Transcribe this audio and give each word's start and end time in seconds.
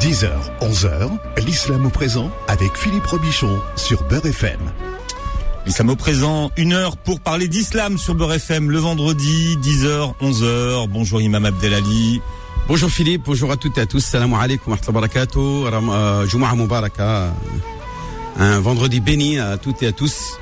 10h, 0.00 0.30
11h, 0.62 1.10
l'islam 1.44 1.84
au 1.84 1.90
présent 1.90 2.30
avec 2.48 2.74
Philippe 2.74 3.04
Robichon 3.04 3.60
sur 3.76 4.02
Beurre 4.04 4.24
FM. 4.24 4.58
L'islam 5.66 5.90
au 5.90 5.96
présent, 5.96 6.50
une 6.56 6.72
heure 6.72 6.96
pour 6.96 7.20
parler 7.20 7.48
d'islam 7.48 7.98
sur 7.98 8.14
Beurre 8.14 8.32
FM 8.32 8.70
le 8.70 8.78
vendredi, 8.78 9.58
10h, 9.62 10.14
11h. 10.22 10.88
Bonjour 10.88 11.20
Imam 11.20 11.44
Abdelali. 11.44 12.22
Bonjour 12.66 12.88
Philippe, 12.88 13.24
bonjour 13.26 13.52
à 13.52 13.58
toutes 13.58 13.76
et 13.76 13.82
à 13.82 13.86
tous. 13.86 14.00
Salam 14.00 14.32
alaikum 14.32 14.72
wa 14.72 14.92
barakatuh. 14.92 15.38
Euh, 15.38 16.26
Jumu'ah 16.26 16.54
Mubaraka. 16.54 17.34
Un 18.38 18.58
vendredi 18.58 19.00
béni 19.00 19.38
à 19.38 19.58
toutes 19.58 19.82
et 19.82 19.88
à 19.88 19.92
tous. 19.92 20.38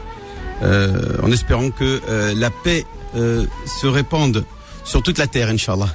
Euh, 0.63 1.17
en 1.21 1.33
espérant 1.33 1.71
que 1.71 2.01
euh, 2.09 2.33
la 2.37 2.51
paix 2.51 2.87
euh, 3.17 3.45
se 3.67 3.89
répande 3.89 4.45
sur 4.85 5.03
toute 5.03 5.19
la 5.19 5.27
terre, 5.27 5.49
Inch'Allah. 5.49 5.89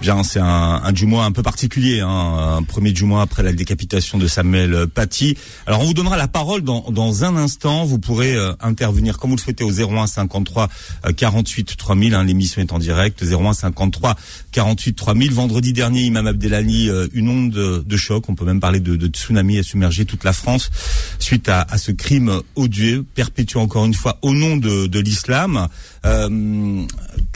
Bien, 0.00 0.22
c'est 0.22 0.40
un, 0.40 0.82
un 0.84 0.94
Jumu'ah 0.94 1.24
un 1.24 1.32
peu 1.32 1.42
particulier, 1.42 2.00
hein, 2.00 2.56
un 2.58 2.62
premier 2.62 2.94
Jumu'ah 2.94 3.22
après 3.22 3.42
la 3.42 3.52
décapitation 3.52 4.18
de 4.18 4.26
Samuel 4.26 4.86
Paty. 4.86 5.38
Alors, 5.66 5.80
on 5.80 5.84
vous 5.84 5.94
donnera 5.94 6.18
la 6.18 6.28
parole 6.28 6.62
dans, 6.62 6.90
dans 6.90 7.24
un 7.24 7.36
instant. 7.36 7.86
Vous 7.86 7.98
pourrez 7.98 8.34
euh, 8.34 8.52
intervenir 8.60 9.18
comme 9.18 9.30
vous 9.30 9.36
le 9.36 9.40
souhaitez 9.40 9.64
au 9.64 9.70
01 9.70 10.06
53 10.06 10.68
48 11.16 11.76
3000. 11.78 12.14
Hein, 12.14 12.24
L'émission 12.24 12.60
est 12.60 12.72
en 12.72 12.78
direct. 12.78 13.22
01 13.22 13.54
53 13.54 14.16
48 14.52 14.94
3000. 14.94 15.32
Vendredi 15.32 15.72
dernier, 15.72 16.02
Imam 16.02 16.26
Abdelali, 16.26 16.90
euh, 16.90 17.06
une 17.14 17.28
onde 17.28 17.84
de, 17.86 17.96
choc. 17.96 18.28
On 18.28 18.34
peut 18.34 18.44
même 18.44 18.60
parler 18.60 18.80
de, 18.80 18.96
de 18.96 19.06
tsunami 19.06 19.58
a 19.58 19.62
submergé 19.62 20.04
toute 20.04 20.24
la 20.24 20.34
France 20.34 20.70
suite 21.18 21.48
à, 21.48 21.62
à 21.62 21.78
ce 21.78 21.92
crime 21.92 22.42
odieux, 22.56 23.06
perpétué 23.14 23.58
encore 23.58 23.86
une 23.86 23.94
fois 23.94 24.18
au 24.20 24.34
nom 24.34 24.56
de, 24.56 24.86
de 24.86 24.98
l'islam. 24.98 25.68
Euh, 26.04 26.84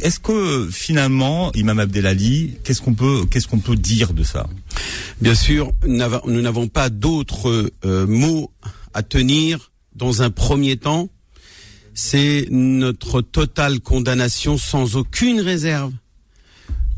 Est-ce 0.03 0.21
que 0.21 0.69
finalement, 0.71 1.53
Imam 1.55 1.79
Abdelali, 1.79 2.57
qu'est-ce 2.65 2.83
qu'on 2.83 2.95
peut, 2.95 3.25
qu'est-ce 3.31 3.49
qu'on 3.49 3.59
peut 3.61 3.77
dire 3.77 4.13
de 4.13 4.23
ça? 4.23 4.49
Bien 5.21 5.35
sûr, 5.35 5.73
nous 5.87 6.41
n'avons 6.41 6.69
pas 6.69 6.91
d'autres 6.91 7.73
euh, 7.85 8.07
mots 8.07 8.53
à 8.95 9.03
tenir 9.03 9.73
dans 9.95 10.23
un 10.23 10.31
premier 10.31 10.77
temps. 10.77 11.09
C'est 11.95 12.47
notre 12.51 13.23
totale 13.23 13.81
condamnation 13.81 14.57
sans 14.57 14.97
aucune 14.97 15.41
réserve 15.41 15.93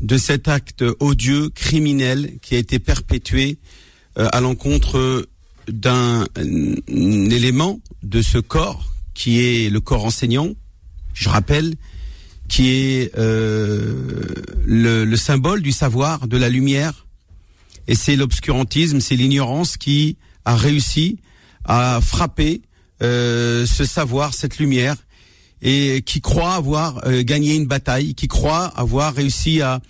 de 0.01 0.17
cet 0.17 0.47
acte 0.47 0.83
odieux, 0.99 1.49
criminel, 1.49 2.37
qui 2.41 2.55
a 2.55 2.57
été 2.57 2.79
perpétué 2.79 3.57
euh, 4.17 4.27
à 4.31 4.41
l'encontre 4.41 5.27
d'un 5.67 6.25
élément 6.87 7.79
de 8.03 8.21
ce 8.21 8.39
corps 8.39 8.91
qui 9.13 9.39
est 9.39 9.69
le 9.69 9.79
corps 9.79 10.05
enseignant, 10.05 10.49
je 11.13 11.29
rappelle, 11.29 11.75
qui 12.51 12.69
est 12.69 13.17
euh, 13.17 14.33
le, 14.65 15.05
le, 15.05 15.15
symbole 15.15 15.61
du 15.61 15.71
savoir, 15.71 16.27
de 16.27 16.35
la 16.35 16.49
lumière. 16.49 17.05
Et 17.87 17.95
c'est 17.95 18.17
l'obscurantisme, 18.17 18.99
c'est 18.99 19.15
l'ignorance 19.15 19.77
qui 19.77 20.17
a 20.43 20.55
réussi 20.55 21.17
à 21.63 21.99
frapper 22.01 22.61
euh, 23.01 23.65
ce 23.65 23.85
savoir, 23.85 24.33
cette 24.33 24.57
lumière, 24.57 24.97
et 25.61 26.01
qui 26.05 26.19
croit 26.19 26.55
avoir 26.55 27.07
euh, 27.07 27.23
gagné 27.23 27.55
une 27.55 27.67
bataille, 27.67 28.15
qui 28.15 28.27
croit 28.27 28.65
avoir 28.65 29.13
réussi 29.13 29.61
à 29.61 29.81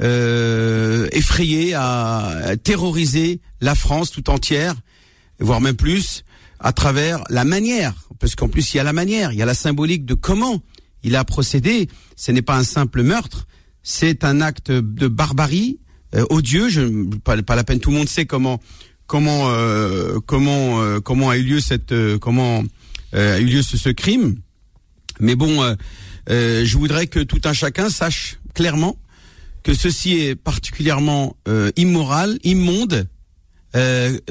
effrayer, 0.00 1.74
à 1.74 2.54
terroriser 2.62 3.40
la 3.60 3.74
France 3.74 4.12
tout 4.12 4.30
entière, 4.30 4.76
voire 5.40 5.60
même 5.60 5.74
plus, 5.74 6.24
à 6.60 6.72
travers 6.72 7.24
la 7.30 7.44
manière, 7.44 7.94
parce 8.18 8.34
qu'en 8.34 8.48
plus 8.48 8.74
il 8.74 8.78
y 8.78 8.80
a 8.80 8.84
la 8.84 8.92
manière, 8.92 9.32
il 9.32 9.38
y 9.38 9.42
a 9.42 9.46
la 9.46 9.54
symbolique 9.54 10.04
de 10.04 10.14
comment 10.14 10.62
il 11.02 11.16
a 11.16 11.24
procédé. 11.24 11.88
Ce 12.16 12.32
n'est 12.32 12.42
pas 12.42 12.56
un 12.56 12.64
simple 12.64 13.02
meurtre, 13.02 13.46
c'est 13.82 14.24
un 14.24 14.40
acte 14.40 14.70
de 14.70 15.08
barbarie 15.08 15.78
euh, 16.14 16.24
odieux. 16.30 16.68
Je, 16.68 17.16
pas, 17.18 17.40
pas, 17.42 17.56
la 17.56 17.64
peine, 17.64 17.80
tout 17.80 17.90
le 17.90 17.96
monde 17.96 18.08
sait 18.08 18.26
comment 18.26 18.60
comment 19.06 19.50
euh, 19.50 20.18
comment 20.26 20.82
euh, 20.82 21.00
comment 21.00 21.30
a 21.30 21.36
eu 21.36 21.42
lieu 21.42 21.60
cette 21.60 21.94
comment 22.18 22.62
a 23.12 23.38
eu 23.38 23.44
lieu 23.44 23.62
ce 23.62 23.88
crime. 23.90 24.36
Mais 25.20 25.34
bon, 25.34 25.74
je 26.28 26.76
voudrais 26.76 27.06
que 27.06 27.20
tout 27.20 27.40
un 27.44 27.52
chacun 27.52 27.88
sache 27.88 28.38
clairement 28.54 28.96
que 29.62 29.74
ceci 29.74 30.18
est 30.18 30.36
particulièrement 30.36 31.34
immoral, 31.76 32.38
immonde, 32.44 33.08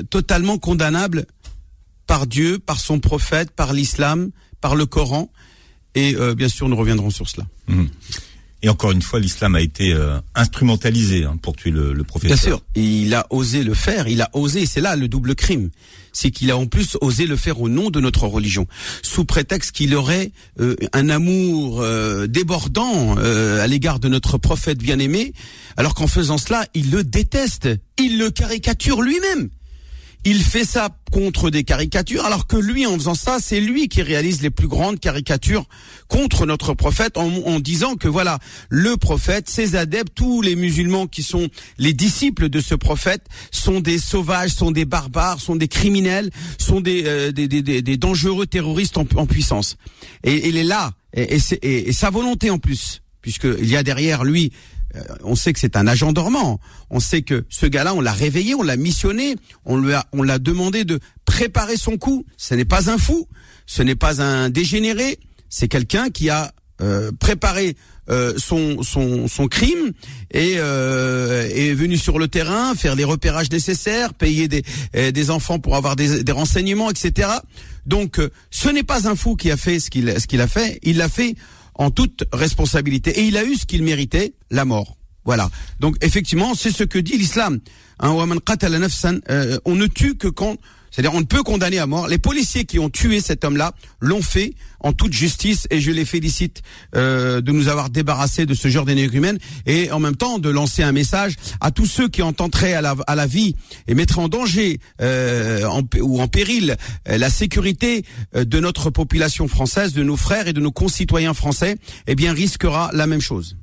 totalement 0.09 0.59
condamnable 0.59 1.25
par 2.07 2.25
Dieu, 2.25 2.57
par 2.57 2.79
son 2.79 2.99
prophète, 2.99 3.51
par 3.51 3.73
l'islam, 3.73 4.31
par 4.61 4.75
le 4.75 4.85
Coran. 4.85 5.29
Et 5.93 6.15
euh, 6.15 6.33
bien 6.33 6.49
sûr, 6.49 6.69
nous 6.69 6.75
reviendrons 6.75 7.09
sur 7.09 7.29
cela. 7.29 7.45
Mmh. 7.67 7.85
Et 8.63 8.69
encore 8.69 8.91
une 8.91 9.03
fois, 9.03 9.19
l'islam 9.19 9.53
a 9.53 9.61
été 9.61 9.93
euh, 9.93 10.19
instrumentalisé 10.33 11.25
hein, 11.25 11.37
pour 11.39 11.55
tuer 11.55 11.69
le, 11.69 11.93
le 11.93 12.03
professeur. 12.03 12.35
Bien 12.35 12.43
sûr, 12.43 12.61
il 12.73 13.13
a 13.13 13.27
osé 13.29 13.63
le 13.63 13.75
faire. 13.75 14.07
Il 14.07 14.21
a 14.21 14.31
osé. 14.33 14.65
C'est 14.65 14.81
là 14.81 14.95
le 14.95 15.07
double 15.07 15.35
crime. 15.35 15.69
C'est 16.11 16.31
qu'il 16.31 16.49
a 16.49 16.57
en 16.57 16.65
plus 16.65 16.97
osé 17.01 17.27
le 17.27 17.35
faire 17.35 17.61
au 17.61 17.69
nom 17.69 17.91
de 17.91 17.99
notre 17.99 18.25
religion, 18.25 18.65
sous 19.03 19.25
prétexte 19.25 19.73
qu'il 19.73 19.93
aurait 19.93 20.31
euh, 20.59 20.75
un 20.93 21.09
amour 21.09 21.81
euh, 21.81 22.25
débordant 22.25 23.15
euh, 23.19 23.61
à 23.61 23.67
l'égard 23.67 23.99
de 23.99 24.07
notre 24.07 24.39
prophète 24.39 24.79
bien-aimé, 24.79 25.33
alors 25.75 25.93
qu'en 25.93 26.07
faisant 26.07 26.39
cela, 26.39 26.65
il 26.73 26.89
le 26.89 27.03
déteste. 27.03 27.69
Il 27.99 28.17
le 28.17 28.31
caricature 28.31 29.03
lui-même 29.03 29.49
il 30.23 30.43
fait 30.43 30.65
ça 30.65 30.89
contre 31.11 31.49
des 31.49 31.63
caricatures, 31.63 32.25
alors 32.25 32.47
que 32.47 32.57
lui, 32.57 32.85
en 32.85 32.95
faisant 32.95 33.13
ça, 33.13 33.37
c'est 33.39 33.61
lui 33.61 33.87
qui 33.87 34.01
réalise 34.01 34.41
les 34.41 34.49
plus 34.49 34.67
grandes 34.67 34.99
caricatures 34.99 35.65
contre 36.09 36.45
notre 36.45 36.73
prophète, 36.73 37.17
en, 37.17 37.59
disant 37.59 37.95
que 37.95 38.07
voilà, 38.07 38.39
le 38.69 38.97
prophète, 38.97 39.49
ses 39.49 39.75
adeptes, 39.75 40.13
tous 40.15 40.41
les 40.41 40.55
musulmans 40.55 41.07
qui 41.07 41.23
sont 41.23 41.47
les 41.77 41.93
disciples 41.93 42.49
de 42.49 42.59
ce 42.59 42.75
prophète, 42.75 43.25
sont 43.51 43.79
des 43.79 43.99
sauvages, 43.99 44.51
sont 44.51 44.71
des 44.71 44.85
barbares, 44.85 45.39
sont 45.39 45.55
des 45.55 45.69
criminels, 45.69 46.29
sont 46.57 46.81
des, 46.81 47.03
euh, 47.05 47.31
des, 47.31 47.47
des, 47.47 47.61
des, 47.61 47.97
dangereux 47.97 48.47
terroristes 48.47 48.97
en, 48.97 49.05
puissance. 49.05 49.77
Et 50.23 50.49
il 50.49 50.57
est 50.57 50.63
là, 50.63 50.91
et, 51.13 51.37
et 51.61 51.93
sa 51.93 52.09
volonté 52.09 52.49
en 52.49 52.59
plus, 52.59 53.01
puisqu'il 53.21 53.67
y 53.67 53.77
a 53.77 53.83
derrière 53.83 54.23
lui 54.23 54.51
on 55.23 55.35
sait 55.35 55.53
que 55.53 55.59
c'est 55.59 55.75
un 55.75 55.87
agent 55.87 56.11
dormant. 56.13 56.59
On 56.89 56.99
sait 56.99 57.21
que 57.21 57.45
ce 57.49 57.65
gars-là, 57.65 57.93
on 57.93 58.01
l'a 58.01 58.13
réveillé, 58.13 58.55
on 58.55 58.63
l'a 58.63 58.77
missionné, 58.77 59.35
on 59.65 59.77
lui 59.77 59.93
a, 59.93 60.05
on 60.13 60.23
l'a 60.23 60.39
demandé 60.39 60.85
de 60.85 60.99
préparer 61.25 61.77
son 61.77 61.97
coup. 61.97 62.25
Ce 62.37 62.55
n'est 62.55 62.65
pas 62.65 62.89
un 62.89 62.97
fou, 62.97 63.27
ce 63.65 63.83
n'est 63.83 63.95
pas 63.95 64.21
un 64.21 64.49
dégénéré, 64.49 65.19
c'est 65.49 65.67
quelqu'un 65.67 66.09
qui 66.09 66.29
a 66.29 66.51
euh, 66.79 67.11
préparé 67.19 67.75
euh, 68.09 68.35
son, 68.37 68.83
son, 68.83 69.27
son 69.27 69.47
crime 69.47 69.93
et 70.31 70.53
euh, 70.57 71.49
est 71.49 71.73
venu 71.73 71.97
sur 71.97 72.19
le 72.19 72.27
terrain 72.27 72.75
faire 72.75 72.95
les 72.95 73.03
repérages 73.03 73.51
nécessaires, 73.51 74.13
payer 74.13 74.47
des, 74.47 74.63
des 74.93 75.31
enfants 75.31 75.57
pour 75.57 75.75
avoir 75.75 75.95
des, 75.95 76.23
des 76.23 76.31
renseignements, 76.31 76.91
etc. 76.91 77.29
Donc, 77.87 78.19
ce 78.51 78.69
n'est 78.69 78.83
pas 78.83 79.09
un 79.09 79.15
fou 79.15 79.35
qui 79.35 79.49
a 79.49 79.57
fait 79.57 79.79
ce 79.79 79.89
qu'il 79.89 80.21
ce 80.21 80.27
qu'il 80.27 80.39
a 80.39 80.47
fait. 80.47 80.79
Il 80.83 80.97
l'a 80.97 81.09
fait 81.09 81.35
en 81.77 81.91
toute 81.91 82.25
responsabilité. 82.33 83.19
Et 83.19 83.23
il 83.27 83.37
a 83.37 83.43
eu 83.43 83.55
ce 83.55 83.65
qu'il 83.65 83.83
méritait, 83.83 84.33
la 84.51 84.65
mort. 84.65 84.97
Voilà. 85.25 85.49
Donc 85.79 85.97
effectivement, 86.01 86.55
c'est 86.55 86.71
ce 86.71 86.83
que 86.83 86.99
dit 86.99 87.17
l'islam. 87.17 87.59
Hein, 87.99 88.15
euh, 89.29 89.59
on 89.65 89.75
ne 89.75 89.87
tue 89.87 90.15
que 90.15 90.27
quand... 90.27 90.57
C'est-à-dire 90.97 91.13
on 91.13 91.19
ne 91.19 91.25
peut 91.25 91.43
condamner 91.43 91.77
à 91.77 91.85
mort. 91.85 92.07
Les 92.07 92.17
policiers 92.17 92.65
qui 92.65 92.79
ont 92.79 92.89
tué 92.89 93.21
cet 93.21 93.45
homme-là 93.45 93.73
l'ont 93.99 94.23
fait 94.23 94.55
en 94.79 94.93
toute 94.93 95.13
justice 95.13 95.67
et 95.69 95.79
je 95.79 95.91
les 95.91 96.05
félicite 96.05 96.63
euh, 96.95 97.39
de 97.39 97.51
nous 97.51 97.67
avoir 97.67 97.91
débarrassés 97.91 98.47
de 98.47 98.55
ce 98.55 98.67
genre 98.67 98.83
d'énergumène 98.83 99.37
et 99.67 99.91
en 99.91 99.99
même 99.99 100.15
temps 100.15 100.39
de 100.39 100.49
lancer 100.49 100.81
un 100.81 100.91
message 100.91 101.35
à 101.61 101.69
tous 101.69 101.85
ceux 101.85 102.07
qui 102.07 102.23
en 102.23 102.33
tenteraient 102.33 102.73
à 102.73 102.81
la, 102.81 102.95
à 103.05 103.13
la 103.13 103.27
vie 103.27 103.55
et 103.87 103.93
mettraient 103.93 104.21
en 104.21 104.27
danger 104.27 104.79
euh, 104.99 105.69
ou 106.01 106.19
en 106.19 106.27
péril 106.27 106.75
euh, 107.07 107.19
la 107.19 107.29
sécurité 107.29 108.03
de 108.33 108.59
notre 108.59 108.89
population 108.89 109.47
française, 109.47 109.93
de 109.93 110.01
nos 110.01 110.17
frères 110.17 110.47
et 110.47 110.53
de 110.53 110.61
nos 110.61 110.71
concitoyens 110.71 111.35
français, 111.35 111.77
eh 112.07 112.15
bien 112.15 112.33
risquera 112.33 112.89
la 112.93 113.05
même 113.05 113.21
chose. 113.21 113.55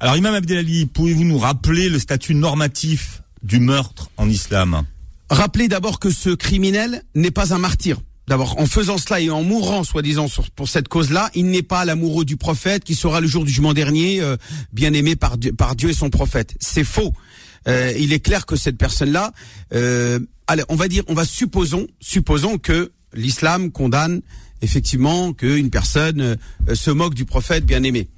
Alors 0.00 0.16
Imam 0.16 0.34
Abdelali, 0.34 0.86
pouvez-vous 0.86 1.22
nous 1.22 1.38
rappeler 1.38 1.88
le 1.88 2.00
statut 2.00 2.34
normatif 2.34 3.22
du 3.44 3.60
meurtre 3.60 4.10
en 4.16 4.28
islam? 4.28 4.84
Rappelez 5.30 5.68
d'abord 5.68 5.98
que 5.98 6.10
ce 6.10 6.30
criminel 6.30 7.02
n'est 7.14 7.30
pas 7.30 7.54
un 7.54 7.58
martyr. 7.58 8.00
D'abord, 8.26 8.58
en 8.58 8.64
faisant 8.64 8.96
cela 8.96 9.20
et 9.20 9.28
en 9.28 9.42
mourant, 9.42 9.84
soi-disant, 9.84 10.26
pour 10.56 10.68
cette 10.68 10.88
cause-là, 10.88 11.30
il 11.34 11.46
n'est 11.50 11.62
pas 11.62 11.84
l'amoureux 11.84 12.24
du 12.24 12.38
prophète 12.38 12.82
qui 12.82 12.94
sera 12.94 13.20
le 13.20 13.26
jour 13.26 13.44
du 13.44 13.50
jugement 13.50 13.74
dernier 13.74 14.22
euh, 14.22 14.36
bien 14.72 14.94
aimé 14.94 15.14
par 15.14 15.36
Dieu, 15.36 15.90
et 15.90 15.94
son 15.94 16.08
prophète. 16.08 16.54
C'est 16.58 16.84
faux. 16.84 17.12
Euh, 17.68 17.92
il 17.98 18.14
est 18.14 18.20
clair 18.20 18.46
que 18.46 18.56
cette 18.56 18.78
personne-là, 18.78 19.32
euh, 19.74 20.20
allez, 20.46 20.62
on 20.70 20.74
va 20.74 20.88
dire, 20.88 21.02
on 21.08 21.14
va 21.14 21.26
supposons, 21.26 21.86
supposons 22.00 22.56
que 22.56 22.92
l'islam 23.12 23.70
condamne 23.70 24.22
effectivement 24.62 25.34
qu'une 25.34 25.68
personne 25.68 26.38
se 26.72 26.90
moque 26.90 27.14
du 27.14 27.26
prophète 27.26 27.66
bien 27.66 27.82
aimé. 27.82 28.08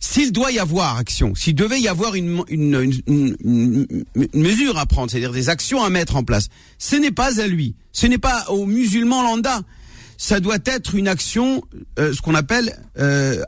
S'il 0.00 0.32
doit 0.32 0.50
y 0.50 0.58
avoir 0.58 0.96
action, 0.96 1.34
s'il 1.34 1.54
devait 1.54 1.80
y 1.80 1.86
avoir 1.86 2.14
une, 2.14 2.42
une, 2.48 3.02
une, 3.06 3.36
une, 3.44 4.28
mesure 4.34 4.78
à 4.78 4.86
prendre, 4.86 5.10
c'est-à-dire 5.10 5.32
des 5.32 5.50
actions 5.50 5.84
à 5.84 5.90
mettre 5.90 6.16
en 6.16 6.24
place, 6.24 6.48
ce 6.78 6.96
n'est 6.96 7.10
pas 7.10 7.38
à 7.40 7.46
lui, 7.46 7.74
ce 7.92 8.06
n'est 8.06 8.18
pas 8.18 8.46
aux 8.48 8.64
musulmans 8.64 9.22
lambda, 9.22 9.60
ça 10.16 10.38
doit 10.38 10.58
être 10.66 10.94
une 10.94 11.08
action, 11.08 11.62
euh, 11.98 12.12
ce 12.12 12.20
qu'on 12.20 12.34
appelle 12.34 12.78
euh, 12.98 13.42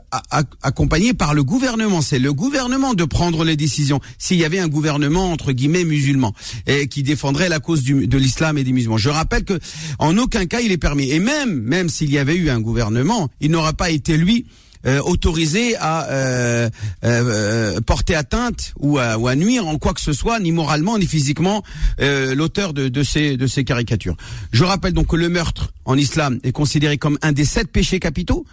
accompagnée 0.63 1.13
par 1.13 1.35
le 1.35 1.43
gouvernement. 1.43 2.01
C'est 2.01 2.17
le 2.17 2.33
gouvernement 2.33 2.95
de 2.95 3.03
prendre 3.03 3.43
les 3.43 3.55
décisions. 3.55 3.99
S'il 4.17 4.37
y 4.37 4.45
avait 4.45 4.57
un 4.57 4.67
gouvernement 4.67 5.31
entre 5.31 5.51
guillemets 5.51 5.83
musulman 5.83 6.33
et 6.65 6.87
qui 6.87 7.03
défendrait 7.03 7.47
la 7.47 7.59
cause 7.59 7.83
de 7.83 8.17
l'islam 8.17 8.57
et 8.57 8.63
des 8.63 8.71
musulmans, 8.71 8.97
je 8.97 9.09
rappelle 9.09 9.43
que 9.43 9.59
en 9.99 10.17
aucun 10.17 10.47
cas 10.47 10.61
il 10.61 10.71
est 10.71 10.77
permis. 10.77 11.11
Et 11.11 11.19
même 11.19 11.61
même 11.61 11.89
s'il 11.89 12.11
y 12.11 12.17
avait 12.17 12.35
eu 12.35 12.49
un 12.49 12.59
gouvernement, 12.59 13.29
il 13.39 13.51
n'aura 13.51 13.73
pas 13.73 13.91
été 13.91 14.17
lui 14.17 14.47
euh, 14.85 14.99
autorisé 14.99 15.77
à 15.77 16.09
euh, 16.09 16.69
euh, 17.05 17.79
porter 17.79 18.15
atteinte 18.15 18.73
ou 18.77 18.97
à, 18.97 19.17
ou 19.17 19.29
à, 19.29 19.35
nuire 19.37 19.65
en 19.65 19.77
quoi 19.77 19.93
que 19.93 20.01
ce 20.01 20.11
soit, 20.11 20.41
ni 20.41 20.51
moralement 20.51 20.97
ni 20.97 21.07
physiquement, 21.07 21.63
l'auteur 21.99 22.73
de, 22.73 22.89
de, 22.89 23.03
ces, 23.03 23.37
de 23.37 23.47
ces 23.47 23.63
caricatures. 23.63 24.17
Je 24.51 24.65
rappelle 24.65 24.91
donc 24.91 25.07
que 25.07 25.15
le 25.15 25.29
meurtre 25.29 25.71
en 25.85 25.97
islam 25.97 26.37
est 26.43 26.51
considéré 26.51 26.97
comme 26.97 27.17
un 27.21 27.31
des 27.31 27.45
sept 27.45 27.71
péchés 27.71 28.01
capitaux. 28.01 28.45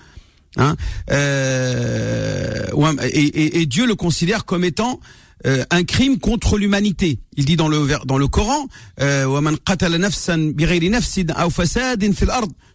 Hein, 0.57 0.77
et, 1.11 1.61
et, 3.61 3.67
Dieu 3.67 3.87
le 3.87 3.97
considère 3.97 4.45
comme 4.45 4.63
étant 4.63 5.01
un 5.45 5.83
crime 5.83 6.21
contre 6.21 6.59
l'humanité. 6.59 7.19
Il 7.37 7.45
dit 7.45 7.57
dans 7.57 7.69
le 7.69 7.89
dans 8.05 8.19
le 8.19 8.29
Coran, 8.29 8.69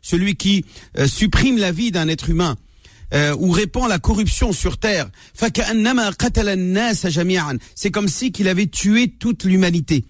celui 0.01 0.35
qui 0.35 0.65
supprime 1.05 1.57
la 1.57 1.71
vie 1.71 1.91
d'un 1.91 2.09
être 2.09 2.29
humain 2.29 2.57
euh, 3.13 3.35
ou 3.37 3.51
répand 3.51 3.87
la 3.87 3.99
corruption 3.99 4.51
sur 4.51 4.77
terre. 4.77 5.09
C'est 7.75 7.91
comme 7.91 8.07
si 8.07 8.31
qu'il 8.31 8.47
avait 8.47 8.67
tué 8.67 9.09
toute 9.09 9.43
l'humanité. 9.43 10.05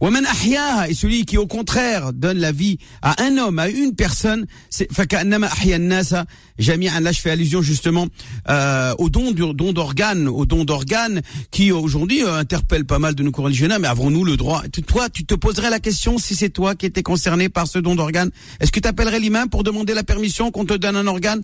Et 0.00 0.94
celui 0.94 1.24
qui 1.24 1.38
au 1.38 1.46
contraire 1.46 2.12
donne 2.12 2.38
la 2.38 2.52
vie 2.52 2.78
à 3.02 3.22
un 3.22 3.36
homme, 3.36 3.58
à 3.58 3.68
une 3.68 3.94
personne, 3.94 4.46
c'est 4.70 4.88
Là 4.98 7.12
je 7.12 7.20
fais 7.20 7.30
allusion 7.30 7.62
justement 7.62 8.06
euh, 8.48 8.94
au 8.98 9.10
don, 9.10 9.32
d'organes, 9.32 10.28
au 10.28 10.46
don 10.46 10.64
d'organes 10.64 11.22
qui 11.50 11.72
aujourd'hui 11.72 12.24
euh, 12.24 12.34
interpelle 12.34 12.84
pas 12.84 12.98
mal 12.98 13.14
de 13.14 13.22
nos 13.22 13.32
religionnaires. 13.32 13.80
Mais 13.80 13.88
avons-nous 13.88 14.24
le 14.24 14.36
droit? 14.36 14.62
Toi, 14.86 15.08
tu 15.08 15.24
te 15.24 15.34
poserais 15.34 15.70
la 15.70 15.80
question 15.80 16.18
si 16.18 16.34
c'est 16.34 16.50
toi 16.50 16.74
qui 16.74 16.86
étais 16.86 17.02
concerné 17.02 17.48
par 17.48 17.66
ce 17.66 17.78
don 17.78 17.94
d'organes. 17.94 18.30
Est-ce 18.60 18.72
que 18.72 18.80
tu 18.80 18.88
appellerais 18.88 19.20
l'imam 19.20 19.48
pour 19.48 19.64
demander 19.64 19.94
la 19.94 20.04
permission 20.04 20.50
qu'on 20.50 20.64
te 20.64 20.74
donne 20.74 20.96
un 20.96 21.06
organe? 21.06 21.42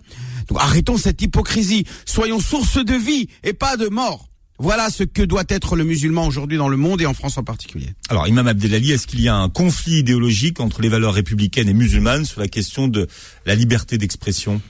Arrêtons 0.55 0.97
cette 0.97 1.21
hypocrisie. 1.21 1.85
Soyons 2.05 2.39
source 2.39 2.83
de 2.83 2.93
vie 2.93 3.27
et 3.43 3.53
pas 3.53 3.77
de 3.77 3.87
mort. 3.87 4.29
Voilà 4.57 4.89
ce 4.89 5.03
que 5.03 5.21
doit 5.21 5.43
être 5.49 5.75
le 5.75 5.83
musulman 5.83 6.25
aujourd'hui 6.25 6.57
dans 6.57 6.69
le 6.69 6.77
monde 6.77 7.01
et 7.01 7.05
en 7.05 7.13
France 7.13 7.37
en 7.37 7.43
particulier. 7.43 7.89
Alors, 8.09 8.27
Imam 8.27 8.47
Abdelali, 8.47 8.91
est-ce 8.91 9.05
qu'il 9.05 9.21
y 9.21 9.27
a 9.27 9.35
un 9.35 9.49
conflit 9.49 9.97
idéologique 9.97 10.61
entre 10.61 10.81
les 10.81 10.87
valeurs 10.87 11.13
républicaines 11.13 11.67
et 11.67 11.73
musulmanes 11.73 12.23
sur 12.23 12.39
la 12.39 12.47
question 12.47 12.87
de 12.87 13.07
la 13.45 13.55
liberté 13.55 13.97
d'expression? 13.97 14.61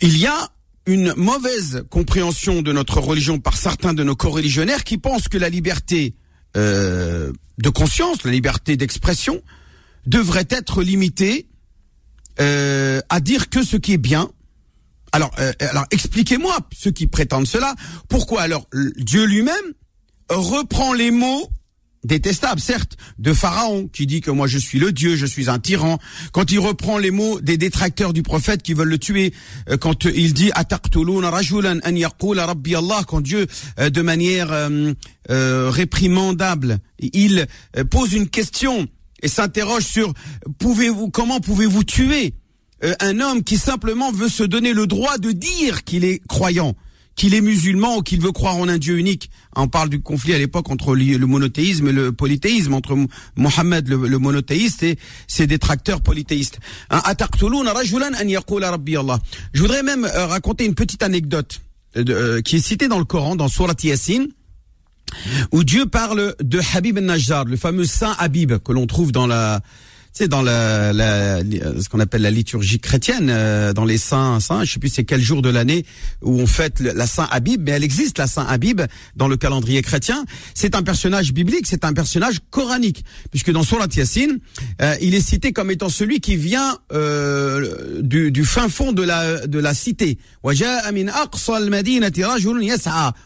Il 0.00 0.16
y 0.16 0.26
a 0.26 0.50
une 0.86 1.12
mauvaise 1.16 1.84
compréhension 1.90 2.62
de 2.62 2.72
notre 2.72 2.98
religion 3.00 3.38
par 3.38 3.56
certains 3.56 3.92
de 3.92 4.02
nos 4.02 4.16
co-religionnaires 4.16 4.84
qui 4.84 4.96
pensent 4.96 5.28
que 5.28 5.36
la 5.36 5.50
liberté 5.50 6.14
euh, 6.56 7.32
de 7.58 7.68
conscience, 7.68 8.24
la 8.24 8.30
liberté 8.30 8.78
d'expression, 8.78 9.42
devrait 10.06 10.48
être 10.48 10.82
limitée 10.82 11.46
euh, 12.40 13.00
à 13.10 13.20
dire 13.20 13.50
que 13.50 13.62
ce 13.62 13.76
qui 13.76 13.92
est 13.92 13.98
bien 13.98 14.30
alors, 15.12 15.30
euh, 15.38 15.52
alors 15.60 15.86
expliquez-moi, 15.90 16.56
ceux 16.76 16.90
qui 16.90 17.06
prétendent 17.06 17.46
cela, 17.46 17.74
pourquoi 18.08 18.42
alors 18.42 18.66
Dieu 18.96 19.24
lui-même 19.24 19.54
reprend 20.28 20.92
les 20.92 21.10
mots 21.10 21.50
détestables, 22.02 22.60
certes, 22.60 22.96
de 23.18 23.34
Pharaon, 23.34 23.88
qui 23.88 24.06
dit 24.06 24.22
que 24.22 24.30
moi 24.30 24.46
je 24.46 24.56
suis 24.56 24.78
le 24.78 24.90
Dieu, 24.92 25.16
je 25.16 25.26
suis 25.26 25.50
un 25.50 25.58
tyran, 25.58 25.98
quand 26.32 26.50
il 26.50 26.58
reprend 26.58 26.96
les 26.96 27.10
mots 27.10 27.40
des 27.40 27.58
détracteurs 27.58 28.12
du 28.12 28.22
prophète 28.22 28.62
qui 28.62 28.72
veulent 28.72 28.88
le 28.88 28.98
tuer, 28.98 29.34
euh, 29.68 29.76
quand 29.76 30.04
il 30.06 30.32
dit 30.32 30.50
rajulan 30.54 31.78
an 31.84 33.02
quand 33.06 33.20
Dieu, 33.20 33.46
euh, 33.78 33.90
de 33.90 34.02
manière 34.02 34.70
réprimandable, 35.28 36.78
il 36.98 37.46
pose 37.90 38.14
une 38.14 38.28
question 38.28 38.88
et 39.22 39.28
s'interroge 39.28 39.84
sur 39.84 40.12
pouvez-vous, 40.58 41.10
comment 41.10 41.40
pouvez-vous 41.40 41.84
tuer 41.84 42.34
euh, 42.84 42.94
un 43.00 43.20
homme 43.20 43.42
qui 43.42 43.56
simplement 43.58 44.10
veut 44.12 44.28
se 44.28 44.42
donner 44.42 44.72
le 44.72 44.86
droit 44.86 45.18
de 45.18 45.32
dire 45.32 45.84
qu'il 45.84 46.04
est 46.04 46.20
croyant, 46.26 46.74
qu'il 47.14 47.34
est 47.34 47.40
musulman 47.42 47.98
ou 47.98 48.02
qu'il 48.02 48.20
veut 48.20 48.32
croire 48.32 48.56
en 48.56 48.68
un 48.68 48.78
Dieu 48.78 48.98
unique. 48.98 49.30
On 49.54 49.68
parle 49.68 49.90
du 49.90 50.00
conflit 50.00 50.32
à 50.32 50.38
l'époque 50.38 50.70
entre 50.70 50.94
le 50.94 51.26
monothéisme 51.26 51.88
et 51.88 51.92
le 51.92 52.12
polythéisme, 52.12 52.72
entre 52.72 52.96
Mohammed 53.36 53.88
le, 53.88 54.18
monothéiste 54.18 54.82
et 54.82 54.98
ses 55.26 55.46
détracteurs 55.46 56.00
polythéistes. 56.00 56.60
Hein, 56.88 57.02
Je 59.52 59.60
voudrais 59.60 59.82
même 59.82 60.04
euh, 60.04 60.26
raconter 60.26 60.64
une 60.64 60.74
petite 60.74 61.02
anecdote 61.02 61.60
euh, 61.96 62.40
qui 62.40 62.56
est 62.56 62.60
citée 62.60 62.88
dans 62.88 62.98
le 62.98 63.04
Coran, 63.04 63.36
dans 63.36 63.48
Surat 63.48 63.74
Yasin, 63.82 64.26
où 65.52 65.64
Dieu 65.64 65.86
parle 65.86 66.34
de 66.40 66.60
Habib 66.74 66.96
al-Najjar, 66.98 67.44
le 67.44 67.56
fameux 67.56 67.84
saint 67.84 68.14
Habib 68.18 68.58
que 68.58 68.72
l'on 68.72 68.86
trouve 68.86 69.12
dans 69.12 69.26
la 69.26 69.60
c'est 70.12 70.28
dans 70.28 70.42
la, 70.42 70.92
la, 70.92 71.40
ce 71.40 71.88
qu'on 71.88 72.00
appelle 72.00 72.22
la 72.22 72.30
liturgie 72.30 72.80
chrétienne, 72.80 73.28
euh, 73.30 73.72
dans 73.72 73.84
les 73.84 73.98
saints, 73.98 74.40
saints, 74.40 74.64
je 74.64 74.72
sais 74.72 74.78
plus 74.80 74.88
c'est 74.88 75.04
quel 75.04 75.20
jour 75.20 75.42
de 75.42 75.48
l'année 75.48 75.84
où 76.22 76.40
on 76.40 76.46
fête 76.46 76.80
la 76.80 77.06
Saint 77.06 77.28
Habib, 77.30 77.62
mais 77.64 77.72
elle 77.72 77.84
existe 77.84 78.18
la 78.18 78.26
Saint 78.26 78.46
Habib 78.46 78.82
dans 79.16 79.28
le 79.28 79.36
calendrier 79.36 79.82
chrétien. 79.82 80.24
C'est 80.54 80.74
un 80.74 80.82
personnage 80.82 81.32
biblique, 81.32 81.66
c'est 81.66 81.84
un 81.84 81.92
personnage 81.92 82.40
coranique, 82.50 83.04
puisque 83.30 83.52
dans 83.52 83.62
Surat 83.62 83.86
Yassine, 83.94 84.40
euh, 84.82 84.94
il 85.00 85.14
est 85.14 85.20
cité 85.20 85.52
comme 85.52 85.70
étant 85.70 85.88
celui 85.88 86.20
qui 86.20 86.36
vient 86.36 86.78
euh, 86.92 88.02
du, 88.02 88.32
du, 88.32 88.44
fin 88.44 88.68
fond 88.68 88.92
de 88.92 89.02
la 89.02 89.46
de 89.46 89.58
la 89.58 89.74
cité, 89.74 90.18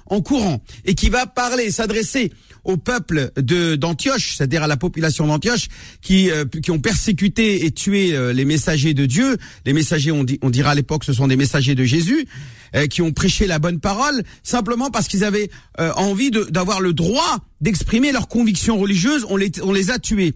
en 0.07 0.21
courant, 0.21 0.63
et 0.85 0.95
qui 0.95 1.11
va 1.11 1.27
parler, 1.27 1.71
s'adresser 1.71 2.33
au 2.65 2.77
peuple 2.77 3.31
de 3.37 3.77
d'Antioche, 3.77 4.37
c'est-à-dire 4.37 4.63
à 4.63 4.67
la 4.67 4.77
population 4.77 5.27
d'Antioche, 5.27 5.69
qui 6.01 6.31
euh, 6.31 6.45
qui 6.45 6.71
ont 6.75 6.81
persécuté 6.81 7.65
et 7.65 7.71
tué 7.71 8.15
euh, 8.15 8.33
les 8.33 8.45
messagers 8.45 8.95
de 8.95 9.07
Dieu. 9.07 9.37
Les 9.65 9.73
messagers, 9.73 10.13
on, 10.13 10.25
dit, 10.25 10.39
on 10.43 10.51
dira 10.51 10.71
à 10.71 10.75
l'époque, 10.75 11.05
ce 11.05 11.13
sont 11.13 11.27
des 11.27 11.37
messagers 11.37 11.75
de 11.75 11.85
Jésus, 11.85 12.27
euh, 12.75 12.87
qui 12.87 13.03
ont 13.03 13.13
prêché 13.13 13.47
la 13.47 13.59
bonne 13.59 13.81
parole 13.81 14.23
simplement 14.43 14.91
parce 14.91 15.09
qu'ils 15.09 15.25
avaient 15.25 15.51
envie 15.79 16.31
d'avoir 16.31 16.81
le 16.81 16.93
droit 16.93 17.39
d'exprimer 17.61 18.13
leurs 18.13 18.29
convictions 18.29 18.79
religieuses. 18.79 19.27
On 19.29 19.37
les 19.37 19.51
on 19.63 19.73
les 19.73 19.91
a 19.91 19.99
tués. 19.99 20.35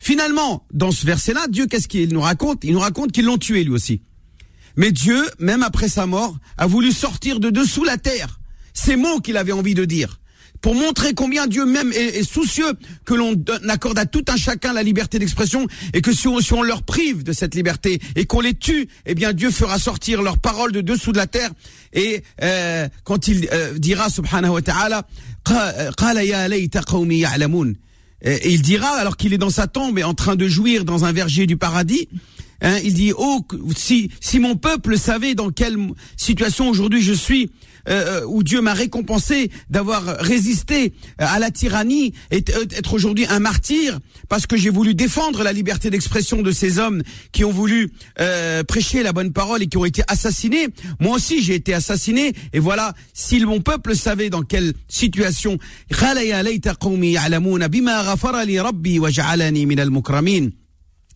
Finalement, 0.00 0.66
dans 0.72 0.92
ce 0.92 1.04
verset-là, 1.04 1.46
Dieu, 1.48 1.66
qu'est-ce 1.66 1.88
qu'il 1.88 2.12
nous 2.12 2.20
raconte? 2.20 2.62
Il 2.64 2.72
nous 2.72 2.80
raconte 2.80 3.12
qu'ils 3.12 3.24
l'ont 3.24 3.38
tué 3.38 3.64
lui 3.64 3.72
aussi. 3.72 4.02
Mais 4.76 4.92
Dieu, 4.92 5.24
même 5.40 5.62
après 5.62 5.88
sa 5.88 6.06
mort, 6.06 6.38
a 6.56 6.66
voulu 6.66 6.92
sortir 6.92 7.40
de 7.40 7.50
dessous 7.50 7.84
la 7.84 7.98
terre 7.98 8.38
ces 8.74 8.94
mots 8.94 9.20
qu'il 9.20 9.36
avait 9.36 9.52
envie 9.52 9.74
de 9.74 9.84
dire 9.84 10.20
pour 10.60 10.74
montrer 10.74 11.14
combien 11.14 11.46
Dieu 11.46 11.64
même 11.64 11.92
est, 11.92 12.22
soucieux 12.22 12.72
que 13.04 13.14
l'on 13.14 13.34
accorde 13.68 13.98
à 13.98 14.06
tout 14.06 14.24
un 14.28 14.36
chacun 14.36 14.72
la 14.72 14.82
liberté 14.82 15.18
d'expression 15.18 15.66
et 15.94 16.00
que 16.00 16.12
si 16.12 16.28
on, 16.28 16.62
leur 16.62 16.82
prive 16.82 17.22
de 17.22 17.32
cette 17.32 17.54
liberté 17.54 18.00
et 18.16 18.26
qu'on 18.26 18.40
les 18.40 18.54
tue, 18.54 18.88
eh 19.06 19.14
bien 19.14 19.32
Dieu 19.32 19.50
fera 19.50 19.78
sortir 19.78 20.22
leurs 20.22 20.38
paroles 20.38 20.72
de 20.72 20.80
dessous 20.80 21.12
de 21.12 21.18
la 21.18 21.26
terre 21.26 21.50
et 21.92 22.22
euh, 22.42 22.88
quand 23.04 23.28
il 23.28 23.48
euh, 23.52 23.78
dira 23.78 24.10
subhanahu 24.10 24.52
wa 24.52 24.62
ta'ala 24.62 25.06
et 28.20 28.52
il 28.52 28.62
dira 28.62 28.88
alors 28.88 29.16
qu'il 29.16 29.32
est 29.32 29.38
dans 29.38 29.50
sa 29.50 29.66
tombe 29.66 29.98
et 29.98 30.04
en 30.04 30.14
train 30.14 30.36
de 30.36 30.48
jouir 30.48 30.84
dans 30.84 31.04
un 31.04 31.12
verger 31.12 31.46
du 31.46 31.56
paradis 31.56 32.08
hein, 32.62 32.76
il 32.84 32.94
dit 32.94 33.12
oh 33.16 33.46
si 33.76 34.10
si 34.20 34.40
mon 34.40 34.56
peuple 34.56 34.98
savait 34.98 35.34
dans 35.34 35.50
quelle 35.50 35.78
situation 36.16 36.68
aujourd'hui 36.68 37.02
je 37.02 37.12
suis 37.12 37.50
euh, 37.88 38.20
euh, 38.20 38.26
où 38.26 38.42
Dieu 38.42 38.60
m'a 38.60 38.74
récompensé 38.74 39.50
d'avoir 39.70 40.04
résisté 40.20 40.92
à 41.18 41.38
la 41.38 41.50
tyrannie 41.50 42.12
et 42.30 42.44
être 42.76 42.94
aujourd'hui 42.94 43.26
un 43.28 43.38
martyr 43.38 43.98
parce 44.28 44.46
que 44.46 44.56
j'ai 44.56 44.70
voulu 44.70 44.94
défendre 44.94 45.42
la 45.42 45.52
liberté 45.52 45.90
d'expression 45.90 46.42
de 46.42 46.50
ces 46.50 46.78
hommes 46.78 47.02
qui 47.32 47.44
ont 47.44 47.50
voulu 47.50 47.92
euh, 48.20 48.62
prêcher 48.64 49.02
la 49.02 49.12
bonne 49.12 49.32
parole 49.32 49.62
et 49.62 49.66
qui 49.66 49.76
ont 49.76 49.84
été 49.84 50.02
assassinés. 50.08 50.68
Moi 51.00 51.16
aussi, 51.16 51.42
j'ai 51.42 51.54
été 51.54 51.74
assassiné. 51.74 52.32
Et 52.52 52.58
voilà, 52.58 52.94
si 53.14 53.44
mon 53.44 53.60
peuple 53.60 53.96
savait 53.96 54.30
dans 54.30 54.42
quelle 54.42 54.74
situation 54.88 55.58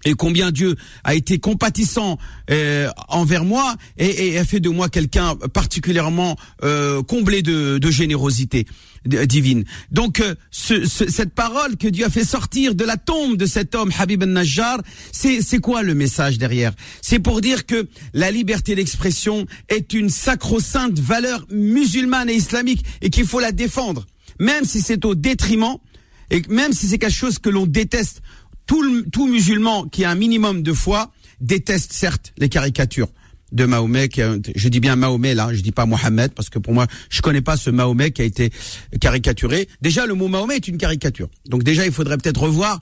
et 0.04 0.14
combien 0.14 0.50
Dieu 0.50 0.76
a 1.04 1.14
été 1.14 1.38
compatissant 1.38 2.18
euh, 2.50 2.88
envers 3.09 3.44
moi 3.44 3.76
et, 3.99 4.38
a 4.38 4.44
fait 4.44 4.61
de 4.61 4.68
moi 4.68 4.88
quelqu'un 4.88 5.37
particulièrement 5.52 6.37
euh, 6.62 7.02
comblé 7.02 7.42
de, 7.42 7.80
générosité 7.90 8.66
divine. 9.04 9.64
Donc 9.90 10.21
euh, 10.21 10.35
cette 10.50 11.35
parole 11.35 11.76
que 11.76 11.88
Dieu 11.88 12.06
a 12.06 12.11
fait 12.11 12.25
sortir 12.25 12.75
de 12.75 12.85
la 12.85 12.97
tombe 12.97 13.37
de 13.37 13.47
cet 13.47 13.75
homme 13.75 13.92
Habib 13.99 14.23
al-Najjar, 14.23 14.80
c'est 15.12 15.59
quoi 15.59 15.82
le 15.82 15.94
message 15.94 16.38
derrière? 16.38 16.73
C'est 17.00 17.18
pour 17.18 17.40
dire 17.40 17.66
que 17.66 17.88
la 18.14 18.30
liberté 18.30 18.75
d'expression 18.75 19.47
est 19.68 19.92
une 19.92 20.09
sacro-sainte 20.09 20.99
valeur 20.99 21.44
musulmane 21.50 22.30
et 22.30 22.35
islamique 22.35 22.85
et 23.02 23.11
qu'il 23.11 23.26
faut 23.26 23.40
la 23.40 23.52
défendre, 23.52 24.06
même 24.38 24.64
si 24.64 24.80
c'est 24.80 25.04
au 25.04 25.14
détriment 25.14 25.76
et 26.30 26.42
même 26.49 26.73
si 26.73 26.88
c'est 26.88 26.99
quelque 26.99 27.14
chose 27.14 27.38
que 27.38 27.50
l'on 27.50 27.66
déteste 27.66 28.23
tout, 28.66 29.02
tout 29.11 29.26
musulman 29.26 29.85
qui 29.88 30.04
a 30.04 30.11
un 30.11 30.14
minimum 30.14 30.62
de 30.62 30.73
foi 30.73 31.12
déteste 31.40 31.92
certes 31.92 32.33
les 32.38 32.49
caricatures 32.49 33.09
de 33.52 33.66
Mahomet, 33.66 34.09
je 34.57 34.69
dis 34.69 34.81
bien 34.81 34.97
Mahomet 34.97 35.35
là, 35.35 35.50
je 35.52 35.61
dis 35.61 35.73
pas 35.73 35.87
Mohamed 35.87 36.33
parce 36.33 36.49
que 36.49 36.59
pour 36.59 36.73
moi, 36.73 36.87
je 37.11 37.21
connais 37.21 37.42
pas 37.42 37.57
ce 37.57 37.71
Mahomet 37.71 38.11
qui 38.11 38.23
a 38.23 38.25
été 38.25 38.50
caricaturé. 39.00 39.69
Déjà, 39.83 40.07
le 40.07 40.14
mot 40.14 40.28
Mahomet 40.28 40.57
est 40.57 40.69
une 40.69 40.78
caricature. 40.78 41.28
Donc 41.49 41.62
déjà, 41.62 41.85
il 41.85 41.92
faudrait 41.92 42.16
peut-être 42.16 42.40
revoir 42.40 42.81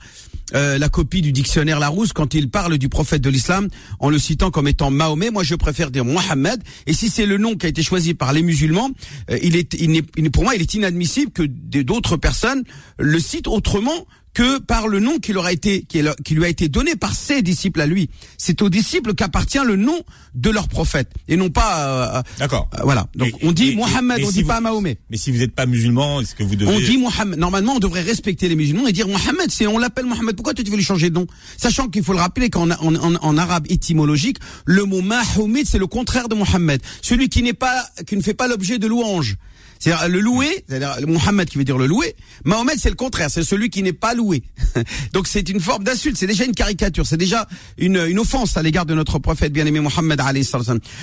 euh, 0.55 0.77
la 0.77 0.89
copie 0.89 1.21
du 1.21 1.31
dictionnaire 1.31 1.79
Larousse 1.79 2.13
quand 2.13 2.33
il 2.33 2.49
parle 2.49 2.77
du 2.77 2.89
prophète 2.89 3.21
de 3.21 3.29
l'islam 3.29 3.67
en 3.99 4.09
le 4.09 4.17
citant 4.17 4.49
comme 4.49 4.67
étant 4.67 4.91
Mahomet. 4.91 5.29
Moi, 5.29 5.43
je 5.43 5.55
préfère 5.55 5.91
dire 5.91 6.05
Mohamed. 6.05 6.61
Et 6.87 6.93
si 6.93 7.09
c'est 7.09 7.25
le 7.25 7.37
nom 7.37 7.55
qui 7.55 7.65
a 7.65 7.69
été 7.69 7.83
choisi 7.83 8.13
par 8.13 8.31
les 8.31 8.41
musulmans, 8.41 8.91
euh, 9.29 9.37
il 9.43 9.57
est, 9.57 9.73
il 9.73 9.95
est, 9.97 10.29
pour 10.29 10.43
moi, 10.43 10.55
il 10.55 10.61
est 10.61 10.73
inadmissible 10.73 11.31
que 11.31 11.43
d'autres 11.43 12.15
personnes 12.15 12.63
le 12.97 13.19
citent 13.19 13.47
autrement 13.47 14.07
que 14.33 14.59
par 14.59 14.87
le 14.87 14.99
nom 14.99 15.19
qui, 15.19 15.33
leur 15.33 15.45
a 15.45 15.51
été, 15.51 15.83
qui, 15.83 16.01
lui 16.33 16.45
a 16.45 16.47
été 16.47 16.69
donné 16.69 16.95
par 16.95 17.15
ses 17.15 17.41
disciples 17.41 17.81
à 17.81 17.85
lui. 17.85 18.09
C'est 18.37 18.61
aux 18.61 18.69
disciples 18.69 19.13
qu'appartient 19.13 19.59
le 19.65 19.75
nom 19.75 19.99
de 20.35 20.49
leur 20.49 20.67
prophète 20.67 21.11
et 21.27 21.35
non 21.35 21.49
pas. 21.49 21.87
Euh, 21.87 22.19
euh, 22.19 22.21
D'accord. 22.39 22.69
Euh, 22.75 22.81
voilà. 22.83 23.07
Donc 23.15 23.31
on 23.41 23.51
dit 23.51 23.75
Mohammed, 23.75 24.23
on 24.23 24.31
dit 24.31 24.43
pas 24.43 24.61
Mahomet. 24.61 24.97
Mais 25.09 25.17
si 25.17 25.31
vous 25.31 25.39
n'êtes 25.39 25.53
pas 25.53 25.65
musulman, 25.65 26.21
est-ce 26.21 26.35
que 26.35 26.43
vous 26.43 26.55
devez 26.55 26.71
On 26.71 26.79
dit 26.79 26.97
Mohammed. 26.97 27.37
Normalement, 27.37 27.75
on 27.75 27.79
devrait 27.79 28.01
respecter 28.01 28.47
les 28.47 28.55
musulmans 28.55 28.87
et 28.87 28.93
dire 28.93 29.07
Mohammed. 29.07 29.49
C'est 29.51 29.67
on 29.67 29.77
l'appelle 29.77 30.05
Mohammed. 30.05 30.35
Pourquoi 30.35 30.53
tu 30.53 30.63
veux 30.63 30.77
lui 30.77 30.83
changer 30.83 31.09
de 31.09 31.15
nom? 31.15 31.27
Sachant 31.57 31.89
qu'il 31.89 32.03
faut 32.03 32.13
le 32.13 32.19
rappeler 32.19 32.49
qu'en 32.49 32.69
en, 32.71 32.95
en, 32.95 33.37
arabe 33.37 33.65
étymologique, 33.69 34.37
le 34.65 34.85
mot 34.85 35.01
Mahomet 35.01 35.63
c'est 35.65 35.79
le 35.79 35.87
contraire 35.87 36.29
de 36.29 36.35
Mohammed. 36.35 36.81
Celui 37.01 37.29
qui 37.29 37.43
n'est 37.43 37.53
pas, 37.53 37.85
qui 38.07 38.15
ne 38.15 38.21
fait 38.21 38.33
pas 38.33 38.47
l'objet 38.47 38.79
de 38.79 38.87
louange. 38.87 39.37
C'est-à-dire 39.81 40.09
le 40.09 40.19
loué, 40.19 40.63
c'est-à-dire 40.69 41.07
Mohammed 41.07 41.49
qui 41.49 41.57
veut 41.57 41.63
dire 41.63 41.79
le 41.79 41.87
loué. 41.87 42.15
Mahomet 42.45 42.77
c'est 42.77 42.89
le 42.89 42.95
contraire, 42.95 43.31
c'est 43.31 43.43
celui 43.43 43.71
qui 43.71 43.81
n'est 43.81 43.93
pas 43.93 44.13
loué. 44.13 44.43
Donc 45.13 45.27
c'est 45.27 45.49
une 45.49 45.59
forme 45.59 45.83
d'insulte, 45.83 46.17
c'est 46.17 46.27
déjà 46.27 46.45
une 46.45 46.53
caricature, 46.53 47.07
c'est 47.07 47.17
déjà 47.17 47.47
une, 47.79 47.97
offense 48.19 48.55
à 48.57 48.61
l'égard 48.61 48.85
de 48.85 48.93
notre 48.93 49.17
prophète 49.17 49.51
bien-aimé 49.51 49.79
Mohammed 49.79 50.21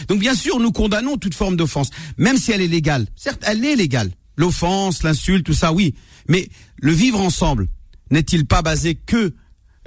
Donc 0.08 0.20
bien 0.20 0.34
sûr, 0.34 0.60
nous 0.60 0.70
condamnons 0.70 1.16
toute 1.16 1.34
forme 1.34 1.56
d'offense, 1.56 1.90
même 2.18 2.38
si 2.38 2.52
elle 2.52 2.60
est 2.60 2.68
légale. 2.68 3.06
Certes, 3.16 3.42
elle 3.44 3.64
est 3.64 3.74
légale. 3.74 4.12
L'offense, 4.36 5.02
l'insulte, 5.02 5.44
tout 5.44 5.54
ça, 5.54 5.72
oui. 5.72 5.96
Mais 6.28 6.48
le 6.80 6.92
vivre 6.92 7.20
ensemble 7.20 7.66
n'est-il 8.12 8.46
pas 8.46 8.62
basé 8.62 8.94
que 8.94 9.34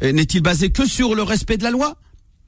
euh, 0.04 0.12
n'est-il 0.12 0.42
basé 0.42 0.72
que 0.72 0.86
sur 0.86 1.16
le 1.16 1.24
respect 1.24 1.56
de 1.56 1.64
la 1.64 1.72
loi? 1.72 1.98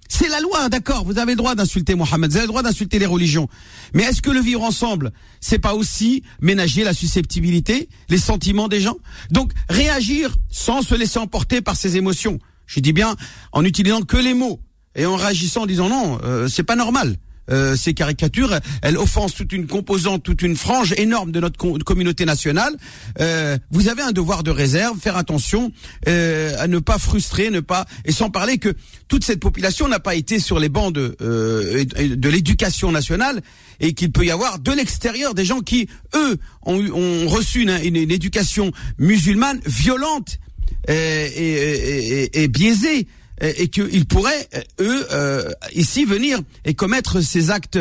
C'est 0.10 0.28
la 0.30 0.40
loi, 0.40 0.70
d'accord, 0.70 1.06
vous 1.06 1.18
avez 1.18 1.32
le 1.32 1.38
droit 1.38 1.56
d'insulter 1.56 1.96
Mohammed, 1.96 2.30
vous 2.30 2.38
avez 2.38 2.46
le 2.46 2.50
droit 2.50 2.64
d'insulter 2.64 3.00
les 3.00 3.06
religions. 3.06 3.48
Mais 3.94 4.04
est-ce 4.04 4.22
que 4.22 4.30
le 4.30 4.40
vivre 4.40 4.62
ensemble, 4.62 5.12
c'est 5.42 5.60
pas 5.60 5.74
aussi 5.74 6.24
ménager 6.42 6.84
la 6.84 6.94
susceptibilité, 6.94 7.90
les 8.10 8.18
sentiments 8.18 8.68
des 8.68 8.80
gens? 8.80 8.98
Donc 9.32 9.52
réagir 9.70 10.36
sans 10.50 10.82
se 10.82 10.96
laisser 10.96 11.20
emporter 11.20 11.62
par 11.62 11.76
ses 11.76 11.98
émotions. 11.98 12.40
Je 12.66 12.80
dis 12.80 12.94
bien 12.94 13.16
en 13.52 13.66
utilisant 13.66 14.02
que 14.02 14.18
les 14.18 14.34
mots 14.34 14.60
et 14.96 15.06
en 15.06 15.16
réagissant 15.16 15.64
en 15.64 15.66
disant 15.66 15.90
non, 15.90 16.20
euh, 16.24 16.48
c'est 16.48 16.64
pas 16.64 16.76
normal. 16.76 17.18
Euh, 17.50 17.76
ces 17.76 17.94
caricatures, 17.94 18.58
elles 18.82 18.98
offensent 18.98 19.36
toute 19.36 19.52
une 19.52 19.68
composante, 19.68 20.24
toute 20.24 20.42
une 20.42 20.56
frange 20.56 20.94
énorme 20.98 21.32
de 21.32 21.40
notre 21.40 21.58
communauté 21.84 22.26
nationale. 22.26 22.74
Euh, 23.20 23.58
vous 23.72 23.90
avez 23.90 24.02
un 24.02 24.12
devoir 24.12 24.44
de 24.44 24.52
réserve, 24.52 25.00
faire 25.00 25.18
attention 25.18 25.72
euh, 26.08 26.56
à 26.60 26.68
ne 26.68 26.80
pas 26.80 26.98
frustrer, 26.98 27.50
ne 27.50 27.60
pas 27.60 27.86
et 28.06 28.12
sans 28.12 28.30
parler 28.30 28.58
que 28.58 28.74
toute 29.08 29.26
cette 29.26 29.40
population 29.40 29.88
n'a 29.88 30.00
pas 30.00 30.16
été 30.16 30.40
sur 30.40 30.60
les 30.60 30.70
bancs 30.70 30.94
de, 30.94 31.16
de 31.20 32.30
l'éducation 32.30 32.92
nationale 32.92 33.42
et 33.80 33.94
qu'il 33.94 34.12
peut 34.12 34.26
y 34.26 34.32
avoir 34.32 34.60
de 34.60 34.72
l'extérieur 34.72 35.34
des 35.34 35.46
gens 35.46 35.60
qui 35.60 35.90
eux 36.16 36.38
ont, 36.64 36.80
ont 36.94 37.28
reçu 37.28 37.64
une, 37.64 37.78
une, 37.84 38.12
éducation 38.12 38.72
musulmane 38.98 39.60
violente 39.66 40.40
et, 40.88 40.94
et, 40.94 42.44
et 42.44 42.48
biaisée 42.48 43.08
et 43.42 43.68
qu'ils 43.68 44.06
pourraient 44.06 44.48
eux 44.80 45.08
euh, 45.12 45.50
ici 45.74 46.06
venir 46.06 46.40
et 46.66 46.74
commettre 46.74 47.22
ces 47.22 47.50
actes 47.50 47.80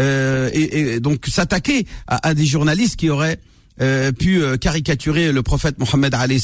euh, 0.00 0.50
et, 0.52 1.00
donc 1.00 1.26
s'attaquer 1.26 1.86
à, 2.06 2.34
des 2.34 2.46
journalistes 2.46 2.96
qui 2.96 3.10
auraient 3.10 3.38
euh, 3.80 4.12
pu 4.12 4.42
caricaturer 4.60 5.32
le 5.32 5.42
prophète 5.42 5.78
Mohammed 5.78 6.14
alayhi 6.14 6.42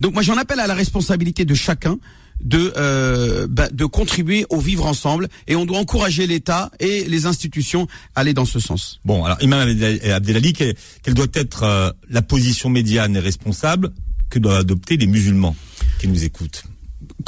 Donc 0.00 0.14
moi 0.14 0.22
j'en 0.22 0.36
appelle 0.36 0.60
à 0.60 0.66
la 0.66 0.74
responsabilité 0.74 1.44
de 1.44 1.54
chacun 1.54 1.98
de 2.44 3.46
bah, 3.46 3.68
de 3.72 3.84
contribuer 3.86 4.44
au 4.50 4.60
vivre 4.60 4.86
ensemble 4.86 5.28
et 5.46 5.56
on 5.56 5.64
doit 5.64 5.78
encourager 5.78 6.26
l'État 6.26 6.70
et 6.80 7.04
les 7.04 7.24
institutions 7.24 7.88
à 8.14 8.20
aller 8.20 8.34
dans 8.34 8.44
ce 8.44 8.60
sens. 8.60 9.00
Bon 9.04 9.24
alors 9.24 9.38
Imam 9.40 9.66
Abdelali 10.04 10.52
quelle, 10.52 10.74
quelle 11.02 11.14
doit 11.14 11.26
être 11.32 11.94
la 12.10 12.22
position 12.22 12.68
médiane 12.68 13.16
et 13.16 13.20
responsable 13.20 13.92
que 14.28 14.38
doivent 14.38 14.60
adopter 14.60 14.98
les 14.98 15.06
musulmans 15.06 15.56
qui 15.98 16.08
nous 16.08 16.24
écoutent? 16.24 16.64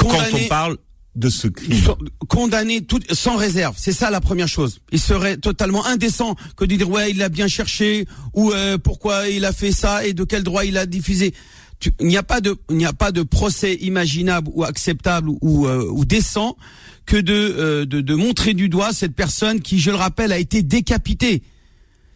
Quand 0.07 0.19
on 0.33 0.49
parle 0.49 0.79
de 1.19 1.29
ce 1.29 1.49
crime. 1.49 1.81
Condamné 2.29 2.81
tout, 2.83 3.01
sans 3.11 3.37
réserve, 3.37 3.75
c'est 3.77 3.93
ça 3.93 4.11
la 4.11 4.21
première 4.21 4.49
chose. 4.49 4.81
Il 4.93 5.01
serait 5.01 5.37
totalement 5.37 5.85
indécent 5.85 6.37
que 6.57 6.65
de 6.65 6.77
dire 6.77 6.89
ouais 6.89 7.11
il 7.11 7.19
l'a 7.19 7.29
bien 7.29 7.49
cherché 7.49 8.07
ou 8.35 8.53
euh, 8.53 8.79
pourquoi 8.79 9.29
il 9.29 9.45
a 9.45 9.53
fait 9.53 9.73
ça 9.73 10.07
et 10.07 10.13
de 10.13 10.25
quel 10.25 10.43
droit 10.45 10.65
il 10.65 10.79
a 10.79 10.87
diffusé. 10.87 11.35
il 12.01 12.07
n'y 12.07 12.17
a 12.17 12.23
pas 12.23 12.41
de 12.41 12.57
il 12.71 12.77
n'y 12.77 12.87
a 12.87 12.93
pas 12.93 13.11
de 13.13 13.23
procès 13.23 13.75
imaginable 13.81 14.51
ou 14.55 14.65
acceptable 14.65 15.31
ou, 15.41 15.67
euh, 15.67 15.85
ou 15.91 16.05
décent 16.05 16.57
que 17.05 17.17
de, 17.17 17.33
euh, 17.35 17.85
de 17.85 18.01
de 18.01 18.15
montrer 18.15 18.55
du 18.55 18.69
doigt 18.69 18.93
cette 18.93 19.15
personne 19.15 19.61
qui 19.61 19.81
je 19.81 19.91
le 19.91 19.97
rappelle 19.97 20.33
a 20.33 20.39
été 20.39 20.63
décapitée 20.63 21.43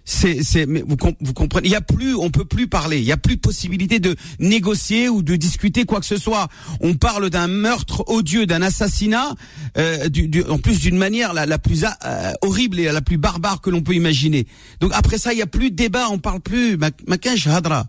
c'est, 0.05 0.43
c'est, 0.43 0.65
vous, 0.65 0.97
vous 1.21 1.33
comprenez, 1.33 1.69
il 1.69 1.73
y 1.73 1.77
a 1.77 1.81
plus, 1.81 2.15
on 2.15 2.31
peut 2.31 2.45
plus 2.45 2.67
parler, 2.67 2.99
il 2.99 3.05
y 3.05 3.13
a 3.13 3.17
plus 3.17 3.37
de 3.37 3.41
possibilité 3.41 4.01
de 4.01 4.17
négocier 4.41 5.09
ou 5.09 5.23
de 5.23 5.37
discuter 5.37 5.85
quoi 5.85 6.01
que 6.01 6.07
ce 6.07 6.17
soit. 6.17 6.49
On 6.81 6.95
parle 6.95 7.31
d'un 7.31 7.49
meurtre 7.49 8.05
odieux, 8.09 8.47
d'un 8.47 8.63
assassinat, 8.63 9.35
euh, 9.79 10.09
du, 10.09 10.43
en 10.49 10.59
plus 10.59 10.81
d'une 10.81 10.99
manière 10.99 11.33
la, 11.33 11.47
la 11.47 11.59
plus 11.59 11.85
euh, 11.85 12.33
horrible 12.43 12.81
et 12.81 12.91
la 12.91 13.01
plus 13.01 13.19
barbare 13.19 13.61
que 13.61 13.71
l'on 13.71 13.83
peut 13.83 13.95
imaginer. 13.95 14.47
Donc 14.81 14.91
après 14.95 15.19
ça, 15.19 15.33
il 15.33 15.39
y 15.39 15.43
a 15.43 15.47
plus 15.47 15.71
de 15.71 15.77
débat, 15.77 16.09
on 16.11 16.19
parle 16.19 16.41
plus. 16.41 16.77
Makin 17.07 17.35
hadra. 17.47 17.87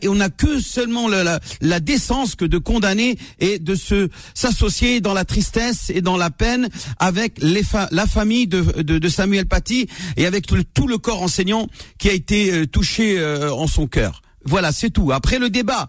Et 0.00 0.08
on 0.08 0.14
n'a 0.16 0.28
que 0.28 0.60
seulement 0.60 1.08
la, 1.08 1.80
décence 1.80 2.34
que 2.34 2.44
de 2.44 2.58
condamner 2.58 3.16
et 3.38 3.58
de 3.58 3.74
se 3.74 4.08
s'associer 4.34 5.00
dans 5.00 5.14
la 5.14 5.24
tristesse 5.24 5.90
et 5.90 6.00
dans 6.00 6.16
la 6.16 6.30
peine 6.30 6.68
avec 6.98 7.38
la 7.40 8.06
famille 8.06 8.46
de, 8.46 9.08
Samuel 9.08 9.46
Paty 9.46 9.86
et 10.16 10.26
avec 10.26 10.46
tout 10.46 10.88
le, 10.88 10.98
corps 10.98 11.22
enseignant 11.22 11.68
qui 11.98 12.08
a 12.08 12.12
été 12.12 12.52
euh, 12.52 12.66
touché 12.66 13.18
euh, 13.18 13.52
en 13.52 13.66
son 13.66 13.86
cœur. 13.86 14.22
Voilà, 14.44 14.72
c'est 14.72 14.90
tout. 14.90 15.12
Après 15.12 15.38
le 15.38 15.50
débat 15.50 15.88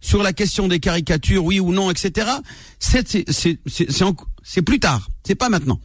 sur 0.00 0.22
la 0.22 0.32
question 0.32 0.68
des 0.68 0.80
caricatures, 0.80 1.44
oui 1.44 1.60
ou 1.60 1.72
non, 1.72 1.90
etc. 1.90 2.28
C'est 2.86 4.62
plus 4.62 4.80
tard. 4.80 5.08
C'est 5.26 5.34
pas 5.34 5.48
maintenant. 5.48 5.80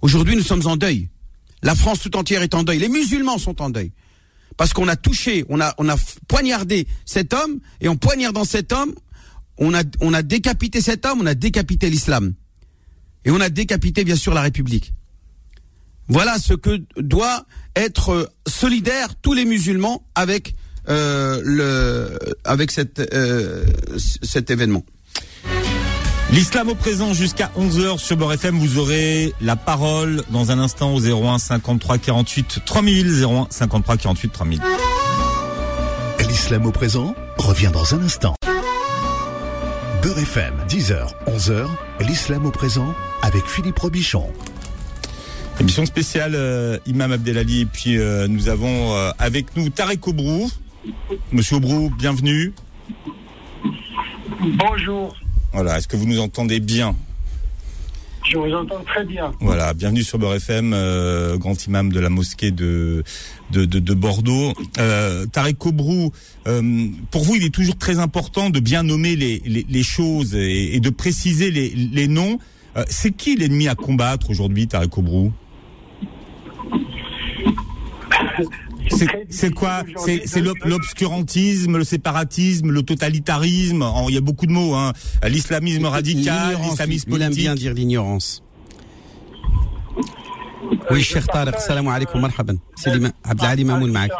Aujourd'hui, 0.00 0.34
nous 0.34 0.42
sommes 0.42 0.66
en 0.66 0.76
deuil. 0.76 1.08
La 1.62 1.74
France 1.74 2.00
tout 2.00 2.16
entière 2.16 2.42
est 2.42 2.54
en 2.54 2.62
deuil. 2.62 2.78
Les 2.78 2.88
musulmans 2.88 3.38
sont 3.38 3.60
en 3.60 3.70
deuil 3.70 3.92
parce 4.56 4.72
qu'on 4.72 4.88
a 4.88 4.96
touché, 4.96 5.44
on 5.48 5.60
a, 5.60 5.74
poignardé 6.28 6.86
cet 7.04 7.32
homme, 7.32 7.60
et 7.80 7.88
en 7.88 7.96
poignardant 7.96 8.44
cet 8.44 8.72
homme, 8.72 8.94
on 9.58 9.72
a, 9.74 10.22
décapité 10.22 10.80
cet 10.80 11.06
homme, 11.06 11.20
on 11.20 11.26
a 11.26 11.34
décapité 11.34 11.90
l'islam. 11.90 12.34
Et 13.24 13.30
on 13.30 13.40
a 13.40 13.48
décapité, 13.48 14.04
bien 14.04 14.16
sûr, 14.16 14.34
la 14.34 14.42
République. 14.42 14.94
Voilà 16.08 16.38
ce 16.38 16.54
que 16.54 16.82
doit 16.98 17.46
être 17.74 18.30
solidaire 18.46 19.14
tous 19.16 19.32
les 19.32 19.46
musulmans 19.46 20.06
avec 20.14 20.54
euh, 20.88 21.40
le, 21.42 22.18
avec 22.44 22.70
cette, 22.70 23.00
euh, 23.00 23.64
cet 23.96 24.50
événement. 24.50 24.84
L'islam 26.34 26.68
au 26.68 26.74
présent 26.74 27.14
jusqu'à 27.14 27.52
11h 27.56 27.98
sur 27.98 28.16
Beurre 28.16 28.32
FM. 28.32 28.58
Vous 28.58 28.78
aurez 28.78 29.32
la 29.40 29.54
parole 29.54 30.24
dans 30.30 30.50
un 30.50 30.58
instant 30.58 30.92
au 30.92 30.98
01 31.00 31.38
53 31.38 31.98
48 31.98 32.62
3000. 32.66 33.24
01 33.24 33.46
53 33.50 33.96
48 33.96 34.32
3000. 34.32 34.60
L'islam 36.28 36.66
au 36.66 36.72
présent 36.72 37.14
revient 37.38 37.70
dans 37.72 37.94
un 37.94 38.02
instant. 38.02 38.34
Beurre 40.02 40.18
FM, 40.18 40.54
10h, 40.68 41.06
11h. 41.28 41.68
L'islam 42.00 42.46
au 42.46 42.50
présent 42.50 42.92
avec 43.22 43.46
Philippe 43.46 43.78
Robichon. 43.78 44.32
Émission 45.60 45.86
spéciale 45.86 46.32
euh, 46.34 46.78
Imam 46.84 47.12
Abdelali 47.12 47.60
et 47.60 47.66
puis 47.66 47.96
euh, 47.96 48.26
nous 48.26 48.48
avons 48.48 48.92
euh, 48.96 49.12
avec 49.20 49.56
nous 49.56 49.70
Tarek 49.70 50.04
Obrou. 50.08 50.50
Monsieur 51.30 51.58
Obrou, 51.58 51.92
bienvenue. 51.96 52.52
Bonjour. 54.40 55.14
Voilà, 55.54 55.78
est-ce 55.78 55.86
que 55.86 55.96
vous 55.96 56.06
nous 56.06 56.20
entendez 56.20 56.60
bien 56.60 56.94
je 58.26 58.38
vous 58.38 58.54
entends 58.54 58.82
très 58.84 59.04
bien. 59.04 59.32
Voilà, 59.40 59.74
bienvenue 59.74 60.02
sur 60.02 60.18
Beurre 60.18 60.36
FM, 60.36 60.72
euh, 60.72 61.36
grand 61.36 61.66
imam 61.66 61.92
de 61.92 62.00
la 62.00 62.08
mosquée 62.08 62.50
de 62.50 63.04
de, 63.50 63.66
de, 63.66 63.94
Bordeaux. 63.94 64.54
Euh, 64.78 65.26
Tarek 65.26 65.58
Kobrou, 65.58 66.10
euh, 66.46 66.88
pour 67.10 67.22
vous, 67.22 67.34
il 67.34 67.44
est 67.44 67.54
toujours 67.54 67.76
très 67.76 67.98
important 67.98 68.48
de 68.48 68.60
bien 68.60 68.82
nommer 68.82 69.14
les, 69.14 69.42
les, 69.44 69.82
choses 69.82 70.34
et, 70.34 70.80
de 70.80 70.88
préciser 70.88 71.50
les, 71.50 71.68
les 71.68 72.08
noms. 72.08 72.38
Euh, 72.78 72.84
c'est 72.88 73.10
qui 73.14 73.36
l'ennemi 73.36 73.68
à 73.68 73.74
combattre 73.74 74.30
aujourd'hui, 74.30 74.68
Tarek 74.68 74.88
Kobrou 74.88 75.30
c'est 79.30 79.50
quoi 79.54 79.82
C'est 79.96 80.40
l'obscurantisme, 80.40 81.78
le 81.78 81.84
séparatisme, 81.84 82.70
le 82.70 82.82
totalitarisme. 82.82 83.84
Il 84.08 84.14
y 84.14 84.18
a 84.18 84.20
beaucoup 84.20 84.46
de 84.46 84.52
mots. 84.52 84.74
Hein. 84.74 84.92
L'islamisme 85.26 85.86
radical, 85.86 86.56
l'islamisme 86.62 87.10
politique. 87.10 87.20
Il 87.20 87.22
aime 87.22 87.34
bien 87.34 87.54
dire 87.54 87.74
l'ignorance. 87.74 88.42
Oui, 90.90 91.00
euh, 91.00 91.02
Cheikh 91.02 91.26
Tarek, 91.26 91.58
salam 91.60 91.88
alaikum, 91.88 92.18
euh, 92.18 92.22
marhaban. 92.22 92.56
C'est 92.76 92.92
Abdelhadi 93.24 93.64
Mamoun 93.64 93.90
Maak. 93.92 94.10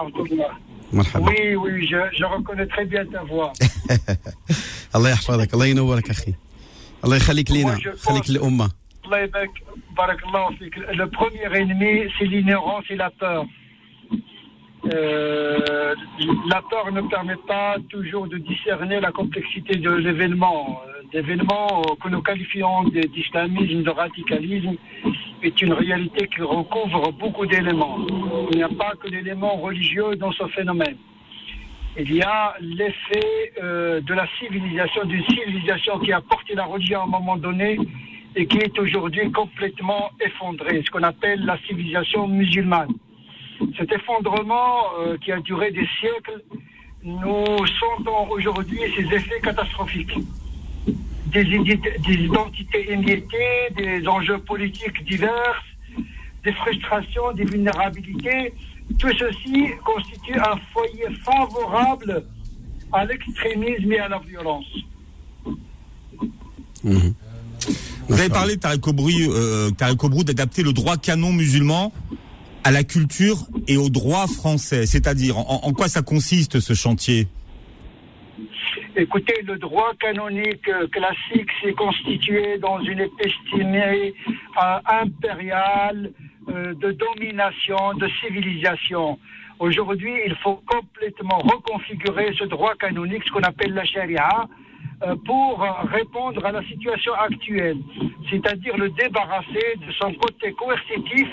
Oui, 0.93 1.55
oui, 1.57 1.87
je, 1.91 1.97
je 2.17 2.25
reconnais 2.25 2.67
très 2.67 2.85
bien 2.85 3.05
ta 3.07 3.23
voix. 3.25 3.53
Allah 4.95 5.11
yahfadak, 5.11 5.53
Allah 5.53 5.69
yinouwarak, 5.69 6.11
akhi. 6.11 6.35
Allah 7.03 7.19
yakhalik 7.19 7.49
lina, 7.49 7.77
khalik 8.07 8.29
l'umma. 8.29 8.69
Allah 9.07 9.21
yabarak, 9.23 9.51
barakallahu 9.97 10.57
fik. 10.59 10.77
Le 10.77 11.07
premier 11.11 11.49
ennemi, 11.53 12.11
c'est 12.19 12.27
l'ignorance 12.27 12.85
et 12.91 12.97
la 12.97 13.11
peur 13.11 13.45
euh, 14.93 15.95
la 16.49 16.63
peur 16.63 16.93
ne 16.93 17.01
permet 17.03 17.37
pas 17.47 17.77
toujours 17.89 18.27
de 18.27 18.39
discerner 18.39 19.01
la 19.01 19.13
complexité 19.13 19.77
de 19.77 19.91
l'événement. 19.91 20.81
L'événement 21.13 21.83
que 22.03 22.09
nous 22.09 22.23
qualifions 22.23 22.85
d'islamisme, 22.85 23.83
de 23.83 23.91
radicalisme, 23.91 24.75
est 25.43 25.63
une 25.63 25.73
réalité 25.73 26.27
qui 26.29 26.43
recouvre 26.43 27.13
beaucoup 27.13 27.47
d'éléments. 27.47 27.99
Il 28.51 28.57
n'y 28.57 28.63
a 28.63 28.69
pas 28.69 28.95
que 29.01 29.09
l'élément 29.09 29.57
religieux 29.57 30.17
dans 30.17 30.33
ce 30.33 30.47
phénomène. 30.49 30.97
Il 31.97 32.13
y 32.13 32.23
a 32.23 32.55
l'effet 32.61 33.53
euh, 33.63 34.01
de 34.01 34.15
la 34.15 34.27
civilisation, 34.39 35.05
d'une 35.05 35.25
civilisation 35.27 35.99
qui 36.01 36.13
a 36.13 36.21
porté 36.21 36.55
la 36.55 36.65
religion 36.65 37.01
à 37.01 37.05
un 37.05 37.07
moment 37.07 37.37
donné 37.37 37.79
et 38.35 38.47
qui 38.47 38.59
est 38.59 38.77
aujourd'hui 38.79 39.31
complètement 39.31 40.11
effondrée, 40.21 40.83
ce 40.85 40.91
qu'on 40.91 41.05
appelle 41.05 41.45
la 41.45 41.57
civilisation 41.69 42.27
musulmane. 42.27 42.93
Cet 43.77 43.93
effondrement 43.93 44.85
euh, 44.99 45.17
qui 45.19 45.33
a 45.33 45.41
duré 45.41 45.71
des 45.71 45.87
siècles, 46.01 46.43
nous 47.03 47.67
sentons 47.67 48.31
aujourd'hui 48.31 48.81
ses 48.97 49.05
effets 49.15 49.41
catastrophiques. 49.43 50.17
Des, 51.27 51.45
des 51.45 52.15
identités 52.15 52.93
émiettées, 52.93 53.71
des 53.77 54.07
enjeux 54.07 54.39
politiques 54.39 55.05
divers, 55.05 55.65
des 56.45 56.53
frustrations, 56.53 57.33
des 57.33 57.45
vulnérabilités. 57.45 58.55
Tout 58.99 59.11
ceci 59.19 59.71
constitue 59.85 60.39
un 60.39 60.57
foyer 60.73 61.09
favorable 61.25 62.25
à 62.93 63.05
l'extrémisme 63.05 63.93
et 63.93 63.99
à 63.99 64.09
la 64.09 64.19
violence. 64.19 64.67
Mhm. 66.85 67.15
Vous 68.09 68.21
avez 68.21 68.29
parlé, 68.29 68.57
Tarek 68.59 68.87
euh, 68.87 69.71
d'adapter 70.25 70.63
le 70.63 70.73
droit 70.73 70.97
canon 70.99 71.33
musulman 71.33 71.93
à 72.65 72.71
la 72.71 72.83
culture 72.83 73.37
et 73.69 73.77
au 73.77 73.89
droit 73.91 74.27
français 74.27 74.87
C'est-à-dire, 74.87 75.39
en, 75.39 75.73
quoi 75.73 75.89
ça 75.89 76.03
consiste 76.03 76.61
ce 76.61 76.73
chantier? 76.75 77.29
Écoutez, 78.97 79.43
le 79.43 79.59
droit 79.59 79.93
canonique 80.01 80.71
classique 80.93 81.51
s'est 81.63 81.73
constitué 81.73 82.59
dans 82.59 82.81
une 82.81 83.09
estimée 83.19 84.15
euh, 84.63 84.79
impériale 84.87 86.13
euh, 86.49 86.75
de 86.75 86.93
domination, 86.93 87.95
de 87.95 88.09
civilisation. 88.21 89.19
Aujourd'hui, 89.59 90.15
il 90.27 90.35
faut 90.37 90.61
complètement 90.67 91.39
reconfigurer 91.39 92.35
ce 92.39 92.45
droit 92.45 92.75
canonique, 92.77 93.23
ce 93.27 93.33
qu'on 93.33 93.43
appelle 93.43 93.75
la 93.75 93.85
charia, 93.85 94.29
euh, 94.43 94.64
pour 95.25 95.61
répondre 95.91 96.45
à 96.45 96.53
la 96.53 96.63
situation 96.65 97.13
actuelle, 97.15 97.79
c'est-à-dire 98.31 98.77
le 98.77 98.91
débarrasser 98.91 99.77
de 99.87 99.93
son 100.01 100.13
côté 100.15 100.53
coercitif 100.53 101.29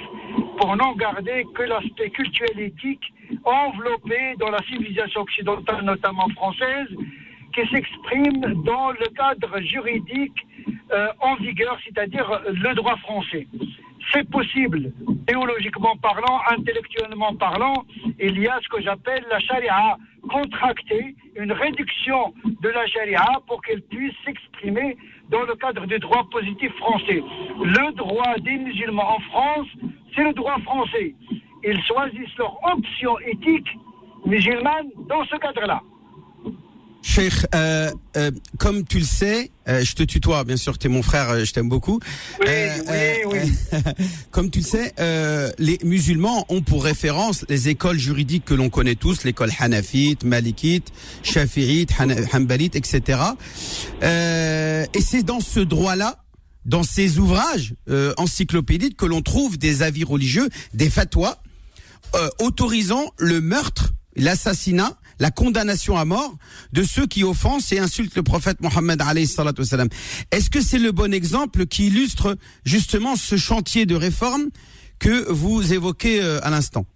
pour 0.57 0.75
n'en 0.75 0.93
garder 0.93 1.45
que 1.55 1.63
l'aspect 1.63 2.09
culturel 2.09 2.59
éthique 2.59 3.13
enveloppé 3.43 4.35
dans 4.37 4.49
la 4.49 4.59
civilisation 4.63 5.21
occidentale, 5.21 5.83
notamment 5.83 6.27
française, 6.35 6.87
qui 7.53 7.67
s'exprime 7.69 8.63
dans 8.63 8.91
le 8.91 9.07
cadre 9.15 9.59
juridique 9.61 10.45
euh, 10.93 11.07
en 11.19 11.35
vigueur, 11.35 11.77
c'est-à-dire 11.85 12.41
le 12.47 12.73
droit 12.75 12.97
français. 12.97 13.47
C'est 14.10 14.29
possible, 14.29 14.91
théologiquement 15.27 15.96
parlant, 15.98 16.41
intellectuellement 16.50 17.34
parlant, 17.36 17.86
il 18.20 18.39
y 18.39 18.48
a 18.48 18.60
ce 18.62 18.67
que 18.70 18.81
j'appelle 18.81 19.24
la 19.29 19.39
charia 19.39 19.98
contractée, 20.29 21.15
une 21.36 21.51
réduction 21.51 22.34
de 22.46 22.70
la 22.70 22.86
charia 22.88 23.25
pour 23.48 23.62
qu'elle 23.62 23.81
puisse 23.84 24.13
s'exprimer 24.25 24.98
dans 25.29 25.43
le 25.43 25.55
cadre 25.55 25.86
du 25.86 25.98
droit 26.00 26.27
positif 26.29 26.74
français. 26.75 27.24
Le 27.64 27.94
droit 27.94 28.35
des 28.40 28.57
musulmans 28.57 29.16
en 29.16 29.20
France, 29.20 29.68
c'est 30.16 30.24
le 30.24 30.33
droit 30.33 30.59
français. 30.59 31.16
Ils 31.64 31.81
choisissent 31.83 32.37
leur 32.37 32.57
option 32.75 33.18
éthique 33.20 33.70
musulmane 34.25 34.90
dans 35.07 35.24
ce 35.25 35.35
cadre-là. 35.37 35.81
Cheikh, 37.01 37.33
euh, 37.55 37.92
euh, 38.16 38.31
comme 38.59 38.85
tu 38.85 39.00
le 39.00 39.05
sais, 39.05 39.51
euh, 39.68 39.83
je 39.83 39.94
te 39.94 40.03
tutoie, 40.03 40.44
bien 40.44 40.57
sûr, 40.57 40.77
tu 40.77 40.87
es 40.87 40.90
mon 40.90 41.01
frère, 41.01 41.44
je 41.44 41.51
t'aime 41.51 41.68
beaucoup. 41.68 42.00
Oui, 42.40 42.48
oui, 42.87 43.24
oui. 43.25 43.79
comme 44.31 44.51
tu 44.51 44.59
le 44.59 44.66
sais, 44.66 44.94
les 45.57 45.79
musulmans 45.83 46.46
ont 46.50 46.61
pour 46.61 46.83
référence 46.83 47.46
les 47.50 47.70
écoles 47.70 47.98
juridiques 47.98 48.46
que 48.46 48.53
l'on 48.53 48.70
connaît 48.70 48.96
tous, 48.96 49.24
l'école 49.24 49.51
hanafite, 49.59 50.24
malikite, 50.24 50.92
shafi'ite, 51.24 51.92
hanbalite, 52.33 52.75
etc. 52.75 53.20
et 54.01 55.01
c'est 55.01 55.24
dans 55.24 55.40
ce 55.40 55.59
droit-là 55.59 56.18
dans 56.66 56.83
ces 56.83 57.18
ouvrages 57.18 57.74
encyclopédiques 58.18 58.96
que 58.96 59.07
l'on 59.07 59.22
trouve 59.22 59.57
des 59.57 59.81
avis 59.81 60.03
religieux, 60.03 60.50
des 60.74 60.92
fatwas, 60.92 61.42
autorisant 62.40 63.11
le 63.18 63.42
meurtre, 63.42 63.94
l'assassinat 64.16 64.98
la 65.22 65.29
condamnation 65.29 65.98
à 65.98 66.03
mort 66.03 66.36
de 66.74 66.81
ceux 66.81 67.05
qui 67.05 67.24
offensent 67.24 67.72
et 67.72 67.79
insultent 67.79 68.16
le 68.16 68.24
prophète 68.24 68.60
Mohammed 68.60 69.01
Est-ce 70.31 70.50
que 70.50 70.62
c'est 70.62 70.79
le 70.79 70.92
bon 70.92 71.14
exemple 71.14 71.68
qui 71.68 71.88
illustre 71.88 72.36
justement 72.66 73.16
ce 73.16 73.38
chantier 73.38 73.86
de 73.86 73.94
réforme 73.94 74.50
que 74.98 75.31
vous 75.31 75.74
évoquez 75.74 76.24
euh, 76.24 76.40
à 76.44 76.50
l'instant? 76.50 76.88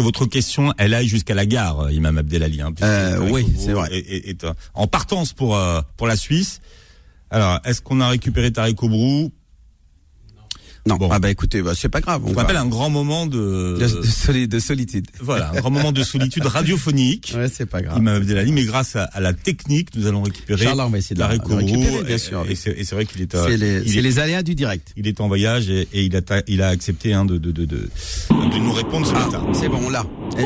Votre 0.00 0.26
question, 0.26 0.74
elle 0.76 0.94
aille 0.94 1.06
jusqu'à 1.06 1.34
la 1.34 1.46
gare, 1.46 1.80
euh, 1.82 1.92
Imam 1.92 2.18
Abdelali. 2.18 2.62
Hein, 2.62 2.72
euh, 2.82 3.30
oui, 3.30 3.46
c'est 3.56 3.74
vrai. 3.74 4.02
en 4.74 4.88
partance 4.88 5.34
pour 5.34 5.56
pour 5.96 6.08
la 6.08 6.16
Suisse. 6.16 6.60
Alors, 7.30 7.60
est-ce 7.64 7.80
qu'on 7.80 8.00
a 8.00 8.08
récupéré 8.08 8.50
Tariq 8.50 8.82
Obrou 8.82 9.30
non. 10.98 11.08
Ah 11.10 11.18
bah 11.18 11.30
écoutez, 11.30 11.62
bah, 11.62 11.72
c'est 11.74 11.88
pas 11.88 12.00
grave. 12.00 12.22
On, 12.24 12.36
appelle 12.36 12.56
un 12.56 12.66
grand 12.66 12.90
moment 12.90 13.26
de 13.26 13.76
de, 13.78 14.46
de, 14.46 14.58
solitude. 14.58 15.06
Voilà, 15.20 15.50
un 15.50 15.60
grand 15.60 15.70
moment 15.70 15.92
de 15.92 16.02
solitude 16.02 16.46
radiophonique. 16.46 17.32
Ouais, 17.36 17.48
c'est 17.48 17.66
pas 17.66 17.82
grave. 17.82 17.96
Il 17.98 18.02
m'a 18.02 18.18
dit, 18.20 18.52
mais 18.52 18.64
grâce 18.64 18.96
à, 18.96 19.08
la 19.20 19.32
technique, 19.32 19.94
nous 19.96 20.06
allons 20.06 20.22
récupérer. 20.22 20.66
Inch'Allah, 20.66 20.86
on 20.86 20.90
va 20.90 20.98
essayer 20.98 21.14
de 21.14 21.20
la, 21.20 21.28
récupérer, 21.28 22.02
bien 22.04 22.18
sûr. 22.18 22.44
Et, 22.48 22.54
c'est 22.54 22.92
vrai 22.92 23.06
qu'il 23.06 23.22
est. 23.22 23.36
C'est 23.36 23.56
les, 23.56 23.80
les, 23.80 24.18
aléas 24.18 24.42
du 24.42 24.54
direct. 24.54 24.92
Il 24.96 25.06
est 25.06 25.20
en 25.20 25.28
voyage 25.28 25.68
et, 25.70 25.86
il 25.92 26.16
a 26.16 26.20
il 26.46 26.62
a 26.62 26.68
accepté 26.68 27.12
hein, 27.12 27.24
de, 27.24 27.38
de, 27.38 27.50
de, 27.52 27.64
de 27.64 27.88
de 28.30 28.58
nous 28.58 28.72
répondre 28.72 29.06
ce 29.06 29.12
ah, 29.14 29.26
matin. 29.26 29.46
C'est 29.52 29.68
bon, 29.68 29.88
là. 29.88 30.04
Oui, 30.36 30.44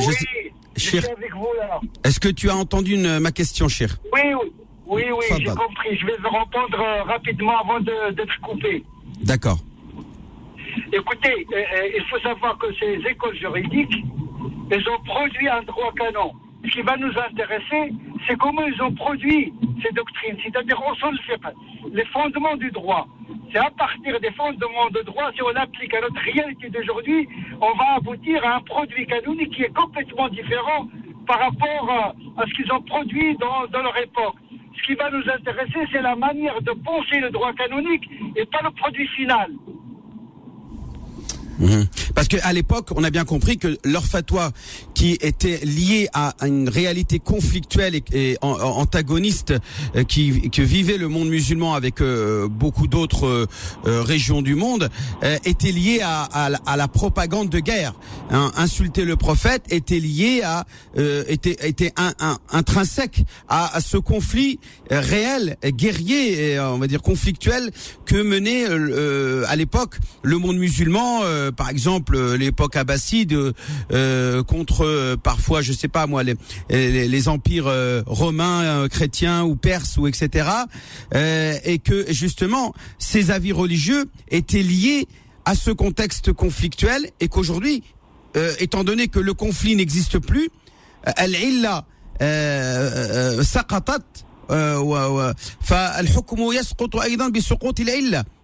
je, 0.77 0.83
suis 0.83 0.99
avec 0.99 1.33
vous 1.35 1.49
là. 1.59 1.81
Est-ce 2.05 2.21
que 2.21 2.29
tu 2.29 2.51
as 2.51 2.57
entendu 2.57 2.95
une, 2.95 3.19
ma 3.21 3.33
question, 3.33 3.69
cher 3.69 3.97
Oui, 4.13 4.21
oui, 4.35 4.51
oui, 4.87 5.03
oui 5.17 5.37
j'ai 5.39 5.45
compris. 5.45 5.97
Je 5.99 6.07
vais 6.07 6.17
vous 6.19 6.31
répondre 6.31 6.79
euh, 6.81 7.03
rapidement 7.05 7.61
avant 7.61 7.81
d'être 7.81 8.41
coupé. 8.43 8.83
D'accord. 9.23 9.59
Écoutez, 10.93 11.47
euh, 11.53 11.57
euh, 11.57 11.89
il 11.97 12.05
faut 12.05 12.19
savoir 12.21 12.59
que 12.59 12.73
ces 12.75 12.95
écoles 13.09 13.37
juridiques, 13.37 14.05
elles 14.71 14.89
ont 14.89 15.03
produit 15.05 15.49
un 15.49 15.63
droit 15.63 15.93
canon. 15.93 16.33
Ce 16.65 16.71
qui 16.71 16.83
va 16.83 16.97
nous 16.97 17.13
intéresser, 17.19 17.93
c'est 18.27 18.37
comment 18.39 18.67
ils 18.67 18.83
ont 18.83 18.93
produit 18.93 19.53
ces 19.83 19.93
doctrines, 19.93 20.37
c'est-à-dire 20.43 20.81
on 20.87 21.91
les 21.93 22.05
fondements 22.07 22.57
du 22.57 22.71
droit. 22.71 23.07
C'est 23.53 23.59
à 23.59 23.71
partir 23.71 24.19
des 24.21 24.31
fondements 24.33 24.89
de 24.91 25.03
droit, 25.03 25.31
si 25.35 25.43
on 25.43 25.51
l'applique 25.51 25.95
à 25.95 26.01
notre 26.01 26.21
réalité 26.21 26.71
d'aujourd'hui, 26.71 27.29
on 27.61 27.73
va 27.77 27.97
aboutir 27.97 28.45
à 28.45 28.57
un 28.57 28.61
produit 28.61 29.07
canonique 29.07 29.55
qui 29.55 29.63
est 29.63 29.75
complètement 29.75 30.29
différent 30.29 30.89
par 31.27 31.39
rapport 31.39 32.15
à, 32.39 32.47
ce 32.47 32.55
qu'ils 32.55 32.73
ont 32.73 32.83
produit 32.83 33.37
dans 33.37 33.83
leur 33.83 33.97
époque. 33.99 34.37
Ce 34.77 34.83
qui 34.83 34.95
va 34.95 35.11
nous 35.11 35.23
intéresser, 35.31 35.87
c'est 35.93 36.03
la 36.03 36.17
manière 36.17 36.61
de 36.63 36.73
penser 36.73 37.21
le 37.21 37.31
droit 37.31 37.53
canonique 37.53 38.09
et 38.37 38.45
pas 38.47 38.61
le 38.63 38.71
produit 38.71 39.07
final. 39.09 39.51
Mhm. 41.59 41.87
Parce 42.15 42.29
qu'à 42.29 42.53
l'époque, 42.53 42.89
on 42.95 43.05
a 43.05 43.11
bien 43.11 43.25
compris 43.25 43.59
que 43.59 43.79
leur 43.85 44.05
fatwa, 44.05 44.53
qui 44.95 45.13
était 45.21 45.61
lié 45.65 46.09
à 46.13 46.35
une 46.43 46.69
réalité 46.69 47.19
conflictuelle 47.19 48.01
et, 48.13 48.37
antagoniste 48.43 49.55
euh, 49.97 50.05
qui, 50.05 50.51
que 50.51 50.63
vivait 50.63 50.99
le 50.99 51.09
monde 51.09 51.29
musulman 51.29 51.75
avec 51.75 52.01
euh, 52.01 52.49
beaucoup 52.49 52.87
d'autres 52.87 53.49
euh, 53.87 54.03
régions 54.03 54.43
du 54.43 54.55
monde, 54.55 54.91
était 55.45 55.73
lié 55.73 56.01
à, 56.03 56.23
à, 56.23 56.77
la 56.77 56.89
propagande 56.89 57.49
de 57.49 57.59
guerre. 57.59 57.95
Hein, 58.31 58.53
insulter 58.57 59.05
le 59.05 59.17
prophète 59.17 59.65
était 59.71 59.99
lié 59.99 60.43
à 60.43 60.65
était 61.29 61.57
était 61.69 61.93
intrinsèque 62.51 63.25
à, 63.49 63.81
ce 63.81 63.97
conflit 63.97 64.59
réel, 64.91 65.57
guerrier, 65.65 66.59
on 66.61 66.79
va 66.79 66.87
dire 66.87 67.03
conflictuel 67.03 67.71
que 68.05 68.23
menait 68.23 68.67
à 69.47 69.57
l'époque 69.57 69.99
le 70.23 70.39
monde 70.39 70.57
musulman 70.57 71.23
par 71.51 71.71
exemple 71.71 72.17
euh, 72.17 72.37
l'époque 72.37 72.77
abbasside 72.77 73.55
euh, 73.93 74.43
contre 74.43 75.17
parfois 75.23 75.63
je 75.63 75.73
sais 75.73 75.89
pas 75.89 76.07
moi 76.07 76.23
les, 76.23 76.37
les, 76.69 77.29
empires 77.29 77.73
romains 78.07 78.87
chrétiens 78.89 79.45
ou 79.45 79.57
perses 79.57 79.97
ou 79.97 80.07
etc 80.07 80.47
et 81.13 81.79
que 81.79 82.13
justement 82.13 82.75
ces 82.99 83.31
avis 83.31 83.53
religieux 83.53 84.05
étaient 84.31 84.63
liés 84.63 85.09
à 85.45 85.55
ce 85.55 85.71
contexte 85.71 86.33
conflictuel 86.33 87.11
et 87.21 87.29
qu'aujourd'hui 87.29 87.83
étant 88.59 88.85
donné 88.85 89.09
que 89.09 89.21
le 89.21 89.33
conflit 89.33 89.75
n'existe 89.77 90.19
plus 90.19 90.51
al-illa 91.05 91.87
saqatat 93.43 94.01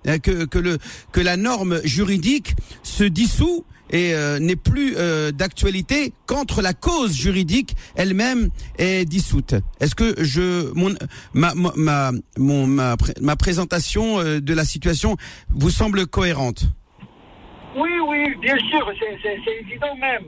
que, 0.05 0.45
que, 0.45 0.59
le, 0.59 0.79
que 1.13 1.21
la 1.21 1.37
norme 1.37 1.81
juridique 1.85 2.55
se 2.83 3.05
dissout 3.05 3.65
et 3.91 4.15
euh, 4.15 4.39
n'est 4.39 4.57
plus 4.57 4.95
euh, 4.97 5.33
d'actualité 5.33 6.13
qu'entre 6.27 6.63
la 6.63 6.73
cause 6.73 7.17
juridique 7.17 7.75
elle-même 7.97 8.51
est 8.79 9.05
dissoute. 9.05 9.55
Est-ce 9.81 9.95
que 9.95 10.23
je 10.23 10.73
mon 10.75 10.95
ma 11.35 11.53
ma 11.55 12.13
mon, 12.39 12.67
ma, 12.67 12.97
ma 13.21 13.37
présentation 13.37 14.21
euh, 14.21 14.41
de 14.41 14.55
la 14.55 14.65
situation 14.65 15.17
vous 15.49 15.71
semble 15.71 16.07
cohérente? 16.07 16.65
Oui 17.77 17.91
oui, 18.09 18.35
bien 18.41 18.57
sûr, 18.59 18.93
c'est 18.99 19.61
évident 19.61 19.95
même. 19.97 20.25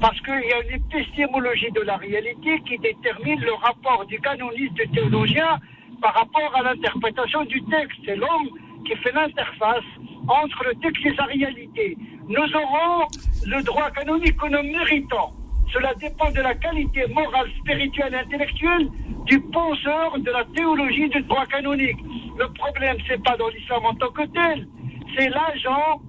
parce 0.00 0.18
qu'il 0.22 0.32
y 0.32 0.52
a 0.52 0.62
une 0.64 0.80
épistémologie 0.80 1.70
de 1.72 1.82
la 1.82 1.96
réalité 1.96 2.62
qui 2.66 2.78
détermine 2.78 3.40
le 3.40 3.52
rapport 3.52 4.06
du 4.06 4.18
canoniste 4.20 4.80
théologien 4.94 5.58
par 6.00 6.14
rapport 6.14 6.52
à 6.56 6.62
l'interprétation 6.62 7.44
du 7.44 7.62
texte. 7.64 7.98
C'est 8.06 8.16
l'homme 8.16 8.48
qui 8.84 8.94
fait 8.96 9.12
l'interface 9.12 9.84
entre 10.28 10.64
le 10.64 10.74
texte 10.76 11.04
et 11.06 11.14
sa 11.16 11.24
réalité. 11.24 11.96
Nous 12.28 12.56
aurons 12.56 13.06
le 13.46 13.62
droit 13.62 13.90
canonique 13.90 14.36
que 14.36 14.46
nous 14.46 14.62
méritons. 14.62 15.32
Cela 15.72 15.92
dépend 15.94 16.30
de 16.30 16.40
la 16.40 16.54
qualité 16.54 17.06
morale, 17.08 17.48
spirituelle 17.60 18.14
et 18.14 18.18
intellectuelle 18.18 18.88
du 19.26 19.40
penseur 19.40 20.18
de 20.18 20.30
la 20.30 20.44
théologie 20.54 21.08
du 21.08 21.22
droit 21.22 21.46
canonique. 21.46 21.98
Le 22.38 22.46
problème, 22.52 22.96
c'est 23.08 23.22
pas 23.22 23.36
dans 23.36 23.48
l'islam 23.48 23.84
en 23.84 23.94
tant 23.94 24.10
que 24.10 24.26
tel, 24.26 24.68
c'est 25.16 25.28
l'agent 25.28 26.00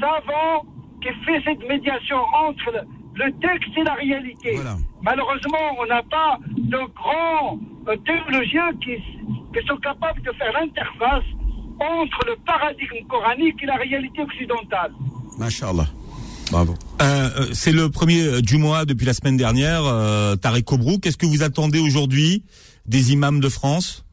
savant 0.00 0.64
qui 1.00 1.08
fait 1.24 1.42
cette 1.44 1.66
médiation 1.68 2.18
entre 2.46 2.86
le 3.14 3.32
texte 3.40 3.76
et 3.76 3.84
la 3.84 3.94
réalité. 3.94 4.58
Malheureusement, 5.02 5.76
on 5.78 5.86
n'a 5.86 6.02
pas 6.02 6.38
de 6.56 6.78
grands 6.94 7.58
euh, 7.88 7.96
théologiens 7.96 8.72
qui, 8.82 8.96
qui 8.96 9.66
sont 9.66 9.76
capables 9.78 10.22
de 10.22 10.32
faire 10.32 10.52
l'interface 10.52 11.24
entre 11.82 12.20
le 12.26 12.36
paradigme 12.46 13.06
coranique 13.08 13.56
et 13.62 13.66
la 13.66 13.76
réalité 13.76 14.22
occidentale. 14.22 14.92
Masha'Allah. 15.38 15.86
Bravo. 16.50 16.74
Euh, 17.00 17.04
euh, 17.04 17.46
c'est 17.52 17.72
le 17.72 17.88
premier 17.90 18.22
euh, 18.22 18.40
du 18.42 18.58
mois 18.58 18.84
depuis 18.84 19.06
la 19.06 19.14
semaine 19.14 19.36
dernière, 19.36 19.84
euh, 19.84 20.36
Tarek 20.36 20.64
Kobrou. 20.64 20.98
Qu'est-ce 20.98 21.16
que 21.16 21.26
vous 21.26 21.42
attendez 21.42 21.80
aujourd'hui 21.80 22.44
des 22.86 23.12
imams 23.12 23.40
de 23.40 23.48
France? 23.48 24.04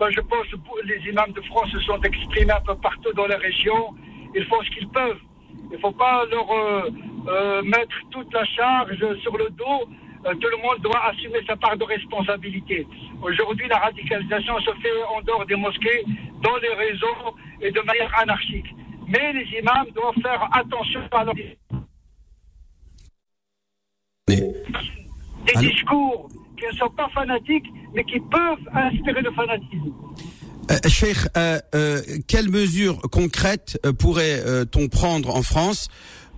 Ben, 0.00 0.08
Je 0.10 0.20
pense 0.20 0.46
que 0.46 0.56
les 0.86 1.10
imams 1.10 1.32
de 1.32 1.42
France 1.42 1.68
se 1.72 1.80
sont 1.80 2.00
exprimés 2.02 2.52
un 2.52 2.60
peu 2.60 2.74
partout 2.76 3.12
dans 3.14 3.26
la 3.26 3.36
région. 3.36 3.94
Ils 4.34 4.44
font 4.46 4.56
ce 4.64 4.70
qu'ils 4.70 4.88
peuvent. 4.88 5.18
Il 5.70 5.76
ne 5.76 5.78
faut 5.78 5.92
pas 5.92 6.24
leur 6.30 6.46
euh, 6.50 7.62
mettre 7.62 7.96
toute 8.10 8.32
la 8.32 8.44
charge 8.44 8.96
sur 9.22 9.36
le 9.36 9.48
dos 9.50 9.88
tout 10.34 10.48
le 10.50 10.62
monde 10.62 10.80
doit 10.82 11.04
assumer 11.06 11.38
sa 11.46 11.56
part 11.56 11.76
de 11.76 11.84
responsabilité. 11.84 12.86
Aujourd'hui, 13.22 13.68
la 13.68 13.78
radicalisation 13.78 14.58
se 14.60 14.70
fait 14.82 15.02
en 15.16 15.22
dehors 15.22 15.46
des 15.46 15.56
mosquées, 15.56 16.04
dans 16.42 16.56
les 16.56 16.74
réseaux 16.74 17.36
et 17.60 17.70
de 17.70 17.80
manière 17.80 18.12
anarchique. 18.18 18.66
Mais 19.08 19.32
les 19.32 19.58
imams 19.58 19.90
doivent 19.94 20.14
faire 20.22 20.48
attention 20.52 21.00
à 21.12 21.24
leur... 21.24 21.34
Des 24.26 25.52
discours 25.60 26.28
qui 26.58 26.66
ne 26.66 26.72
sont 26.72 26.90
pas 26.90 27.08
fanatiques, 27.14 27.66
mais 27.94 28.04
qui 28.04 28.18
peuvent 28.18 28.66
inspirer 28.74 29.22
le 29.22 29.30
fanatisme. 29.32 29.92
Euh, 30.70 30.88
Cheikh, 30.88 31.18
euh, 31.36 31.60
euh, 31.74 32.00
quelles 32.26 32.50
mesures 32.50 33.00
concrètes 33.12 33.78
pourrait-on 34.00 34.88
prendre 34.88 35.36
en 35.36 35.42
France 35.42 35.88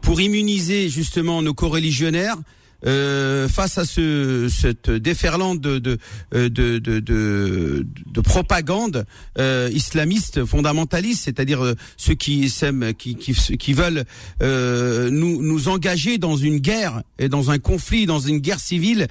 pour 0.02 0.20
immuniser 0.20 0.90
justement 0.90 1.40
nos 1.40 1.54
co-religionnaires 1.54 2.36
euh, 2.86 3.48
face 3.48 3.76
à 3.76 3.84
ce, 3.84 4.48
cette 4.48 4.88
déferlante 4.90 5.60
de, 5.60 5.78
de, 5.78 5.98
euh, 6.34 6.48
de, 6.48 6.78
de, 6.78 7.00
de, 7.00 8.20
propagande 8.20 9.04
euh, 9.38 9.68
islamiste 9.72 10.44
fondamentaliste, 10.44 11.24
c'est-à-dire 11.24 11.74
ceux 11.96 12.14
qui, 12.14 12.52
qui, 12.98 13.16
qui, 13.16 13.34
qui 13.34 13.72
veulent 13.72 14.04
nous, 14.40 15.42
nous 15.42 15.68
engager 15.68 16.18
dans 16.18 16.36
une 16.36 16.58
guerre 16.58 17.02
et 17.18 17.28
dans 17.28 17.50
un 17.50 17.58
conflit, 17.58 18.06
dans 18.06 18.20
une 18.20 18.38
guerre 18.38 18.60
civile, 18.60 19.08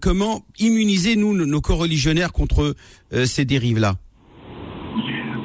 comment 0.00 0.44
immuniser 0.58 1.16
nous 1.16 1.34
nos 1.34 1.60
co-religionnaires 1.60 2.32
contre 2.32 2.74
ces 3.24 3.44
dérives-là? 3.44 3.96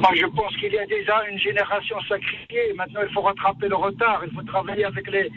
Moi, 0.02 0.12
je 0.16 0.26
pense 0.26 0.56
qu'il 0.58 0.74
y 0.74 0.80
a 0.80 0.86
déjà 0.88 1.22
une 1.30 1.38
génération 1.38 1.98
sacrifiée. 2.10 2.74
Maintenant, 2.76 3.02
il 3.08 3.14
faut 3.14 3.22
rattraper 3.22 3.68
le 3.68 3.76
retard. 3.76 4.24
Il 4.26 4.34
faut 4.34 4.42
travailler 4.42 4.84
avec 4.86 5.10
les, 5.12 5.30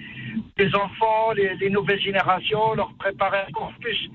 les 0.57 0.75
enfants, 0.75 1.33
les, 1.37 1.69
nouvelles 1.69 2.01
générations, 2.01 2.75
leur 2.75 2.91
préparer 2.95 3.41
un 3.47 3.53
corpus 3.53 4.09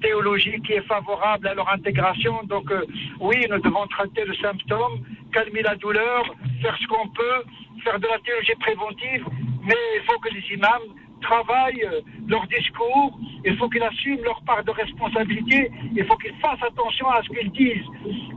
théologique 0.00 0.62
qui 0.64 0.74
est 0.74 0.86
favorable 0.86 1.48
à 1.48 1.54
leur 1.54 1.68
intégration. 1.72 2.44
Donc 2.44 2.70
euh, 2.70 2.86
oui, 3.18 3.44
nous 3.50 3.60
devons 3.60 3.86
traiter 3.88 4.24
le 4.24 4.34
symptôme, 4.36 5.04
calmer 5.32 5.62
la 5.62 5.74
douleur, 5.74 6.22
faire 6.62 6.76
ce 6.80 6.86
qu'on 6.86 7.08
peut, 7.08 7.42
faire 7.82 7.98
de 7.98 8.06
la 8.06 8.18
théologie 8.20 8.54
préventive, 8.60 9.24
mais 9.64 9.82
il 9.96 10.02
faut 10.06 10.18
que 10.20 10.32
les 10.32 10.54
imams 10.54 10.94
travaillent 11.20 11.82
euh, 11.82 12.00
leur 12.28 12.46
discours, 12.46 13.18
il 13.44 13.56
faut 13.56 13.68
qu'ils 13.68 13.82
assument 13.82 14.22
leur 14.22 14.40
part 14.42 14.62
de 14.62 14.70
responsabilité, 14.70 15.72
il 15.96 16.04
faut 16.04 16.16
qu'ils 16.16 16.36
fassent 16.36 16.62
attention 16.62 17.08
à 17.08 17.20
ce 17.24 17.28
qu'ils 17.30 17.50
disent. 17.50 17.86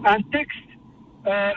Un 0.04 0.22
texte 0.32 0.58
euh, 1.28 1.52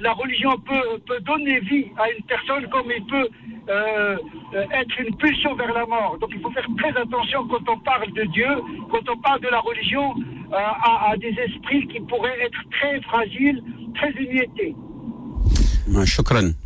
la 0.00 0.12
religion 0.12 0.50
peut, 0.66 1.00
peut, 1.06 1.20
donner 1.20 1.60
vie 1.60 1.86
à 1.96 2.10
une 2.10 2.24
personne 2.24 2.68
comme 2.70 2.90
il 2.90 3.04
peut 3.06 3.28
euh, 3.68 4.16
être 4.54 5.00
une 5.00 5.14
pulsion 5.16 5.54
vers 5.54 5.72
la 5.72 5.86
mort. 5.86 6.16
Donc 6.20 6.30
il 6.34 6.40
faut 6.40 6.50
faire 6.50 6.66
très 6.78 6.90
attention 7.00 7.46
quand 7.48 7.68
on 7.68 7.78
parle 7.80 8.12
de 8.12 8.24
Dieu, 8.32 8.48
quand 8.90 9.08
on 9.08 9.16
parle 9.18 9.40
de 9.40 9.48
la 9.48 9.60
religion, 9.60 10.14
euh, 10.52 10.56
à, 10.56 11.10
à, 11.10 11.16
des 11.16 11.34
esprits 11.38 11.86
qui 11.88 12.00
pourraient 12.00 12.40
être 12.40 12.58
très 12.70 13.00
fragiles, 13.02 13.62
très 13.94 14.10
émiettés. 14.10 14.74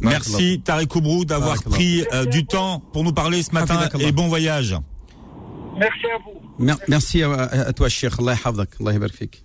Merci 0.01 0.61
Tariq 0.63 0.89
Koubrou 0.89 1.25
d'avoir 1.25 1.63
pris 1.63 2.05
euh, 2.13 2.25
du 2.25 2.47
temps 2.47 2.81
pour 2.93 3.05
nous 3.05 3.13
parler 3.13 3.43
ce 3.43 3.53
matin 3.53 3.81
et 3.99 4.13
bon 4.13 4.29
voyage. 4.29 4.75
Merci 5.79 6.07
à 6.07 6.19
vous. 6.25 6.50
Merci 6.61 7.23
à, 7.23 7.73
toi, 7.73 7.89
Cheikh. 7.89 8.13
Allah 8.19 8.35
Allah 8.45 8.67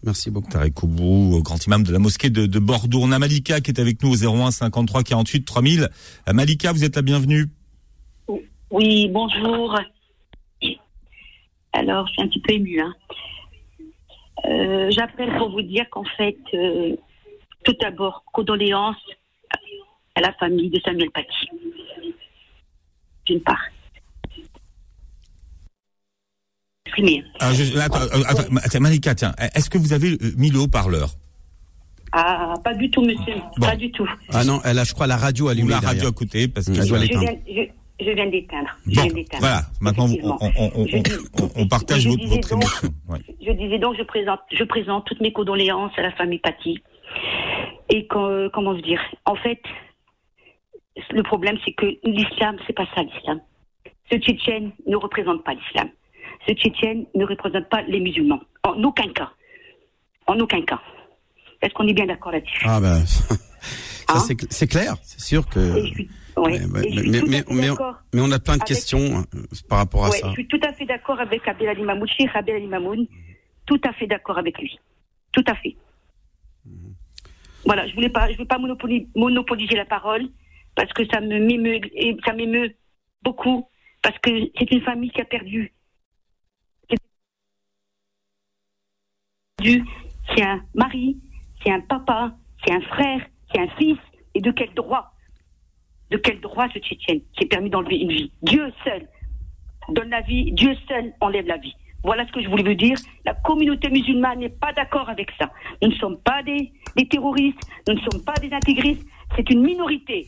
Merci 0.04 0.32
beaucoup. 0.32 0.50
Tarek 0.50 0.74
Koubou, 0.74 1.42
grand 1.42 1.66
imam 1.66 1.82
de 1.84 1.94
la 1.94 2.00
mosquée 2.00 2.30
de, 2.30 2.46
de, 2.46 2.60
Bordeaux. 2.60 3.00
On 3.02 3.12
a 3.12 3.20
Malika 3.20 3.62
qui 3.62 3.72
est 3.72 3.80
avec 3.80 4.04
nous 4.04 4.12
au 4.12 4.16
01 4.16 4.52
53 4.52 5.04
48 5.04 5.46
3000. 5.46 5.90
Malika, 6.34 6.74
vous 6.74 6.84
êtes 6.84 6.98
la 6.98 7.02
bienvenue. 7.02 7.46
Oui, 8.70 9.08
bonjour. 9.10 9.80
Alors, 11.72 12.08
je 12.08 12.14
suis 12.14 12.22
un 12.22 12.28
petit 12.28 12.42
peu 12.42 12.54
émue. 12.54 12.82
Hein. 12.82 12.94
Euh, 14.46 14.92
j'appelle 14.92 15.38
pour 15.38 15.52
vous 15.52 15.62
dire 15.62 15.86
qu'en 15.90 16.04
fait, 16.18 16.38
euh, 16.54 16.96
tout 17.64 17.76
d'abord, 17.80 18.24
condoléances 18.34 18.96
à 20.16 20.22
la 20.22 20.34
famille 20.34 20.70
de 20.70 20.80
Samuel 20.82 21.12
Paty. 21.12 21.50
D'une 23.26 23.42
part. 23.42 23.64
Ah, 27.40 27.52
attends, 28.64 28.80
Malika, 28.80 29.16
tiens, 29.16 29.34
est-ce 29.56 29.70
que 29.70 29.78
vous 29.78 29.94
avez 29.94 30.12
euh, 30.12 30.34
mis 30.38 30.50
le 30.50 30.60
haut-parleur? 30.60 31.10
Ah, 32.12 32.54
pas 32.64 32.74
du 32.74 32.90
tout, 32.90 33.02
monsieur. 33.02 33.36
Pas 33.60 33.76
du 33.76 33.92
tout. 33.92 34.08
Ah 34.32 34.46
non, 34.46 34.62
elle 34.64 34.80
a, 34.80 34.84
je 34.84 34.94
crois, 34.94 35.08
la 35.08 35.18
radio 35.18 35.50
allumée. 35.50 35.72
la 35.72 35.80
radio 35.80 36.08
à 36.08 36.12
côté, 36.12 36.48
parce 36.48 36.68
que 36.68 36.74
je, 36.74 36.88
doit 36.88 37.00
l'éteindre. 37.00 37.30
Je, 38.00 38.12
viens 38.12 38.28
d'éteindre. 38.28 38.70
Bon, 38.86 39.24
voilà. 39.40 39.62
Maintenant, 39.82 40.08
on, 40.24 40.38
on, 40.42 40.72
on, 40.76 41.50
on, 41.56 41.68
partage 41.68 42.08
votre, 42.08 42.26
votre 42.28 42.54
émotion. 42.54 42.90
Je 43.46 43.52
disais 43.52 43.80
donc, 43.80 43.96
je 43.98 44.04
présente, 44.04 44.40
je 44.52 44.64
présente 44.64 45.06
toutes 45.06 45.22
mes 45.22 45.34
condoléances 45.34 45.92
à 45.98 46.04
la 46.04 46.12
famille 46.12 46.40
Paty. 46.40 46.82
Et 47.90 48.08
comment 48.08 48.74
vous 48.74 48.82
dire? 48.82 49.02
En 49.26 49.36
fait, 49.36 49.62
le 51.12 51.24
problème, 51.24 51.58
c'est 51.66 51.74
que 51.74 51.88
l'islam, 52.04 52.58
c'est 52.66 52.74
pas 52.74 52.88
ça 52.96 53.04
l'islam. 53.04 53.42
Ce 54.12 54.18
Tchétchène 54.18 54.72
ne 54.88 54.96
représente 54.96 55.44
pas 55.44 55.54
l'islam. 55.54 55.90
Ce 56.48 56.54
Tchétchène 56.54 57.06
ne 57.16 57.26
représente 57.26 57.68
pas 57.70 57.82
les 57.84 58.00
musulmans. 58.00 58.42
En 58.64 58.82
aucun 58.84 59.12
cas. 59.14 59.32
En 60.28 60.40
aucun 60.40 60.62
cas. 60.64 60.82
Est-ce 61.62 61.74
qu'on 61.74 61.88
est 61.88 61.94
bien 61.94 62.06
d'accord 62.06 62.32
là-dessus? 62.32 62.66
Ah 62.68 62.80
ben, 62.80 63.04
Hein 64.08 64.20
c'est 64.52 64.68
clair, 64.68 64.96
c'est 65.02 65.20
sûr 65.22 65.48
que. 65.50 65.84
Suis- 65.88 66.08
ouais. 66.38 66.60
Mais, 66.72 67.44
on 68.22 68.32
a 68.32 68.40
plein 68.40 68.58
de 68.58 68.62
avec- 68.62 68.64
questions 68.66 69.24
euh, 69.34 69.42
par 69.68 69.80
rapport 69.80 70.06
à 70.06 70.10
Ouais, 70.10 70.18
ça. 70.20 70.28
je 70.28 70.34
suis 70.34 70.48
tout 70.48 70.60
à 70.64 70.72
fait 70.74 70.86
d'accord 70.86 71.20
avec 71.20 71.48
Abdel 71.48 71.70
Ali 71.70 71.82
Mahmoud, 71.82 72.08
Cheikh 72.10 72.30
Abdel 72.36 72.58
Ali 72.58 72.68
Mahmoud. 72.68 73.08
Tout 73.66 73.82
à 73.84 73.94
fait 73.94 74.06
d'accord 74.06 74.38
avec 74.38 74.60
lui. 74.60 74.80
Tout 75.32 75.44
à 75.48 75.56
fait. 75.56 75.76
Voilà, 77.66 77.88
je 77.88 77.96
voulais 77.96 78.10
pas, 78.10 78.32
je 78.32 78.38
veux 78.38 78.46
pas 78.46 78.60
monopoli- 78.60 79.08
monopoliser 79.16 79.76
la 79.76 79.86
parole 79.86 80.28
parce 80.76 80.94
que 80.94 81.04
ça 81.08 81.20
me 81.20 81.40
m'émeut 81.40 81.82
ça 82.24 82.34
m'émeut 82.34 82.76
beaucoup 83.24 83.68
parce 84.04 84.18
que 84.20 84.30
c'est 84.60 84.70
une 84.72 84.82
famille 84.84 85.10
qui 85.10 85.22
a 85.22 85.26
perdu. 85.26 85.74
qui 86.88 86.94
a 86.94 86.98
perdu. 86.98 87.10
C'est 89.64 90.42
un 90.44 90.62
mari, 90.74 91.18
c'est 91.64 91.72
un 91.72 91.80
papa, 91.82 92.36
c'est 92.66 92.74
un 92.74 92.82
frère, 92.82 93.22
c'est 93.54 93.62
un 93.62 93.68
fils. 93.78 93.98
Et 94.34 94.42
de 94.42 94.52
quel 94.52 94.74
droit 94.76 95.14
De 96.12 96.18
quel 96.18 96.42
droit 96.42 96.68
ce 96.74 96.80
Tchétchène 96.80 97.22
qui 97.38 97.46
est 97.46 97.48
permis 97.48 97.70
d'enlever 97.70 97.96
une 97.98 98.12
vie? 98.12 98.32
Dieu 98.42 98.72
seul 98.84 99.08
donne 99.90 100.10
la 100.10 100.22
vie, 100.22 100.52
Dieu 100.52 100.76
seul 100.88 101.14
enlève 101.22 101.48
la 101.48 101.58
vie. 101.58 101.74
Voilà 102.04 102.28
ce 102.28 102.32
que 102.34 102.44
je 102.44 102.50
voulais 102.50 102.64
vous 102.64 102.76
dire. 102.76 102.98
La 103.26 103.34
communauté 103.34 103.90
musulmane 103.90 104.40
n'est 104.40 104.50
pas 104.50 104.74
d'accord 104.74 105.10
avec 105.10 105.30
ça. 105.40 105.50
Nous 105.82 105.90
ne 105.90 105.96
sommes 105.96 106.18
pas 106.20 106.44
des, 106.44 106.72
des 106.96 107.08
terroristes, 107.08 107.60
nous 107.88 107.96
ne 107.96 108.00
sommes 108.02 108.24
pas 108.24 108.36
des 108.42 108.52
intégristes, 108.52 109.06
c'est 109.36 109.50
une 109.50 109.62
minorité 109.64 110.28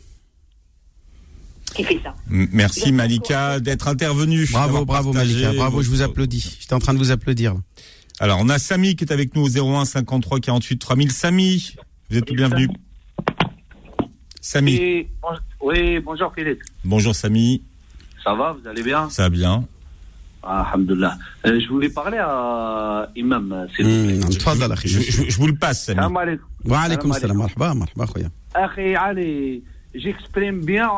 qui 1.75 1.83
fait 1.83 1.99
ça. 2.01 2.15
Merci 2.29 2.91
Malika 2.93 3.59
d'être 3.59 3.87
intervenue. 3.87 4.45
Bravo, 4.51 4.85
bravo 4.85 5.11
Malika, 5.13 5.51
bravo, 5.53 5.81
je 5.81 5.89
vous 5.89 6.01
applaudis. 6.01 6.57
J'étais 6.61 6.73
en 6.73 6.79
train 6.79 6.93
de 6.93 6.99
vous 6.99 7.11
applaudir. 7.11 7.55
Alors, 8.19 8.39
on 8.41 8.49
a 8.49 8.57
Samy 8.57 8.95
qui 8.95 9.03
est 9.03 9.13
avec 9.13 9.35
nous 9.35 9.43
au 9.43 9.49
01 9.49 9.85
53 9.85 10.39
48 10.39 10.77
3000. 10.79 11.11
Samy, 11.11 11.75
vous 12.09 12.17
êtes 12.17 12.25
tout 12.25 12.33
bienvenu. 12.33 12.67
Samy. 14.41 14.77
Oui, 14.79 15.07
bon, 15.21 15.29
oui, 15.61 15.99
bonjour 15.99 16.33
Philippe. 16.33 16.61
Bonjour 16.83 17.13
Samy. 17.13 17.61
Ça 18.23 18.33
va, 18.33 18.53
vous 18.53 18.67
allez 18.67 18.81
bien? 18.81 19.07
Ça 19.09 19.23
va 19.23 19.29
bien. 19.29 19.65
Ah, 20.41 20.67
alhamdoulilah. 20.69 21.17
Euh, 21.45 21.59
je 21.59 21.67
voulais 21.67 21.89
parler 21.89 22.17
à 22.17 23.09
Imam. 23.15 23.67
S'il 23.75 23.85
vous 23.85 24.05
plaît. 24.05 24.19
Hmm, 24.19 25.29
je 25.29 25.37
vous 25.37 25.47
le 25.47 25.55
passe, 25.55 25.85
Samy. 25.85 25.97
Salam 25.97 26.17
alaikum. 26.17 26.47
Wa 26.65 26.79
alaikum 26.79 27.13
salam. 27.13 27.37
Marhaba, 27.37 27.73
marhaba, 27.75 28.07
khoya. 28.07 28.29
Akhi 28.55 28.95
Ali 28.95 29.63
j'exprime 29.93 30.63
bien 30.63 30.89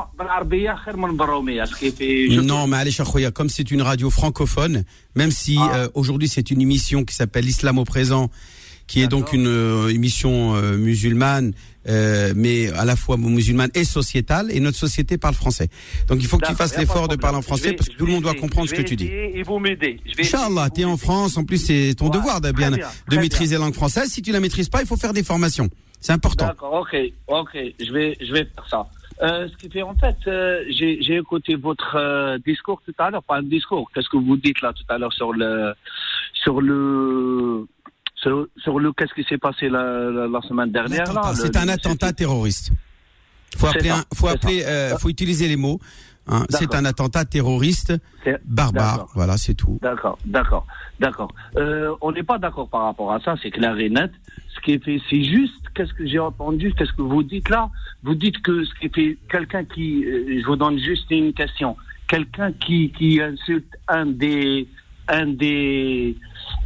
Non, 2.42 2.68
mais 2.68 2.78
allez, 2.78 2.92
Chakhoya, 2.92 3.32
comme 3.32 3.50
c'est 3.50 3.72
une 3.72 3.82
radio 3.82 4.10
francophone, 4.10 4.84
même 5.16 5.32
si 5.32 5.58
euh, 5.58 5.88
aujourd'hui 5.94 6.28
c'est 6.28 6.52
une 6.52 6.62
émission 6.62 7.04
qui 7.04 7.16
s'appelle 7.16 7.48
Islam 7.48 7.78
au 7.78 7.86
présent, 7.86 8.30
qui 8.88 9.02
est 9.02 9.08
donc 9.08 9.34
une 9.34 9.48
euh, 9.48 9.90
émission 9.90 10.56
euh, 10.56 10.78
musulmane, 10.78 11.54
mais 12.36 12.70
à 12.74 12.86
la 12.86 12.96
fois 12.96 13.18
musulmane 13.18 13.72
et 13.74 13.84
sociétale, 13.84 14.52
et 14.52 14.60
notre 14.60 14.78
société 14.78 15.18
parle 15.18 15.34
français. 15.34 15.70
Donc 16.08 16.20
il 16.22 16.28
faut 16.28 16.38
que 16.38 16.46
tu 16.46 16.54
fasses 16.54 16.78
l'effort 16.78 17.08
de 17.08 17.16
parler 17.16 17.38
en 17.38 17.42
français, 17.42 17.74
parce 17.74 17.90
que 17.90 17.96
tout 17.96 18.06
le 18.06 18.12
monde 18.12 18.24
doit 18.24 18.36
comprendre 18.36 18.70
ce 18.70 18.76
que 18.76 18.82
tu 18.82 18.96
dis. 18.96 19.08
Et 19.08 19.44
vous 19.44 19.60
m'aider. 19.60 20.00
Inch'Allah, 20.20 20.70
tu 20.70 20.82
es 20.82 20.86
en 20.86 20.98
France, 20.98 21.38
en 21.38 21.46
plus 21.46 21.58
c'est 21.58 21.96
ton 21.96 22.10
devoir 22.10 22.42
de, 22.42 22.52
de 22.52 23.18
maîtriser 23.18 23.56
la 23.56 23.62
langue 23.62 23.74
française. 23.74 24.10
Si 24.10 24.22
tu 24.22 24.32
la 24.32 24.40
maîtrises 24.40 24.70
pas, 24.70 24.82
il 24.82 24.88
faut 24.88 24.98
faire 24.98 25.14
des 25.14 25.24
formations. 25.24 25.70
C'est 26.00 26.14
important. 26.14 26.48
D'accord, 26.48 26.74
ok, 26.82 26.96
ok, 27.28 27.58
je 27.80 27.92
vais, 27.92 28.18
je 28.22 28.32
vais 28.34 28.46
faire 28.46 28.68
ça. 28.70 28.88
Euh, 29.22 29.50
ce 29.50 29.58
qui 29.58 29.70
fait 29.70 29.82
en 29.82 29.96
fait, 29.96 30.16
euh, 30.28 30.64
j'ai 30.70 31.16
écouté 31.18 31.56
votre 31.56 31.96
euh, 31.96 32.38
discours 32.46 32.82
tout 32.86 32.94
à 32.98 33.10
l'heure, 33.10 33.22
pas 33.24 33.38
un 33.38 33.44
discours. 33.44 33.90
Qu'est-ce 33.94 34.08
que 34.08 34.16
vous 34.16 34.38
dites 34.38 34.62
là 34.62 34.72
tout 34.72 34.86
à 34.88 34.98
l'heure 34.98 35.12
sur 35.12 35.34
le, 35.34 35.74
sur 36.34 36.62
le, 36.62 37.68
sur, 38.16 38.48
sur 38.58 38.80
le 38.80 38.94
qu'est-ce 38.94 39.14
qui 39.14 39.24
s'est 39.28 39.38
passé 39.38 39.68
la, 39.68 39.84
la, 40.10 40.28
la 40.28 40.42
semaine 40.42 40.72
dernière 40.72 41.04
C'est 41.36 41.58
un 41.58 41.68
attentat 41.68 42.14
terroriste. 42.14 42.72
Faut 43.58 43.68
appeler, 43.68 43.90
ça, 43.90 43.98
un- 43.98 44.16
faut 44.16 44.28
appeler, 44.28 44.64
faut 45.00 45.10
utiliser 45.10 45.48
les 45.50 45.56
mots. 45.58 45.80
Hein. 46.30 46.46
C'est 46.50 46.74
un 46.76 46.86
attentat 46.86 47.26
terroriste 47.26 47.94
C'est- 48.24 48.40
barbare. 48.46 48.92
D'accord. 48.98 49.12
Voilà, 49.16 49.38
c'est 49.38 49.54
tout. 49.56 49.80
D'accord, 49.82 50.18
d'accord, 50.26 50.66
d'accord. 51.00 51.32
Euh, 51.58 51.94
on 52.02 52.12
n'est 52.12 52.24
pas 52.24 52.38
d'accord 52.38 52.70
par 52.70 52.84
rapport 52.84 53.12
à 53.14 53.20
ça, 53.20 53.36
c'est 53.42 53.52
clair 53.52 53.78
et 53.80 53.90
net. 53.90 54.12
Ce 54.56 54.60
qui 54.62 54.72
est 54.74 54.84
fait, 54.84 55.00
c'est 55.10 55.24
juste, 55.24 55.54
qu'est-ce 55.76 55.94
que 55.94 56.06
j'ai 56.06 56.20
entendu, 56.20 56.74
qu'est-ce 56.78 56.94
que 56.94 57.02
vous 57.02 57.24
dites 57.24 57.50
là? 57.50 57.70
Vous 58.04 58.16
dites 58.16 58.42
que 58.42 58.64
ce 58.66 58.74
qui 58.80 58.86
est 58.88 58.96
fait, 58.96 59.18
quelqu'un 59.30 59.64
qui, 59.66 60.04
euh, 60.06 60.40
je 60.42 60.46
vous 60.46 60.56
donne 60.56 60.78
juste 60.80 61.10
une 61.12 61.34
question, 61.34 61.76
quelqu'un 62.08 62.52
qui, 62.54 62.92
qui 62.92 63.22
insulte 63.22 63.72
un 63.88 64.06
des, 64.08 64.68
un 65.08 65.28
des, 65.28 66.16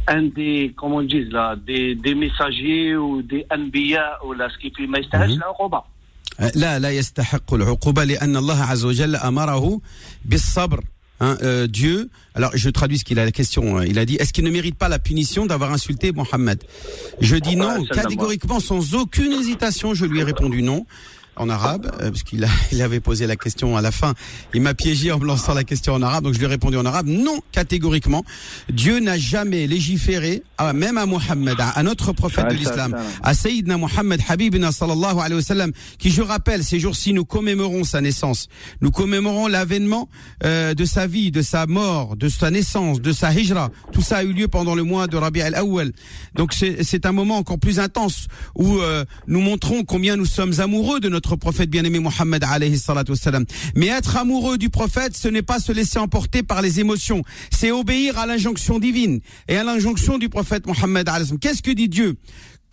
un 0.08 0.22
des, 0.22 0.72
comment 0.76 0.96
on 0.96 1.02
dit 1.02 1.24
là, 1.24 1.56
des, 1.56 1.94
des 1.94 2.14
messagers 2.14 2.96
ou 2.96 3.22
des 3.22 3.46
anbiya 3.50 4.18
ou 4.26 4.32
là, 4.32 4.48
ce 4.50 4.58
qui 4.58 4.70
fait, 4.70 4.86
mais 4.86 5.00
Mhm. 5.00 5.38
là, 5.38 5.46
Euh, 5.58 5.78
لا 6.55 6.79
لا 6.79 6.91
يستحق 6.91 7.53
العقوبة 7.53 8.03
لأن 8.03 8.37
الله 8.37 8.63
عز 8.63 8.85
وجل 8.85 9.15
أمره 9.15 9.81
بالصبر 10.25 10.83
Hein, 11.21 11.35
euh, 11.43 11.67
Dieu, 11.67 12.09
alors 12.33 12.51
je 12.55 12.69
traduis 12.69 12.97
ce 12.99 13.03
qu'il 13.03 13.19
a 13.19 13.25
la 13.25 13.33
question. 13.33 13.77
hein. 13.77 13.83
Il 13.85 13.99
a 13.99 14.05
dit 14.05 14.15
est-ce 14.21 14.31
qu'il 14.31 14.45
ne 14.45 14.49
mérite 14.49 14.75
pas 14.77 14.87
la 14.87 14.99
punition 14.99 15.45
d'avoir 15.45 15.73
insulté 15.73 16.13
Mohammed 16.13 16.63
Je 17.19 17.35
dis 17.35 17.57
non, 17.57 17.67
Ah, 17.71 17.75
celle-là, 17.79 18.03
catégoriquement, 18.03 18.61
sans 18.61 18.95
aucune 18.95 19.33
hésitation. 19.33 19.93
Je 19.93 20.05
lui 20.05 20.21
ai 20.21 20.23
répondu 20.23 20.61
non 20.61 20.85
en 21.36 21.48
arabe, 21.48 21.90
euh, 22.00 22.10
parce 22.10 22.22
qu'il 22.22 22.46
il 22.72 22.82
avait 22.82 23.00
posé 23.00 23.26
la 23.26 23.36
question 23.36 23.76
à 23.76 23.82
la 23.82 23.90
fin. 23.90 24.14
Il 24.54 24.60
m'a 24.62 24.74
piégé 24.74 25.12
en 25.12 25.18
me 25.18 25.26
lançant 25.26 25.54
la 25.54 25.64
question 25.64 25.94
en 25.94 26.02
arabe, 26.02 26.24
donc 26.24 26.34
je 26.34 26.38
lui 26.38 26.44
ai 26.46 26.48
répondu 26.48 26.76
en 26.76 26.84
arabe. 26.86 27.06
Non, 27.06 27.40
catégoriquement, 27.52 28.24
Dieu 28.70 28.98
n'a 29.00 29.18
jamais 29.18 29.66
légiféré, 29.66 30.42
à- 30.58 30.72
même 30.72 30.98
à 30.98 31.06
Mohammed, 31.06 31.60
à, 31.60 31.70
à 31.70 31.82
notre 31.82 32.12
prophète 32.12 32.48
de 32.48 32.54
l'islam, 32.54 32.96
à 33.22 33.34
Sayyidina 33.34 33.76
Mohammed 33.76 34.20
Habibina 34.28 34.72
sallallahu 34.72 35.18
alayhi 35.18 35.34
wa 35.34 35.42
sallam, 35.42 35.72
qui 35.98 36.10
je 36.10 36.22
rappelle, 36.22 36.62
ces 36.64 36.78
jours-ci, 36.80 37.12
nous 37.12 37.24
commémorons 37.24 37.84
sa 37.84 38.00
naissance. 38.00 38.48
Nous 38.80 38.90
commémorons 38.90 39.46
l'avènement 39.48 40.08
euh, 40.44 40.74
de 40.74 40.84
sa 40.84 41.06
vie, 41.06 41.30
de 41.30 41.42
sa 41.42 41.66
mort, 41.66 42.16
de 42.16 42.28
sa 42.28 42.50
naissance, 42.50 43.00
de 43.00 43.12
sa 43.12 43.32
hijra. 43.32 43.70
Tout 43.92 44.02
ça 44.02 44.18
a 44.18 44.24
eu 44.24 44.32
lieu 44.32 44.48
pendant 44.48 44.74
le 44.74 44.82
mois 44.82 45.06
de 45.06 45.16
Rabi 45.16 45.40
al-Awwal. 45.42 45.92
Donc 46.34 46.52
c'est 46.52 46.82
c'est 46.84 47.06
un 47.06 47.12
moment 47.12 47.38
encore 47.38 47.58
plus 47.58 47.78
intense 47.80 48.26
où 48.54 48.78
euh, 48.78 49.04
nous 49.26 49.40
montrons 49.40 49.84
combien 49.84 50.16
nous 50.16 50.26
sommes 50.26 50.60
amoureux 50.60 51.00
de 51.00 51.08
notre 51.08 51.23
prophète 51.37 51.69
bien-aimé 51.69 51.99
Mohammed 51.99 52.43
alayhi 52.43 52.77
salatu 52.77 53.11
wassalam. 53.11 53.45
Mais 53.75 53.87
être 53.87 54.17
amoureux 54.17 54.57
du 54.57 54.69
prophète, 54.69 55.15
ce 55.15 55.27
n'est 55.27 55.41
pas 55.41 55.59
se 55.59 55.71
laisser 55.71 55.99
emporter 55.99 56.43
par 56.43 56.61
les 56.61 56.79
émotions. 56.79 57.23
C'est 57.51 57.71
obéir 57.71 58.17
à 58.17 58.25
l'injonction 58.25 58.79
divine 58.79 59.21
et 59.47 59.57
à 59.57 59.63
l'injonction 59.63 60.17
du 60.17 60.29
prophète 60.29 60.65
Mohammed 60.65 61.07
alayhi 61.07 61.25
salam. 61.25 61.39
Qu'est-ce 61.39 61.61
que 61.61 61.71
dit 61.71 61.89
Dieu 61.89 62.17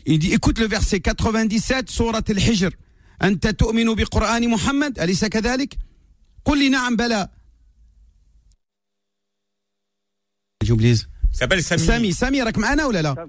il 0.08 0.20
dit, 0.20 0.32
écoute 0.32 0.60
le 0.60 0.68
verset 0.68 1.00
97, 1.00 1.90
surat 1.90 2.22
al-Hijr. 2.28 2.70
أنت 3.22 3.46
تؤمن 3.46 3.94
بقرآن 3.94 4.48
محمد 4.48 4.98
أليس 4.98 5.24
كذلك؟ 5.24 5.78
قل 6.44 6.58
لي 6.58 6.68
نعم 6.68 6.96
بلى. 6.96 7.28
J'oublie. 10.64 11.06
Il 11.32 11.36
s'appelle 11.36 11.62
Samy. 11.62 11.86
Sami, 11.86 12.12
Sami, 12.12 12.42
راك 12.42 12.58
معنا 12.58 12.86
ولا 12.86 13.02
لا؟ 13.02 13.28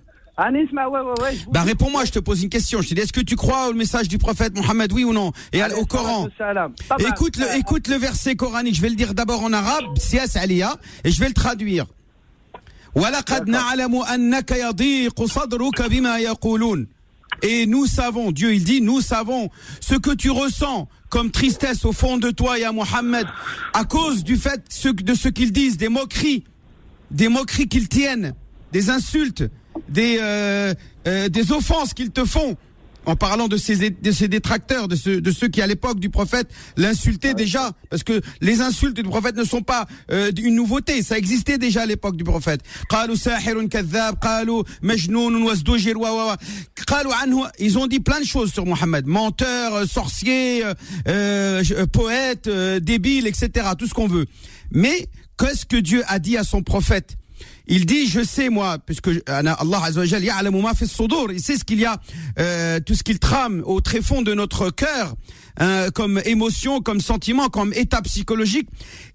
ah, 1.55 1.63
réponds-moi, 1.63 2.05
je 2.05 2.13
te 2.13 2.19
pose 2.19 2.43
une 2.43 2.49
question. 2.49 2.81
Je 2.81 2.89
te 2.89 2.95
dis, 2.95 3.01
est-ce 3.03 3.13
que 3.13 3.21
tu 3.21 3.37
crois 3.37 3.69
au 3.69 3.75
message 3.75 4.09
du 4.09 4.19
prophète 4.19 4.57
Mohammed, 4.57 4.93
oui 4.93 5.05
ou 5.05 5.13
non? 5.13 5.33
Et 5.53 5.63
au 5.63 5.85
Coran 5.85 6.29
Écoute 6.99 7.37
le, 7.37 7.55
écoute 7.57 7.89
le 7.89 7.97
verset 7.97 8.35
coranique. 8.35 8.75
Je 8.75 8.81
vais 8.81 8.89
le 8.89 8.97
dire 8.97 9.13
d'abord 9.15 9.43
en 9.43 9.53
arabe, 9.53 9.85
Sias 9.99 10.37
Aliya, 10.37 10.77
et 11.05 11.11
je 11.11 11.21
vais 11.21 11.29
le 11.29 11.35
traduire. 11.35 11.87
Et 17.43 17.67
nous 17.67 17.87
savons, 17.87 18.31
Dieu 18.31 18.55
il 18.55 18.65
dit, 18.65 18.81
nous 18.83 19.01
savons 19.01 19.49
ce 19.81 19.95
que 19.95 20.11
tu 20.11 20.31
ressens 20.31 20.89
comme 21.09 21.31
tristesse 21.31 21.85
au 21.85 21.93
fond 21.93 22.19
de 22.19 22.31
toi 22.31 22.59
et 22.59 22.65
à 22.65 22.73
Mohammed 22.73 23.27
à 23.73 23.85
cause 23.85 24.23
du 24.25 24.37
fait 24.37 24.63
de 24.85 25.15
ce 25.15 25.29
qu'ils 25.29 25.53
disent, 25.53 25.77
des 25.77 25.89
moqueries, 25.89 26.45
des 27.11 27.29
moqueries 27.29 27.69
qu'ils 27.69 27.89
tiennent, 27.89 28.35
des 28.73 28.91
insultes 28.91 29.45
des, 29.89 30.19
euh, 30.21 30.75
euh, 31.07 31.29
des 31.29 31.53
offenses 31.53 31.95
qu'ils 31.95 32.11
te 32.11 32.25
font 32.25 32.57
en 33.05 33.17
parlant 33.17 33.49
de 33.49 33.57
ces 33.57 33.91
de 33.91 34.13
ses 34.13 34.29
détracteurs, 34.29 34.89
de, 34.89 34.97
ceux, 34.97 35.21
de 35.21 35.31
ceux 35.31 35.49
qui 35.49 35.61
à 35.61 35.67
l'époque 35.67 35.99
du 35.99 36.09
prophète 36.11 36.49
l'insultaient 36.77 37.35
déjà, 37.35 37.73
parce 37.91 38.03
que 38.03 38.21
les 38.41 38.61
insultes 38.61 38.97
du 38.97 39.03
prophète 39.03 39.37
ne 39.37 39.45
sont 39.45 39.63
pas 39.63 39.87
euh, 40.11 40.31
une 40.43 40.55
nouveauté, 40.55 41.03
ça 41.03 41.19
existait 41.19 41.59
déjà 41.59 41.83
à 41.83 41.87
l'époque 41.87 42.17
du 42.17 42.25
prophète. 42.25 42.61
Ils 47.59 47.79
ont 47.79 47.87
dit 47.87 48.01
plein 48.01 48.21
de 48.21 48.25
choses 48.25 48.53
sur 48.53 48.67
Mohammed, 48.67 49.07
menteur, 49.07 49.75
euh, 49.75 49.87
sorcier, 49.87 50.65
euh, 50.65 50.75
euh, 51.09 51.87
poète, 51.87 52.49
débile, 52.49 53.27
etc., 53.27 53.69
tout 53.79 53.87
ce 53.87 53.95
qu'on 53.95 54.09
veut. 54.09 54.27
Mais 54.71 55.09
qu'est-ce 55.39 55.67
que 55.67 55.77
Dieu 55.77 56.03
a 56.07 56.19
dit 56.19 56.37
à 56.37 56.45
son 56.45 56.63
prophète? 56.63 57.17
Il 57.75 57.87
dit, 57.87 58.07
je 58.07 58.23
sais 58.23 58.51
moi, 58.51 58.79
puisque 58.79 59.09
Allah 59.27 59.57
Azza 59.83 60.01
wa 60.01 60.05
Jal 60.07 60.23
ya'lamu 60.23 60.61
ma 60.61 60.75
fi 60.75 60.85
as-sudur, 60.85 61.33
il 61.33 61.41
sait 61.41 61.57
ce 61.57 61.65
qu'il 61.65 61.81
y 61.81 61.87
a, 61.87 61.97
euh, 62.39 62.81
tout 62.81 62.95
ce 62.95 63.03
qu'il 63.03 63.19
trame 63.19 63.63
au 63.65 63.81
tréfond 63.81 64.21
de 64.21 64.35
notre 64.35 64.71
cœur. 64.71 65.15
euh, 65.61 65.91
comme 65.91 66.21
émotion, 66.25 66.81
comme 66.81 67.01
sentiment, 67.01 67.49
comme 67.49 67.73
état 67.75 68.01
psychologique. 68.03 68.69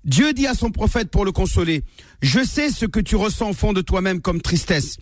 Dieu 0.05 0.33
dit 0.33 0.47
à 0.47 0.53
son 0.53 0.69
prophète 0.71 1.09
pour 1.09 1.25
le 1.25 1.31
consoler, 1.31 1.83
je 2.21 2.43
sais 2.43 2.69
ce 2.69 2.85
que 2.85 2.99
tu 2.99 3.15
ressens 3.15 3.49
au 3.49 3.53
fond 3.53 3.73
de 3.73 3.81
toi-même 3.81 4.21
comme 4.21 4.41
tristesse. 4.41 4.97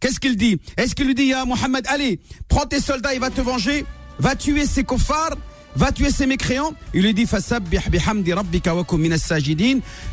Qu'est-ce 0.00 0.20
qu'il 0.20 0.36
dit? 0.36 0.60
Est-ce 0.76 0.94
qu'il 0.94 1.06
lui 1.06 1.14
dit, 1.14 1.32
à 1.32 1.44
Mohammed, 1.44 1.84
allez, 1.88 2.20
prends 2.48 2.66
tes 2.66 2.80
soldats, 2.80 3.14
il 3.14 3.20
va 3.20 3.30
te 3.30 3.40
venger, 3.40 3.84
va 4.18 4.36
tuer 4.36 4.64
ses 4.66 4.84
kofars, 4.84 5.36
va 5.78 5.92
tuer 5.92 6.10
ses 6.10 6.26
mécréants. 6.26 6.72
Il 6.92 7.02
lui 7.02 7.14
dit, 7.14 7.26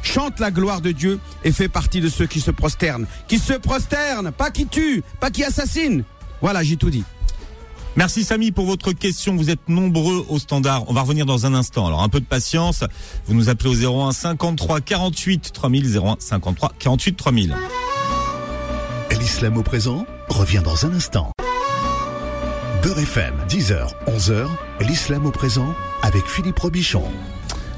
chante 0.04 0.40
la 0.40 0.52
gloire 0.52 0.82
de 0.82 0.92
Dieu 0.92 1.20
et 1.44 1.52
fais 1.52 1.68
partie 1.68 2.02
de 2.02 2.10
ceux 2.10 2.28
qui 2.28 2.40
se 2.40 2.52
prosternent. 2.52 3.08
Qui 3.28 3.40
se 3.40 3.54
prosternent, 3.54 4.32
pas 4.32 4.52
qui 4.52 4.68
tuent, 4.68 5.04
pas 5.20 5.32
qui 5.32 5.44
assassinent. 5.44 6.04
Voilà, 6.42 6.64
j'ai 6.64 6.78
tout 6.78 6.90
dit. 6.90 7.04
Merci 7.96 8.24
Samy 8.24 8.52
pour 8.52 8.66
votre 8.66 8.92
question. 8.92 9.36
Vous 9.36 9.50
êtes 9.50 9.70
nombreux 9.70 10.26
au 10.30 10.38
standard. 10.38 10.84
On 10.88 10.94
va 10.94 11.02
revenir 11.02 11.26
dans 11.26 11.46
un 11.46 11.54
instant. 11.54 11.88
Alors 11.88 12.04
un 12.04 12.10
peu 12.10 12.20
de 12.20 12.26
patience. 12.26 12.84
Vous 13.26 13.34
nous 13.34 13.50
appelez 13.50 13.86
au 13.86 14.08
01 14.08 14.12
53 14.12 14.82
48 14.82 15.52
3000 15.54 15.98
01 15.98 16.18
53 16.20 16.74
48 16.78 17.16
3000. 17.16 17.56
L'islam 19.20 19.58
au 19.58 19.64
présent 19.64 20.06
revient 20.28 20.62
dans 20.64 20.86
un 20.86 20.94
instant. 20.94 21.35
Beurre 22.86 23.00
FM, 23.00 23.34
10h, 23.50 23.96
11h, 24.06 24.48
l'islam 24.88 25.26
au 25.26 25.32
présent 25.32 25.74
avec 26.04 26.24
Philippe 26.28 26.60
Robichon. 26.60 27.02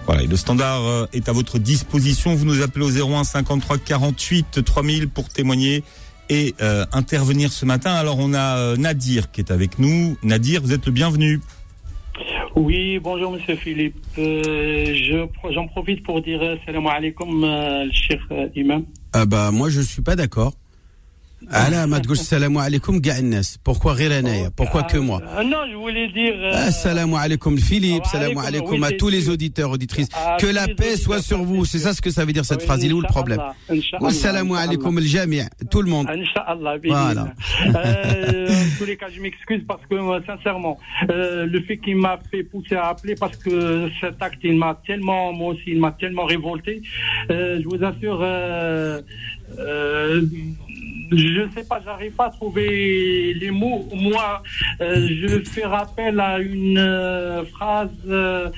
Voilà, 0.06 0.24
et 0.24 0.28
le 0.28 0.36
standard 0.36 0.86
euh, 0.86 1.06
est 1.13 1.30
à 1.30 1.32
votre 1.32 1.60
disposition. 1.60 2.36
Vous 2.36 2.43
nous 2.43 2.62
appelez 2.62 2.84
au 2.84 2.89
01 2.89 3.24
53 3.24 3.78
48 3.78 4.65
3000 4.65 5.08
pour 5.08 5.30
témoigner 5.30 5.86
et 6.28 6.56
euh, 6.60 6.86
intervenir 6.91 7.54
ce 7.54 7.63
matin. 7.65 7.93
Alors 7.93 8.17
on 8.20 8.34
a 8.34 8.58
euh, 8.58 8.76
Nadir 8.76 9.32
qui 9.32 9.39
est 9.39 9.50
avec 9.50 9.80
nous. 9.80 10.17
Nadir, 10.24 10.62
vous 10.62 10.74
êtes 10.74 10.86
le 10.86 10.91
bienvenu. 10.91 11.39
Oui, 12.58 13.00
bonjour 13.00 13.32
Monsieur 13.32 13.56
Philippe. 13.56 13.96
Euh, 14.17 14.93
J'en 15.54 15.67
profite 15.67 16.04
pour 16.04 16.22
dire 16.22 16.41
salam 16.65 16.86
alaikum, 16.86 17.46
le 17.46 17.89
chef 17.93 18.20
imam. 18.58 18.84
Ah 19.13 19.26
bah 19.26 19.52
moi 19.52 19.70
je 19.70 19.80
suis 19.80 20.02
pas 20.02 20.17
d'accord. 20.17 20.52
Ala 21.51 21.87
ma 21.87 21.98
tقول 22.01 22.16
السلام 22.16 22.59
عليكم 22.59 23.01
كاع 23.01 23.18
الناس 23.18 23.59
pourquoi 23.68 23.87
غير 23.87 24.18
انايا 24.18 24.53
pourquoi 24.61 24.83
que 24.83 24.96
moi 24.96 25.20
non 25.42 25.66
je 25.70 25.77
voulais 25.77 26.09
dire 26.09 26.57
السلام 26.68 27.14
عليكم 27.14 27.57
Philippe 27.57 28.07
salam 28.07 28.38
alaikum 28.38 28.83
à 28.85 28.92
tous 28.92 29.09
les 29.09 29.29
auditeurs 29.29 29.70
auditrices 29.70 30.09
que 30.38 30.46
la 30.46 30.68
paix 30.68 30.96
soit 30.96 31.20
sur 31.20 31.42
vous 31.42 31.64
c'est 31.64 31.79
ça 31.81 31.94
ce 31.94 32.01
que 32.01 32.11
ça 32.11 32.25
veut 32.25 32.33
dire 32.33 32.44
cette 32.44 32.62
phrase 32.62 32.85
il 32.85 32.90
est 32.90 32.94
où 32.94 33.01
le 33.01 33.09
problème 33.09 33.40
السلام 34.03 34.53
عليكم 34.53 34.98
الجميع 34.98 35.48
tout 35.70 35.83
le 35.83 35.90
monde 35.90 36.07
Inch'Allah 36.09 36.75
voilà 36.85 37.25
en 37.25 38.70
tous 38.79 38.87
les 38.87 38.96
cas 38.96 39.09
je 39.14 39.20
m'excuse 39.20 39.62
parce 39.66 39.85
que 39.90 39.96
sincèrement 40.27 40.79
le 41.55 41.61
fait 41.66 41.79
qu'il 41.79 41.96
m'a 41.96 42.20
fait 42.31 42.44
pousser 42.44 42.77
à 42.77 42.87
appeler 42.92 43.14
parce 43.16 43.37
que 43.37 43.55
cet 44.01 44.22
acte 44.22 44.42
il 44.44 44.57
m'a 44.57 44.81
tellement 44.87 45.33
moi 45.33 45.48
aussi 45.55 45.68
il 45.75 45.81
m'a 45.81 45.92
tellement 46.03 46.27
révolté 46.35 46.72
je 47.29 47.66
vous 47.70 47.81
assure 47.90 48.18
je 51.12 51.41
ne 51.41 51.50
sais 51.52 51.63
pas, 51.63 51.80
j'arrive 51.84 52.13
pas 52.13 52.26
à 52.26 52.30
trouver 52.30 53.34
les 53.34 53.52
mots. 53.52 53.88
Moi, 53.93 54.43
euh, 54.82 55.08
je 55.10 55.39
fais 55.50 55.65
rappel 55.65 56.20
à 56.20 56.39
une 56.39 56.78
euh, 56.78 57.46
phrase 57.46 57.89
euh, 58.08 58.50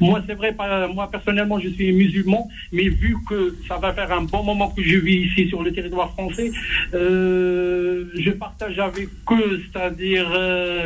Moi, 0.00 0.22
c'est 0.26 0.34
vrai, 0.34 0.56
moi 0.94 1.10
personnellement, 1.10 1.58
je 1.58 1.68
suis 1.68 1.92
musulman, 1.92 2.48
mais 2.72 2.88
vu 2.88 3.16
que 3.28 3.56
ça 3.68 3.76
va 3.76 3.92
faire 3.92 4.12
un 4.12 4.22
bon 4.22 4.42
moment 4.42 4.70
que 4.70 4.82
je 4.82 4.96
vis 4.96 5.26
ici 5.26 5.48
sur 5.48 5.62
le 5.62 5.72
territoire 5.72 6.12
français, 6.12 6.50
je 6.92 8.30
partage 8.30 8.78
avec 8.78 9.08
eux, 9.30 9.62
c'est-à-dire 9.72 10.28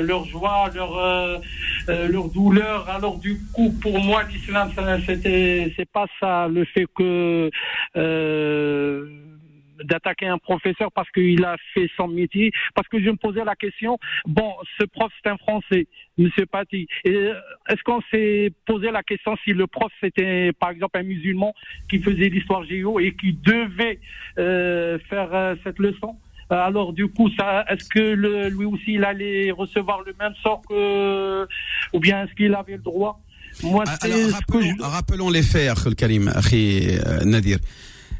leur 0.00 0.24
joie, 0.26 0.70
leur 0.74 1.40
leur 1.88 2.28
douleur. 2.28 2.88
Alors 2.88 3.18
du 3.18 3.38
coup, 3.52 3.72
pour 3.80 3.98
moi, 4.00 4.22
l'islam, 4.24 4.70
c'était 5.06 5.72
c'est 5.76 5.88
pas 5.90 6.06
ça 6.20 6.48
le 6.48 6.64
fait 6.64 6.86
que 6.94 7.50
euh, 7.96 9.06
d'attaquer 9.82 10.26
un 10.26 10.38
professeur 10.38 10.90
parce 10.92 11.10
qu'il 11.10 11.44
a 11.44 11.56
fait 11.72 11.90
son 11.96 12.08
métier, 12.08 12.52
parce 12.74 12.88
que 12.88 13.00
je 13.00 13.10
me 13.10 13.16
posais 13.16 13.44
la 13.44 13.56
question, 13.56 13.98
bon, 14.26 14.52
ce 14.78 14.84
prof 14.84 15.12
c'est 15.22 15.30
un 15.30 15.36
Français, 15.36 15.86
Monsieur 16.18 16.46
Paty, 16.46 16.86
est-ce 17.04 17.82
qu'on 17.84 18.00
s'est 18.10 18.52
posé 18.66 18.90
la 18.90 19.02
question 19.02 19.36
si 19.44 19.52
le 19.52 19.66
prof 19.66 19.92
c'était 20.00 20.52
par 20.52 20.70
exemple 20.70 20.98
un 20.98 21.02
musulman 21.02 21.54
qui 21.88 21.98
faisait 21.98 22.28
l'histoire 22.28 22.64
géo 22.64 23.00
et 23.00 23.14
qui 23.14 23.32
devait 23.32 24.00
euh, 24.38 24.98
faire 25.10 25.34
euh, 25.34 25.54
cette 25.64 25.78
leçon? 25.78 26.16
Alors 26.50 26.92
du 26.92 27.08
coup, 27.08 27.30
ça, 27.36 27.64
est-ce 27.68 27.88
que 27.88 28.48
lui 28.48 28.64
aussi 28.64 28.94
il 28.94 29.04
allait 29.04 29.50
recevoir 29.50 30.02
le 30.02 30.14
même 30.18 30.34
sort 30.42 30.62
que, 30.68 31.46
ou 31.92 32.00
bien 32.00 32.24
est-ce 32.24 32.34
qu'il 32.34 32.54
avait 32.54 32.76
le 32.76 32.82
droit? 32.82 33.20
Moi, 33.62 33.84
ah, 33.86 33.96
rappelons, 34.32 34.74
rappelons, 34.80 35.30
les 35.30 35.42
faits, 35.42 35.94
Karim, 35.96 36.32
Nadir 37.24 37.58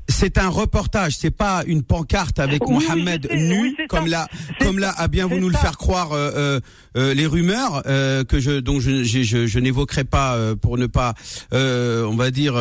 c'est 0.08 0.38
un 0.38 0.48
reportage, 0.48 1.16
c'est 1.16 1.30
pas 1.30 1.62
une 1.66 1.82
pancarte 1.82 2.38
avec 2.38 2.66
Mohamed 2.68 3.28
nu, 3.32 3.74
comme 3.88 4.06
là, 4.06 4.28
comme 4.60 4.78
là 4.78 4.92
a 4.96 5.08
bien 5.08 5.26
voulu 5.26 5.48
le 5.48 5.56
faire 5.56 5.78
croire 5.78 6.12
euh, 6.12 6.30
euh, 6.36 6.60
euh, 6.96 7.14
les 7.14 7.26
rumeurs 7.26 7.82
que 7.82 8.38
je, 8.38 8.60
dont 8.60 8.80
je, 8.80 9.02
je, 9.02 9.46
je, 9.46 9.58
n'évoquerai 9.58 10.04
pas 10.04 10.38
pour 10.56 10.78
ne 10.78 10.86
pas, 10.86 11.14
on 11.52 12.16
va 12.16 12.30
dire, 12.30 12.54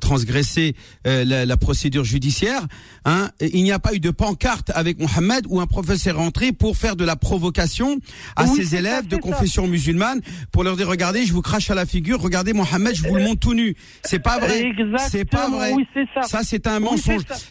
transgresser 0.00 0.74
la, 1.04 1.24
la, 1.24 1.56
procédure 1.56 2.04
judiciaire. 2.04 2.66
Hein. 3.04 3.30
Il 3.40 3.62
n'y 3.62 3.72
a 3.72 3.78
pas 3.78 3.94
eu 3.94 4.00
de 4.00 4.10
pancarte 4.10 4.70
avec 4.74 4.98
Mohamed 4.98 5.46
où 5.48 5.60
un 5.60 5.66
professeur 5.66 6.14
est 6.14 6.18
rentré 6.18 6.52
pour 6.52 6.76
faire 6.76 6.96
de 6.96 7.04
la 7.04 7.16
provocation 7.16 7.98
à 8.36 8.46
ses 8.46 8.74
élèves 8.74 9.06
de 9.06 9.16
confession 9.16 9.66
musulmane 9.66 10.20
pour 10.52 10.64
leur 10.64 10.76
dire 10.76 10.88
regardez, 10.88 11.24
je 11.24 11.32
vous 11.32 11.42
crache 11.42 11.70
à 11.70 11.74
la 11.74 11.86
figure, 11.86 12.20
regardez 12.20 12.52
Mohamed, 12.52 12.94
je 12.94 13.08
vous 13.08 13.16
le 13.16 13.22
montre 13.22 13.40
tout 13.40 13.54
nu. 13.54 13.76
C'est 14.04 14.18
pas 14.18 14.38
vrai. 14.38 14.72
C'est 15.10 15.24
pas 15.24 15.48
vrai. 15.48 15.74
ça, 16.14 16.22
ça 16.22 16.40
c'est 16.44 16.66
un 16.66 16.80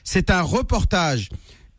c'est 0.04 0.30
un 0.30 0.42
reportage 0.42 1.30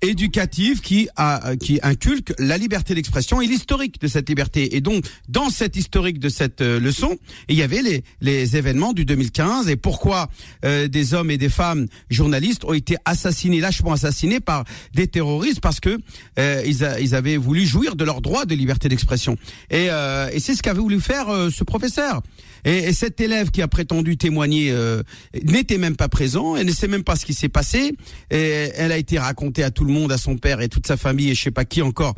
éducatif 0.02 0.80
qui 0.80 1.08
a 1.16 1.56
qui 1.56 1.78
inculque 1.82 2.32
la 2.38 2.58
liberté 2.58 2.94
d'expression 2.94 3.40
et 3.40 3.46
l'historique 3.46 4.00
de 4.00 4.08
cette 4.08 4.28
liberté. 4.28 4.76
Et 4.76 4.80
donc 4.80 5.04
dans 5.28 5.50
cette 5.50 5.76
historique 5.76 6.18
de 6.18 6.28
cette 6.28 6.60
euh, 6.60 6.80
leçon, 6.80 7.16
il 7.48 7.56
y 7.56 7.62
avait 7.62 7.82
les 7.82 8.04
les 8.20 8.56
événements 8.56 8.92
du 8.92 9.04
2015 9.04 9.68
et 9.68 9.76
pourquoi 9.76 10.30
euh, 10.64 10.88
des 10.88 11.14
hommes 11.14 11.30
et 11.30 11.38
des 11.38 11.48
femmes 11.48 11.86
journalistes 12.08 12.64
ont 12.64 12.72
été 12.72 12.96
assassinés 13.04 13.60
lâchement 13.60 13.92
assassinés 13.92 14.40
par 14.40 14.64
des 14.94 15.06
terroristes 15.06 15.60
parce 15.60 15.80
que 15.80 15.98
euh, 16.38 16.62
ils, 16.66 16.86
ils 17.00 17.14
avaient 17.14 17.36
voulu 17.36 17.66
jouir 17.66 17.96
de 17.96 18.04
leur 18.04 18.20
droit 18.20 18.44
de 18.44 18.54
liberté 18.54 18.88
d'expression. 18.88 19.36
Et, 19.70 19.86
et 19.86 20.40
c'est 20.40 20.54
ce 20.54 20.62
qu'avait 20.62 20.80
voulu 20.80 21.00
faire 21.00 21.26
ce 21.50 21.64
professeur. 21.64 22.22
Et, 22.64 22.92
cet 22.92 23.20
élève 23.20 23.50
qui 23.50 23.62
a 23.62 23.68
prétendu 23.68 24.16
témoigner 24.16 24.70
euh, 24.70 25.02
n'était 25.44 25.78
même 25.78 25.96
pas 25.96 26.08
présent, 26.08 26.56
elle 26.56 26.66
ne 26.66 26.72
sait 26.72 26.88
même 26.88 27.04
pas 27.04 27.16
ce 27.16 27.24
qui 27.24 27.34
s'est 27.34 27.48
passé. 27.48 27.94
Et 28.30 28.70
elle 28.76 28.92
a 28.92 28.98
été 28.98 29.18
racontée 29.18 29.62
à 29.62 29.70
tout 29.70 29.84
le 29.84 29.89
monde, 29.90 30.12
à 30.12 30.18
son 30.18 30.36
père 30.36 30.60
et 30.60 30.68
toute 30.68 30.86
sa 30.86 30.96
famille 30.96 31.30
et 31.30 31.34
je 31.34 31.42
sais 31.42 31.50
pas 31.50 31.64
qui 31.64 31.82
encore. 31.82 32.14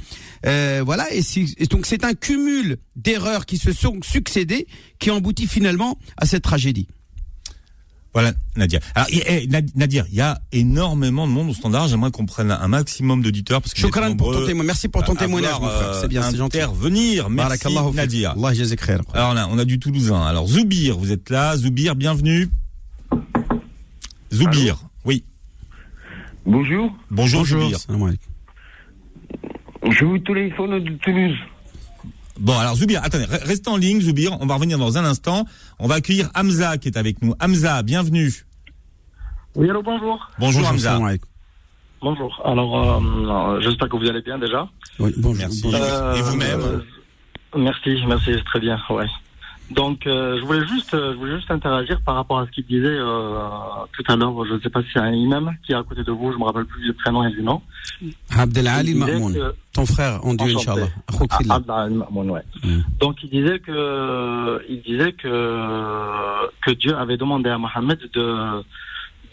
Euh, 0.47 0.83
voilà. 0.85 1.07
Et, 1.13 1.23
donc 1.67 1.87
c'est 1.87 2.05
un 2.05 2.15
cumul 2.15 2.79
d'erreurs 2.97 3.47
qui 3.47 3.59
se 3.59 3.73
sont 3.73 4.01
succédées 4.03 4.67
qui 4.99 5.11
emboutit 5.11 5.47
finalement 5.47 5.99
à 6.17 6.27
cette 6.27 6.43
tragédie. 6.43 6.89
Voilà, 8.15 8.33
Nadia. 8.57 8.79
Alors, 8.95 9.09
eh, 9.11 9.49
Nadia, 9.75 10.05
il 10.11 10.15
y 10.15 10.21
a 10.21 10.39
énormément 10.53 11.27
de 11.27 11.33
monde 11.33 11.49
au 11.49 11.55
standard. 11.55 11.89
J'aimerais 11.89 12.11
qu'on 12.11 12.27
prenne 12.27 12.51
un 12.51 12.69
maximum 12.69 13.23
d'auditeurs 13.23 13.63
parce 13.63 13.73
que 13.73 13.81
Shukran 13.81 14.15
pour 14.17 14.33
ton 14.33 14.45
témoignage. 14.45 14.67
Merci 14.67 14.89
pour 14.89 15.03
ton 15.03 15.15
témoignage, 15.15 15.59
mon 15.59 15.69
frère. 15.69 15.95
C'est 15.99 16.09
bien, 16.09 16.23
c'est 16.31 16.37
gentil. 16.37 16.59
Intervenir. 16.59 17.31
Merci, 17.31 17.75
Nadia. 17.95 18.35
Alors 19.15 19.33
là, 19.33 19.49
on 19.51 19.59
a 19.59 19.65
du 19.65 19.79
Toulousain. 19.79 20.21
Alors, 20.23 20.47
Zoubir, 20.47 20.99
vous 20.99 21.11
êtes 21.11 21.31
là. 21.31 21.57
Zoubir, 21.57 21.97
bienvenue. 21.97 22.51
Zoubir. 24.31 24.92
Bonjour. 26.47 26.93
Bonjour, 27.11 27.45
Zoubir. 27.45 27.79
Je 29.91 30.05
vous 30.05 30.19
téléphone 30.19 30.83
de 30.83 30.91
Toulouse. 30.97 31.37
Bon, 32.39 32.59
alors 32.59 32.75
Zoubir, 32.77 33.03
attendez, 33.05 33.27
restez 33.27 33.71
en 33.71 33.77
ligne, 33.77 34.01
Zoubir. 34.01 34.37
On 34.41 34.47
va 34.47 34.55
revenir 34.55 34.79
dans 34.79 34.99
un 34.99 35.05
instant. 35.05 35.45
On 35.79 35.87
va 35.87 35.97
accueillir 35.97 36.31
Hamza 36.35 36.79
qui 36.79 36.89
est 36.89 36.97
avec 36.97 37.23
nous. 37.23 37.35
Hamza, 37.41 37.83
bienvenue. 37.83 38.33
Oui, 39.55 39.69
alors 39.69 39.83
bonjour. 39.83 40.31
Bonjour, 40.39 40.67
Hamza. 40.67 40.99
Bonjour. 42.01 42.41
Alors, 42.45 43.01
euh, 43.01 43.61
j'espère 43.61 43.89
que 43.89 43.97
vous 43.97 44.09
allez 44.09 44.23
bien 44.23 44.39
déjà. 44.39 44.69
Oui, 44.99 45.15
bonjour. 45.19 45.39
Merci. 45.39 45.69
Et 45.69 46.23
vous-même 46.23 46.61
euh, 46.61 46.81
Merci, 47.57 48.03
merci, 48.09 48.33
très 48.45 48.61
bien. 48.61 48.81
Ouais. 48.91 49.07
Donc, 49.75 50.07
euh, 50.07 50.39
je 50.41 50.45
voulais 50.45 50.67
juste, 50.67 50.91
je 50.93 51.17
voulais 51.17 51.37
juste 51.37 51.51
interagir 51.51 52.01
par 52.03 52.15
rapport 52.17 52.39
à 52.41 52.47
ce 52.47 52.51
qu'il 52.51 52.67
disait 52.67 52.99
tout 52.99 54.05
à 54.09 54.17
l'heure. 54.17 54.45
Je 54.47 54.55
ne 54.55 54.61
sais 54.61 54.71
pas 54.71 54.83
si 54.83 54.89
c'est 54.93 55.01
un 55.01 55.13
imam 55.13 55.53
qui 55.65 55.73
est 55.73 55.77
à 55.77 55.83
côté 55.83 56.03
de 56.05 56.13
vous. 56.13 56.33
Je 56.33 56.39
me 56.39 56.45
rappelle 56.45 56.65
plus 56.65 56.83
du 56.83 56.93
prénom 56.93 57.25
et 57.25 57.31
du 57.31 57.43
nom. 57.43 57.61
Abdelali 58.31 58.95
Mahmoud, 58.95 59.55
ton 59.73 59.87
frère 59.87 60.25
en 60.25 60.35
Dieu, 60.35 60.55
Inch'Allah. 60.57 60.87
ouais. 61.13 62.43
Mm. 62.65 62.81
Donc, 63.01 63.17
il 63.23 63.31
disait 63.31 63.59
que, 63.61 64.63
il 64.69 64.83
disait 64.83 65.13
que, 65.13 66.49
que 66.65 66.71
Dieu 66.73 66.97
avait 66.97 67.17
demandé 67.17 67.51
à 67.51 67.59
Mohammed 67.59 67.99
de, 68.13 68.63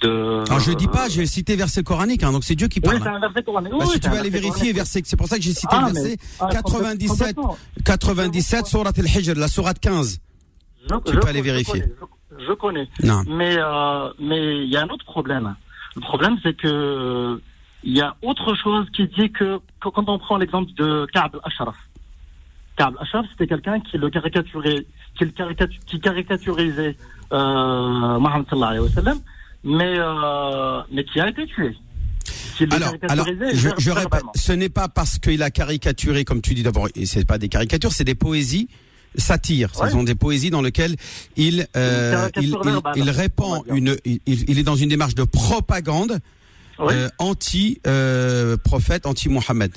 de. 0.01 0.43
Alors 0.47 0.59
je 0.59 0.71
dis 0.73 0.87
pas, 0.87 1.09
j'ai 1.09 1.25
cité 1.25 1.55
verset 1.55 1.83
coranique, 1.83 2.23
hein, 2.23 2.31
donc 2.31 2.43
c'est 2.43 2.55
Dieu 2.55 2.67
qui 2.67 2.79
parle. 2.79 2.95
Oui, 2.97 3.01
c'est 3.03 3.09
un 3.09 3.19
verset 3.19 3.43
coranique. 3.43 3.71
Bah, 3.71 3.77
Oui, 3.81 3.87
si 3.93 3.99
tu 3.99 4.09
veux 4.09 4.17
aller 4.17 4.29
vérifier, 4.29 4.73
verset, 4.73 5.01
c'est 5.05 5.17
pour 5.17 5.27
ça 5.27 5.37
que 5.37 5.43
j'ai 5.43 5.53
cité 5.53 5.67
Ah, 5.71 5.87
le 5.87 5.93
mais- 5.93 6.01
verset 6.01 6.17
ah, 6.39 6.47
97, 6.51 7.35
complètement. 7.35 7.57
97, 7.85 8.65
Surat 8.67 8.91
al-Hijr, 8.97 9.35
la 9.35 9.47
sourate 9.47 9.79
15. 9.79 10.19
Je, 10.83 10.95
Tu 11.05 11.13
je- 11.13 11.19
peux 11.19 11.27
aller 11.27 11.41
vérifier. 11.41 11.81
connais, 11.81 12.45
Je, 12.47 12.53
connais. 12.53 12.87
Non. 13.03 13.23
Mais 13.27 13.55
euh, 13.57 14.09
mais 14.19 14.63
il 14.63 14.69
y 14.69 14.77
a 14.77 14.83
un 14.83 14.89
autre 14.89 15.05
problème. 15.05 15.55
Le 15.95 16.01
problème, 16.01 16.37
c'est 16.43 16.55
que 16.55 17.41
il 17.83 17.93
y 17.97 18.01
a 18.01 18.15
autre 18.21 18.55
chose 18.55 18.87
qui 18.95 19.07
dit 19.07 19.31
que, 19.31 19.57
que 19.81 19.89
quand 19.89 20.07
on 20.09 20.19
prend 20.19 20.37
l'exemple 20.37 20.71
de 20.77 21.07
Ka'b 21.13 21.35
al-Ashraf. 21.43 21.75
Ka'b 22.77 22.95
al-Ashraf, 22.97 23.25
c'était 23.31 23.47
quelqu'un 23.47 23.79
qui 23.79 23.97
le 23.97 24.09
caricaturait, 24.09 24.85
qui, 25.17 25.25
le 25.25 25.31
caricatu- 25.31 25.79
qui 25.85 25.99
caricaturisait 25.99 26.95
euh, 27.31 28.19
Mohammed 28.19 28.45
sallallahu 28.49 28.69
alayhi 28.69 28.83
wa 28.83 28.89
sallam, 28.89 29.19
mais 29.63 29.93
euh, 29.97 30.81
mais 30.91 31.03
qui 31.05 31.19
a 31.19 31.29
été 31.29 31.45
tué. 31.47 31.75
Alors, 32.71 32.93
alors, 33.07 33.25
je, 33.53 33.89
répète, 33.91 34.23
ce 34.35 34.51
n'est 34.51 34.67
pas 34.69 34.89
parce 34.89 35.17
qu'il 35.17 35.41
a 35.43 35.49
caricaturé, 35.49 36.25
comme 36.25 36.41
tu 36.41 36.53
dis 36.53 36.63
d'abord, 36.63 36.89
et 36.93 37.05
c'est 37.05 37.23
pas 37.25 37.37
des 37.37 37.47
caricatures, 37.47 37.93
c'est 37.93 38.03
des 38.03 38.15
poésies 38.15 38.67
satires. 39.15 39.71
Ce 39.75 39.81
Ouais. 39.83 39.89
sont 39.91 40.03
des 40.03 40.15
poésies 40.15 40.49
dans 40.49 40.61
lesquelles 40.61 40.95
il, 41.35 41.67
euh, 41.75 42.29
il, 42.37 42.43
il, 42.49 42.55
on 42.55 43.11
répand 43.11 43.63
une, 43.67 43.97
il, 44.05 44.19
il 44.27 44.59
est 44.59 44.63
dans 44.63 44.75
une 44.75 44.89
démarche 44.89 45.15
de 45.15 45.23
propagande 45.23 46.19
Oui. 46.79 46.93
euh, 46.93 47.09
anti 47.17 47.79
euh, 47.87 48.55
prophète, 48.57 49.05
anti 49.05 49.29
Mohammed. 49.29 49.71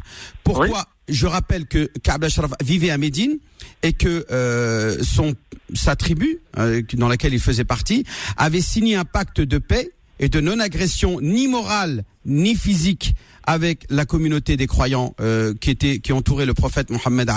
Pourquoi 0.45 0.87
Je 1.09 1.26
rappelle 1.26 1.66
que 1.66 1.91
Ka'b 2.03 2.24
Ashraf 2.24 2.53
vivait 2.62 2.91
à 2.91 2.99
Médine 2.99 3.39
et 3.83 3.93
que 3.93 4.24
euh, 4.30 4.97
son 5.03 5.35
sa 5.74 5.97
tribu 5.97 6.39
euh, 6.59 6.83
dans 6.95 7.09
laquelle 7.09 7.33
il 7.33 7.41
faisait 7.41 7.64
partie 7.64 8.05
avait 8.37 8.61
signé 8.61 8.95
un 8.97 9.05
pacte 9.05 9.41
de 9.41 9.59
paix 9.59 9.91
et 10.19 10.29
de 10.29 10.41
non-agression 10.41 11.21
ni 11.21 11.49
morale 11.49 12.05
ni 12.25 12.55
physique 12.55 13.15
avec 13.45 13.85
la 13.91 14.05
communauté 14.05 14.57
des 14.57 14.67
croyants 14.67 15.15
euh, 15.21 15.55
qui 15.61 15.71
était 15.71 15.99
qui 15.99 16.13
entourait 16.13 16.47
le 16.47 16.55
prophète 16.55 16.91
Mohammed 16.91 17.31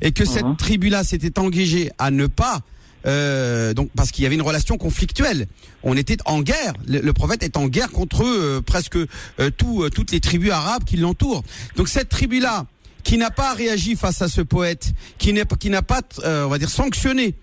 et 0.00 0.12
que 0.12 0.24
cette 0.24 0.56
tribu-là 0.58 1.02
s'était 1.02 1.38
engagée 1.38 1.90
à 1.98 2.10
ne 2.10 2.26
pas 2.26 2.60
euh, 3.06 3.72
donc 3.74 3.90
parce 3.96 4.10
qu'il 4.10 4.24
y 4.24 4.26
avait 4.26 4.34
une 4.34 4.42
relation 4.42 4.76
conflictuelle. 4.76 5.46
On 5.82 5.96
était 5.96 6.18
en 6.26 6.42
guerre. 6.42 6.74
Le, 6.86 7.00
le 7.00 7.12
prophète 7.12 7.42
est 7.42 7.56
en 7.56 7.66
guerre 7.66 7.90
contre 7.90 8.24
euh, 8.24 8.60
presque 8.60 8.96
euh, 8.96 9.50
tout, 9.56 9.82
euh, 9.82 9.88
toutes 9.88 10.12
les 10.12 10.20
tribus 10.20 10.50
arabes 10.50 10.84
qui 10.84 10.96
l'entourent. 10.96 11.42
Donc 11.76 11.88
cette 11.88 12.10
tribu-là, 12.10 12.66
qui 13.02 13.16
n'a 13.16 13.30
pas 13.30 13.54
réagi 13.54 13.96
face 13.96 14.20
à 14.20 14.28
ce 14.28 14.42
poète, 14.42 14.92
qui 15.18 15.32
n'est 15.32 15.46
pas, 15.46 15.56
qui 15.56 15.70
n'a 15.70 15.82
pas, 15.82 16.02
euh, 16.24 16.44
on 16.44 16.48
va 16.48 16.58
dire, 16.58 16.68
sanctionné 16.68 17.34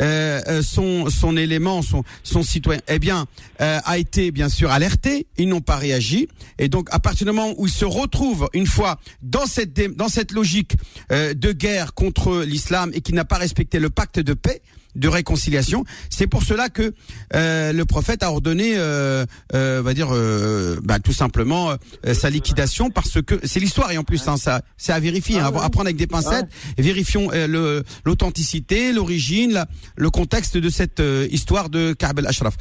euh, 0.00 0.40
euh, 0.48 0.62
son 0.62 1.10
son 1.10 1.36
élément, 1.36 1.82
son 1.82 2.04
son 2.22 2.42
citoyen, 2.42 2.80
eh 2.88 2.98
bien, 2.98 3.26
euh, 3.60 3.78
a 3.84 3.98
été 3.98 4.30
bien 4.30 4.48
sûr 4.48 4.70
alerté. 4.70 5.26
Ils 5.38 5.48
n'ont 5.48 5.60
pas 5.60 5.76
réagi, 5.76 6.28
et 6.58 6.68
donc 6.68 6.88
à 6.90 6.98
partir 6.98 7.26
du 7.26 7.32
moment 7.32 7.54
où 7.58 7.66
ils 7.66 7.72
se 7.72 7.84
retrouvent 7.84 8.48
une 8.54 8.66
fois 8.66 8.98
dans 9.22 9.46
cette 9.46 9.74
dans 9.96 10.08
cette 10.08 10.32
logique 10.32 10.76
de 11.10 11.52
guerre 11.52 11.94
contre 11.94 12.42
l'islam 12.42 12.90
et 12.94 13.00
qui 13.00 13.12
n'a 13.12 13.24
pas 13.24 13.36
respecté 13.38 13.78
le 13.78 13.90
pacte 13.90 14.18
de 14.18 14.34
paix 14.34 14.62
de 14.94 15.08
réconciliation. 15.08 15.84
C'est 16.10 16.26
pour 16.26 16.42
cela 16.42 16.68
que 16.68 16.92
euh, 17.34 17.72
le 17.72 17.84
prophète 17.84 18.22
a 18.22 18.30
ordonné, 18.30 18.74
euh, 18.76 19.24
euh, 19.54 19.80
on 19.80 19.82
va 19.82 19.94
dire, 19.94 20.08
euh, 20.12 20.78
bah, 20.82 20.98
tout 20.98 21.12
simplement 21.12 21.70
euh, 22.06 22.14
sa 22.14 22.28
liquidation 22.30 22.90
parce 22.90 23.22
que 23.22 23.40
c'est 23.44 23.60
l'histoire 23.60 23.90
et 23.92 23.98
en 23.98 24.04
plus 24.04 24.26
hein, 24.28 24.36
ça, 24.36 24.62
c'est 24.76 24.92
à 24.92 25.00
vérifier, 25.00 25.38
hein, 25.38 25.46
à 25.46 25.70
prendre 25.70 25.86
avec 25.86 25.96
des 25.96 26.06
pincettes. 26.06 26.46
Vérifions 26.78 27.30
euh, 27.32 27.46
le- 27.46 27.84
l'authenticité, 28.04 28.92
l'origine, 28.92 29.52
la- 29.52 29.66
le 29.96 30.10
contexte 30.10 30.56
de 30.56 30.68
cette 30.68 31.02
histoire 31.30 31.70
de 31.70 31.92
Ka'b 31.94 32.18
al-Ashraf. 32.18 32.54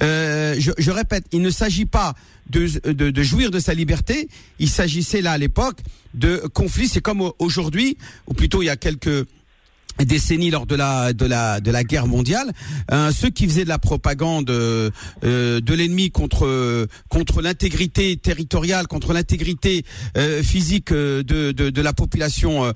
Je, 0.00 0.70
je 0.76 0.90
répète, 0.90 1.24
il 1.32 1.40
ne 1.42 1.50
s'agit 1.50 1.86
pas 1.86 2.14
de, 2.50 2.66
de, 2.90 3.10
de 3.10 3.22
jouir 3.22 3.50
de 3.50 3.58
sa 3.58 3.74
liberté. 3.74 4.28
Il 4.58 4.68
s'agissait 4.68 5.22
là 5.22 5.32
à 5.32 5.38
l'époque 5.38 5.78
de 6.14 6.36
conflits. 6.52 6.88
C'est 6.88 7.00
comme 7.00 7.20
au- 7.20 7.34
aujourd'hui, 7.38 7.96
ou 8.26 8.34
plutôt 8.34 8.62
il 8.62 8.66
y 8.66 8.70
a 8.70 8.76
quelques 8.76 9.26
décennies 9.98 10.50
lors 10.50 10.66
de 10.66 10.74
la 10.74 11.12
de 11.12 11.26
la 11.26 11.60
de 11.60 11.70
la 11.70 11.84
guerre 11.84 12.06
mondiale, 12.06 12.52
hein, 12.88 13.10
ceux 13.12 13.30
qui 13.30 13.46
faisaient 13.46 13.64
de 13.64 13.68
la 13.68 13.78
propagande 13.78 14.50
euh, 14.50 14.90
euh, 15.24 15.60
de 15.60 15.74
l'ennemi 15.74 16.10
contre 16.10 16.88
contre 17.08 17.42
l'intégrité 17.42 18.16
territoriale, 18.16 18.86
contre 18.86 19.12
l'intégrité 19.12 19.84
euh, 20.16 20.42
physique 20.42 20.92
de, 20.92 21.52
de 21.52 21.82
la 21.82 21.92
population 21.92 22.72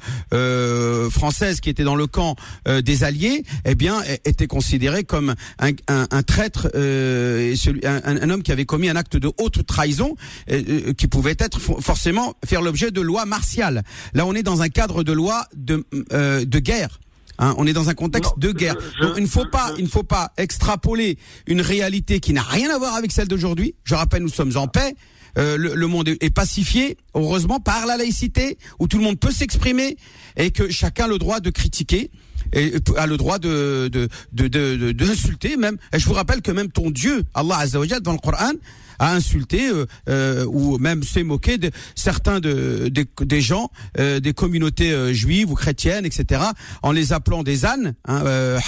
française 1.11 1.61
qui 1.61 1.71
était 1.71 1.85
dans 1.85 1.97
le 1.97 2.07
camp 2.07 2.37
des 2.67 3.05
alliés, 3.05 3.45
eh 3.65 3.75
bien 3.75 4.03
étaient 4.25 4.47
considérés 4.47 5.05
comme 5.05 5.35
un, 5.59 5.71
un, 5.89 6.23
traître 6.23 6.69
un, 6.75 8.31
homme 8.31 8.43
qui 8.43 8.53
avait 8.53 8.65
commis 8.65 8.89
un 8.89 8.97
acte 8.97 9.17
de 9.17 9.31
haute 9.39 9.67
trahison 9.67 10.15
qui 10.97 11.07
pouvait 11.09 11.37
être 11.39 11.59
fo- 11.61 11.81
forcément 11.81 12.35
faire 12.45 12.63
l'objet 12.63 12.91
de 12.91 13.01
lois 13.01 13.27
martiales. 13.27 13.83
Là, 14.15 14.27
on 14.27 14.35
est 14.35 14.43
dans 14.43 14.63
un 14.63 14.69
cadre 14.69 15.03
de 15.03 15.13
loi 15.13 15.47
de 15.57 15.85
de 16.45 16.59
guerre. 16.59 17.01
Hein, 17.39 17.55
on 17.59 17.67
est 17.67 17.73
dans 17.73 17.89
un 17.89 17.95
contexte 17.95 18.33
de 18.39 18.51
guerre. 18.53 18.75
Donc, 19.01 19.15
il 19.17 19.23
ne 19.23 19.29
faut 19.29 19.45
pas, 19.45 19.73
il 19.79 19.85
ne 19.85 19.89
faut 19.89 20.03
pas 20.03 20.33
extrapoler 20.37 21.19
une 21.47 21.61
réalité 21.61 22.21
qui 22.21 22.33
n'a 22.33 22.43
rien 22.43 22.71
à 22.75 22.79
voir 22.79 22.95
avec 22.95 23.13
celle 23.13 23.29
d'aujourd'hui. 23.29 23.75
Je 23.85 23.95
rappelle, 23.95 24.23
nous 24.23 24.29
sommes 24.29 24.57
en 24.57 24.67
paix. 24.67 24.95
Euh, 25.37 25.57
le, 25.57 25.75
le 25.75 25.87
monde 25.87 26.09
est 26.09 26.31
pacifié, 26.31 26.97
heureusement, 27.15 27.61
par 27.61 27.87
la 27.87 27.97
laïcité, 27.97 28.59
où 28.81 28.89
tout 28.89 28.99
le 28.99 29.05
monde 29.05 29.21
peut 29.21 29.31
s'exprimer 29.31 29.97
et 30.37 30.51
que 30.51 30.69
chacun 30.71 31.05
a 31.05 31.09
le 31.09 31.19
droit 31.19 31.39
de 31.41 31.51
critiquer 31.51 32.11
et 32.53 32.75
a 32.97 33.07
le 33.07 33.17
droit 33.17 33.39
de 33.39 33.89
de 33.93 34.09
de 34.33 34.49
de, 34.49 34.77
de- 34.77 34.93
d'insulter 34.93 35.57
même. 35.57 35.77
Et 35.93 35.99
je 35.99 36.07
vous 36.07 36.13
rappelle 36.15 36.43
que 36.43 36.51
même 36.53 36.71
ton 36.71 36.91
Dieu, 36.91 37.25
Allah 37.35 37.59
Azza 37.59 37.79
wa 37.81 37.87
Jalla, 37.87 38.01
dans 38.01 38.13
le 38.13 38.19
Coran, 38.19 38.53
a 39.01 39.15
insulté 39.15 39.69
euh, 39.69 39.87
euh, 40.09 40.45
ou 40.47 40.79
même 40.79 41.05
s'est 41.05 41.23
moqué 41.23 41.57
de 41.57 41.71
certains 41.95 42.41
de, 42.41 42.89
des- 42.89 43.07
des 43.23 43.41
gens, 43.41 43.71
euh, 43.99 44.19
des 44.19 44.33
communautés 44.33 44.91
euh, 44.93 45.13
juives 45.13 45.51
ou 45.51 45.55
chrétiennes, 45.55 46.05
etc., 46.05 46.43
en 46.83 46.91
les 46.91 47.13
appelant 47.13 47.45
des 47.45 47.65
ânes. 47.65 47.95
hein, 48.07 48.23
euh, 48.27 48.59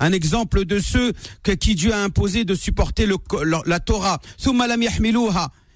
un 0.00 0.12
exemple 0.12 0.64
de 0.64 0.78
ceux 0.80 1.12
que, 1.44 1.52
qui 1.52 1.74
Dieu 1.76 1.92
a 1.94 2.02
imposé 2.02 2.44
de 2.44 2.54
supporter 2.54 3.06
le, 3.06 3.16
la, 3.44 3.62
la 3.66 3.80
Torah. 3.80 4.20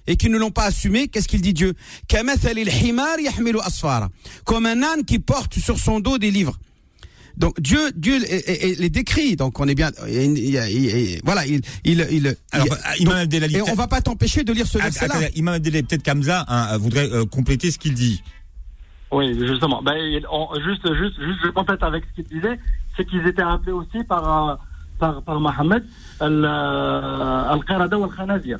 Et 0.07 0.17
qui 0.17 0.29
ne 0.29 0.37
l'ont 0.37 0.51
pas 0.51 0.65
assumé, 0.65 1.07
qu'est-ce 1.07 1.27
qu'il 1.27 1.41
dit 1.41 1.53
Dieu. 1.53 1.73
Comme 4.45 4.65
un 4.65 4.83
âne 4.83 5.03
qui 5.05 5.19
porte 5.19 5.55
sur 5.59 5.79
son 5.79 5.99
dos 5.99 6.17
des 6.17 6.31
livres. 6.31 6.57
Donc 7.37 7.59
Dieu, 7.59 7.91
Dieu 7.95 8.19
les- 8.19 8.89
décrit. 8.89 9.35
Donc 9.35 9.59
on 9.59 9.67
est 9.67 9.75
bien. 9.75 9.91
il- 10.07 10.37
il- 10.37 10.55
il- 10.55 11.19
voilà, 11.25 11.45
il, 11.45 11.61
il, 11.83 12.07
il. 12.11 12.35
Alors, 12.51 12.67
il- 12.97 13.01
Imam 13.01 13.13
donc, 13.13 13.23
Abdelali, 13.23 13.55
et 13.57 13.61
on 13.61 13.73
va 13.75 13.87
pas 13.87 13.99
t'empêcher 13.99 14.43
de 14.43 14.53
lire 14.53 14.67
ce 14.67 14.77
Ah, 14.79 14.83
verset-là. 14.83 15.15
Imam 15.35 15.55
Abdelali, 15.55 15.83
peut-être 15.83 16.03
Kamza 16.03 16.45
hein, 16.47 16.77
voudrait 16.77 17.11
euh, 17.11 17.25
compléter 17.25 17.71
ce 17.71 17.77
qu'il 17.77 17.93
dit. 17.93 18.23
Oui, 19.11 19.37
justement. 19.47 19.81
Ben, 19.83 19.95
on- 20.31 20.47
juste, 20.65 20.87
juste, 20.95 21.15
juste, 21.19 21.39
je 21.43 21.49
complète 21.49 21.83
avec 21.83 22.03
ce 22.09 22.21
qu'il 22.21 22.25
disait, 22.39 22.57
c'est 22.95 23.05
qu'ils 23.05 23.25
étaient 23.27 23.41
appelés 23.41 23.71
aussi 23.73 24.03
par, 24.07 24.49
euh, 24.49 24.55
par, 24.99 25.21
par 25.21 25.39
Mohammed 25.41 25.83
al- 26.21 26.45
euh, 26.45 27.51
al-Qarada 27.53 27.97
ou 27.99 28.03
al-Khanazir 28.05 28.57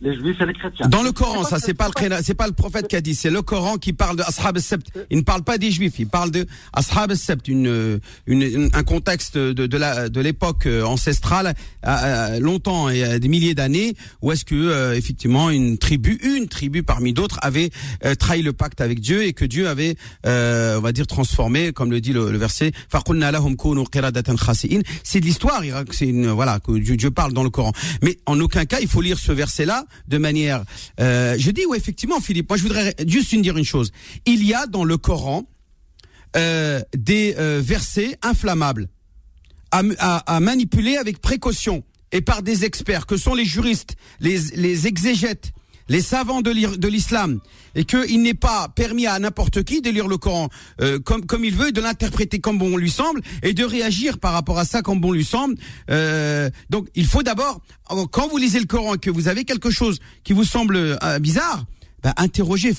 les 0.00 0.14
juifs 0.14 0.40
et 0.40 0.46
les 0.46 0.52
chrétiens. 0.52 0.86
Dans 0.88 1.02
le 1.02 1.12
Coran, 1.12 1.44
ça, 1.44 1.58
c'est 1.58 1.74
pas, 1.74 1.88
le 1.88 2.16
c'est 2.22 2.34
pas 2.34 2.46
le 2.46 2.52
prophète 2.52 2.86
qui 2.88 2.96
a 2.96 3.00
dit, 3.00 3.14
c'est 3.14 3.30
le 3.30 3.42
Coran 3.42 3.76
qui 3.78 3.92
parle 3.92 4.16
de 4.16 4.22
Ashab 4.22 4.58
Sept. 4.58 4.80
Il 5.10 5.18
ne 5.18 5.22
parle 5.22 5.42
pas 5.42 5.58
des 5.58 5.70
juifs, 5.70 5.98
il 5.98 6.06
parle 6.06 6.30
de 6.30 6.46
Ashab 6.72 7.14
Sept, 7.14 7.48
une, 7.48 8.00
une, 8.26 8.70
un 8.72 8.82
contexte 8.84 9.36
de, 9.36 9.66
de, 9.66 9.76
la, 9.76 10.08
de 10.08 10.20
l'époque 10.20 10.66
euh, 10.66 10.84
ancestrale, 10.84 11.54
à, 11.82 12.38
longtemps 12.38 12.88
et 12.88 13.02
à 13.02 13.18
des 13.18 13.28
milliers 13.28 13.54
d'années, 13.54 13.94
où 14.22 14.30
est-ce 14.32 14.44
que, 14.44 14.54
euh, 14.54 14.94
effectivement, 14.94 15.50
une 15.50 15.78
tribu, 15.78 16.20
une 16.22 16.48
tribu 16.48 16.82
parmi 16.82 17.12
d'autres, 17.12 17.38
avait 17.42 17.70
euh, 18.04 18.14
trahi 18.14 18.42
le 18.42 18.52
pacte 18.52 18.80
avec 18.80 19.00
Dieu 19.00 19.24
et 19.24 19.32
que 19.32 19.44
Dieu 19.44 19.68
avait, 19.68 19.96
euh, 20.26 20.78
on 20.78 20.80
va 20.80 20.92
dire, 20.92 21.06
transformé, 21.06 21.72
comme 21.72 21.90
le 21.90 22.00
dit 22.00 22.12
le, 22.12 22.30
le 22.30 22.38
verset, 22.38 22.72
c'est 25.04 25.20
de 25.20 25.24
l'histoire, 25.24 25.62
c'est 25.90 26.06
une, 26.06 26.28
voilà, 26.28 26.60
que 26.60 26.72
Dieu 26.78 27.10
parle 27.10 27.32
dans 27.32 27.42
le 27.42 27.50
Coran. 27.50 27.72
Mais 28.02 28.18
en 28.26 28.38
aucun 28.40 28.64
cas, 28.64 28.78
il 28.80 28.88
faut 28.88 29.00
lire 29.00 29.18
ce 29.18 29.32
verset-là 29.32 29.84
de 30.06 30.18
manière. 30.18 30.64
Euh, 31.00 31.36
je 31.38 31.50
dis 31.50 31.64
oui, 31.68 31.76
effectivement, 31.76 32.20
Philippe. 32.20 32.48
Moi, 32.48 32.56
je 32.56 32.62
voudrais 32.62 32.94
juste 33.06 33.34
dire 33.34 33.56
une 33.56 33.64
chose. 33.64 33.92
Il 34.26 34.44
y 34.44 34.54
a 34.54 34.66
dans 34.66 34.84
le 34.84 34.96
Coran 34.96 35.44
euh, 36.36 36.80
des 36.96 37.34
euh, 37.38 37.60
versets 37.62 38.18
inflammables 38.22 38.88
à, 39.70 40.40
manipuler 40.40 40.96
avec 40.96 41.20
précaution 41.20 41.84
et 42.10 42.22
par 42.22 42.42
des 42.42 42.64
experts 42.64 43.04
que 43.04 43.18
sont 43.18 43.34
les 43.34 43.44
juristes, 43.44 43.96
les 44.18 44.86
exégètes, 44.86 45.52
les 45.88 46.02
savants 46.02 46.42
de 46.42 46.88
l'islam, 46.88 47.40
et 47.74 47.84
qu'il 47.84 48.22
n'est 48.22 48.34
pas 48.34 48.68
permis 48.68 49.06
à 49.06 49.18
n'importe 49.18 49.62
qui 49.62 49.80
de 49.80 49.90
lire 49.90 50.08
le 50.08 50.18
Coran 50.18 50.48
euh, 50.80 50.98
comme, 50.98 51.26
comme 51.26 51.44
il 51.44 51.54
veut, 51.54 51.72
de 51.72 51.80
l'interpréter 51.80 52.40
comme 52.40 52.58
bon 52.58 52.76
lui 52.76 52.90
semble, 52.90 53.20
et 53.42 53.54
de 53.54 53.64
réagir 53.64 54.18
par 54.18 54.32
rapport 54.32 54.58
à 54.58 54.64
ça 54.64 54.82
comme 54.82 55.00
bon 55.00 55.12
lui 55.12 55.24
semble. 55.24 55.56
Euh, 55.90 56.50
donc 56.70 56.88
il 56.94 57.06
faut 57.06 57.22
d'abord, 57.22 57.60
quand 58.10 58.28
vous 58.28 58.38
lisez 58.38 58.60
le 58.60 58.66
Coran 58.66 58.94
et 58.94 58.98
que 58.98 59.10
vous 59.10 59.28
avez 59.28 59.44
quelque 59.44 59.70
chose 59.70 59.98
qui 60.24 60.32
vous 60.32 60.44
semble 60.44 60.76
euh, 60.76 61.18
bizarre, 61.18 61.64
bah, 62.02 62.14
interrogez, 62.16 62.72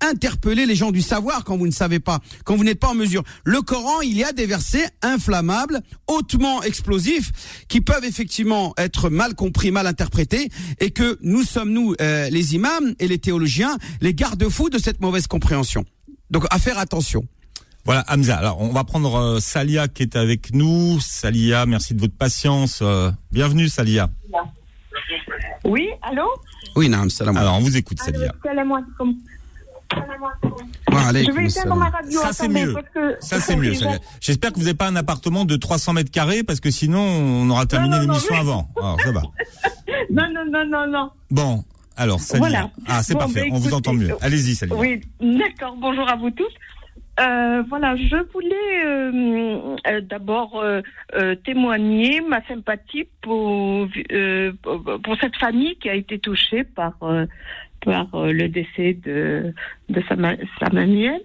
interpellez 0.00 0.66
les 0.66 0.74
gens 0.74 0.92
du 0.92 1.02
savoir 1.02 1.44
quand 1.44 1.56
vous 1.56 1.66
ne 1.66 1.72
savez 1.72 1.98
pas, 1.98 2.20
quand 2.44 2.56
vous 2.56 2.64
n'êtes 2.64 2.78
pas 2.78 2.90
en 2.90 2.94
mesure. 2.94 3.22
Le 3.44 3.60
Coran, 3.62 4.00
il 4.02 4.16
y 4.16 4.24
a 4.24 4.32
des 4.32 4.46
versets 4.46 4.88
inflammables, 5.02 5.80
hautement 6.06 6.62
explosifs, 6.62 7.64
qui 7.68 7.80
peuvent 7.80 8.04
effectivement 8.04 8.72
être 8.76 9.10
mal 9.10 9.34
compris, 9.34 9.70
mal 9.70 9.86
interprétés, 9.86 10.50
et 10.80 10.90
que 10.90 11.18
nous 11.22 11.42
sommes, 11.42 11.70
nous, 11.70 11.94
euh, 12.00 12.28
les 12.30 12.54
imams 12.54 12.94
et 12.98 13.08
les 13.08 13.18
théologiens, 13.18 13.76
les 14.00 14.14
garde-fous 14.14 14.70
de 14.70 14.78
cette 14.78 15.00
mauvaise 15.00 15.26
compréhension. 15.26 15.84
Donc 16.30 16.46
à 16.50 16.58
faire 16.58 16.78
attention. 16.78 17.24
Voilà, 17.84 18.04
Hamza. 18.08 18.36
Alors, 18.36 18.60
on 18.60 18.68
va 18.68 18.84
prendre 18.84 19.14
euh, 19.16 19.40
Salia 19.40 19.88
qui 19.88 20.04
est 20.04 20.14
avec 20.14 20.54
nous. 20.54 21.00
Salia, 21.00 21.66
merci 21.66 21.94
de 21.94 22.00
votre 22.00 22.14
patience. 22.14 22.78
Euh, 22.80 23.10
bienvenue, 23.32 23.68
Salia. 23.68 24.08
Oui, 25.64 25.88
allô 26.02 26.28
Oui, 26.76 26.88
Naam, 26.88 27.10
salam. 27.10 27.36
Alors, 27.36 27.56
on 27.56 27.60
vous 27.60 27.76
écoute, 27.76 27.98
Salia. 28.00 28.32
Salam 28.42 28.72
alaikum. 28.72 29.14
Je 29.92 31.32
vais 31.32 31.46
éteindre 31.46 31.76
ma 31.76 31.90
radio. 31.90 32.20
Ça, 32.20 32.32
c'est 32.32 32.48
mieux. 32.48 32.74
Ça, 33.20 33.40
c'est 33.40 33.56
mieux. 33.56 33.72
J'espère 34.20 34.52
que 34.52 34.56
vous 34.58 34.64
n'avez 34.64 34.76
pas 34.76 34.88
un 34.88 34.96
appartement 34.96 35.44
de 35.44 35.56
300 35.56 35.92
mètres 35.94 36.10
carrés 36.10 36.42
parce 36.42 36.60
que 36.60 36.70
sinon, 36.70 37.00
on 37.00 37.48
aura 37.50 37.66
terminé 37.66 37.98
l'émission 38.00 38.34
avant. 38.34 38.68
Alors, 38.76 39.00
ça 39.00 39.12
va. 39.12 39.22
Non, 40.10 40.24
non, 40.32 40.44
non, 40.50 40.64
non, 40.66 40.86
non. 40.90 41.10
Bon, 41.30 41.64
alors, 41.96 42.20
Salia. 42.20 42.38
Voilà. 42.40 42.70
Ah, 42.86 43.02
c'est 43.02 43.14
Bon, 43.14 43.20
parfait. 43.20 43.42
ben, 43.42 43.50
on 43.52 43.58
vous 43.58 43.72
entend 43.72 43.92
mieux. 43.92 44.10
Allez-y, 44.20 44.54
Salia. 44.54 44.74
Oui, 44.74 45.00
d'accord. 45.20 45.76
Bonjour 45.78 46.08
à 46.08 46.16
vous 46.16 46.30
tous. 46.30 46.48
Euh, 47.20 47.62
voilà, 47.68 47.94
je 47.96 48.16
voulais 48.32 48.86
euh, 48.86 49.76
euh, 49.86 50.00
d'abord 50.00 50.64
témoigner 51.44 52.20
ma 52.22 52.42
sympathie 52.46 53.06
pour, 53.20 53.86
euh, 54.12 54.52
pour 55.02 55.16
cette 55.20 55.36
famille 55.36 55.76
qui 55.76 55.90
a 55.90 55.94
été 55.94 56.18
touchée 56.18 56.64
par 56.64 56.94
euh, 57.02 57.26
par 57.84 58.06
le 58.14 58.48
décès 58.48 58.94
de 58.94 59.52
de 59.88 60.02
Samuel. 60.08 61.20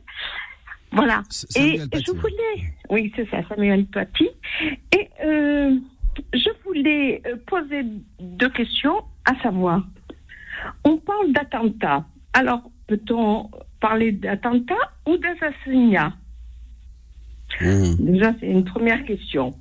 Voilà. 0.92 1.22
Et 1.56 1.80
je 1.80 2.12
voulais, 2.12 2.74
oui, 2.90 3.12
c'est 3.16 3.30
ça, 3.30 3.38
Samuel 3.50 3.86
Paty. 3.86 4.30
Et 4.96 5.10
euh, 5.24 5.76
je 6.34 6.50
voulais 6.64 7.22
poser 7.46 7.84
deux 8.20 8.50
questions, 8.50 9.04
à 9.26 9.36
savoir, 9.42 9.84
on 10.84 10.98
parle 10.98 11.32
d'attentat. 11.34 12.06
Alors, 12.34 12.64
peut-on 12.88 13.50
parler 13.80 14.12
d'attentat 14.12 14.76
ou 15.08 15.18
d'assassinat 15.18 16.14
Déjà, 18.00 18.34
c'est 18.40 18.48
une 18.48 18.66
première 18.66 19.04
question. 19.06 19.56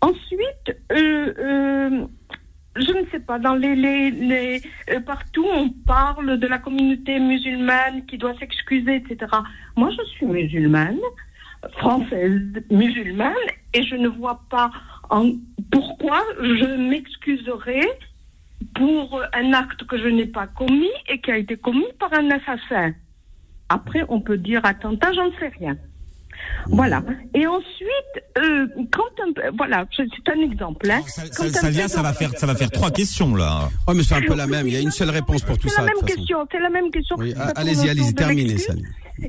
Ensuite, 0.00 0.76
euh, 0.92 1.32
euh, 1.38 2.06
je 2.76 2.90
ne 2.92 3.06
sais 3.12 3.20
pas, 3.20 3.38
dans 3.38 3.54
les, 3.54 3.74
les, 3.76 4.10
les- 4.10 4.62
euh, 4.90 5.00
partout 5.00 5.46
on 5.50 5.70
parle 5.70 6.38
de 6.38 6.46
la 6.46 6.58
communauté 6.58 7.18
musulmane 7.20 8.04
qui 8.06 8.18
doit 8.18 8.34
s'excuser, 8.38 8.96
etc. 8.96 9.30
Moi, 9.76 9.90
je 9.90 10.04
suis 10.10 10.26
musulmane, 10.26 10.98
française 11.78 12.42
musulmane, 12.70 13.32
et 13.72 13.82
je 13.84 13.94
ne 13.94 14.08
vois 14.08 14.40
pas 14.50 14.70
en, 15.10 15.30
pourquoi 15.70 16.20
je 16.40 16.88
m'excuserais 16.88 17.88
pour 18.74 19.22
un 19.32 19.52
acte 19.52 19.84
que 19.84 19.96
je 19.98 20.08
n'ai 20.08 20.26
pas 20.26 20.46
commis 20.48 20.90
et 21.08 21.20
qui 21.20 21.30
a 21.30 21.38
été 21.38 21.56
commis 21.56 21.86
par 22.00 22.12
un 22.12 22.28
assassin. 22.30 22.92
Après, 23.74 24.02
on 24.08 24.20
peut 24.20 24.38
dire 24.38 24.60
attentat, 24.64 25.12
j'en 25.12 25.30
sais 25.38 25.50
rien. 25.58 25.76
Voilà. 26.66 27.02
Et 27.34 27.46
ensuite, 27.46 28.14
euh, 28.38 28.66
quand 28.90 29.12
un, 29.24 29.50
voilà, 29.56 29.86
c'est 29.96 30.06
c'est 30.14 30.28
un 30.32 30.40
exemple. 30.40 30.90
Hein. 30.90 31.00
Quand 31.36 31.44
un 31.44 31.48
Salia, 31.50 31.88
ça 31.88 32.02
va 32.02 32.12
faire, 32.12 32.30
ça 32.36 32.46
va 32.46 32.54
faire 32.54 32.70
trois 32.70 32.90
questions, 32.90 33.34
là. 33.34 33.68
Ouais, 33.86 33.94
mais 33.94 34.02
c'est 34.02 34.14
un 34.16 34.22
peu 34.22 34.34
la 34.34 34.46
même. 34.46 34.66
Il 34.66 34.74
y 34.74 34.76
a 34.76 34.80
une 34.80 34.90
seule 34.90 35.10
réponse 35.10 35.42
pour 35.42 35.56
tout 35.58 35.68
C'est 35.68 35.76
ça. 35.76 35.82
la 35.82 35.88
de 35.90 35.94
même 35.96 36.04
question. 36.06 36.38
C'est 36.50 36.58
la 36.60 36.70
même 36.70 36.90
question. 36.90 37.16
Oui, 37.18 37.34
allez-y, 37.56 37.88
allez-y, 37.88 38.14
terminez. 38.14 38.58
Salia. 38.58 38.86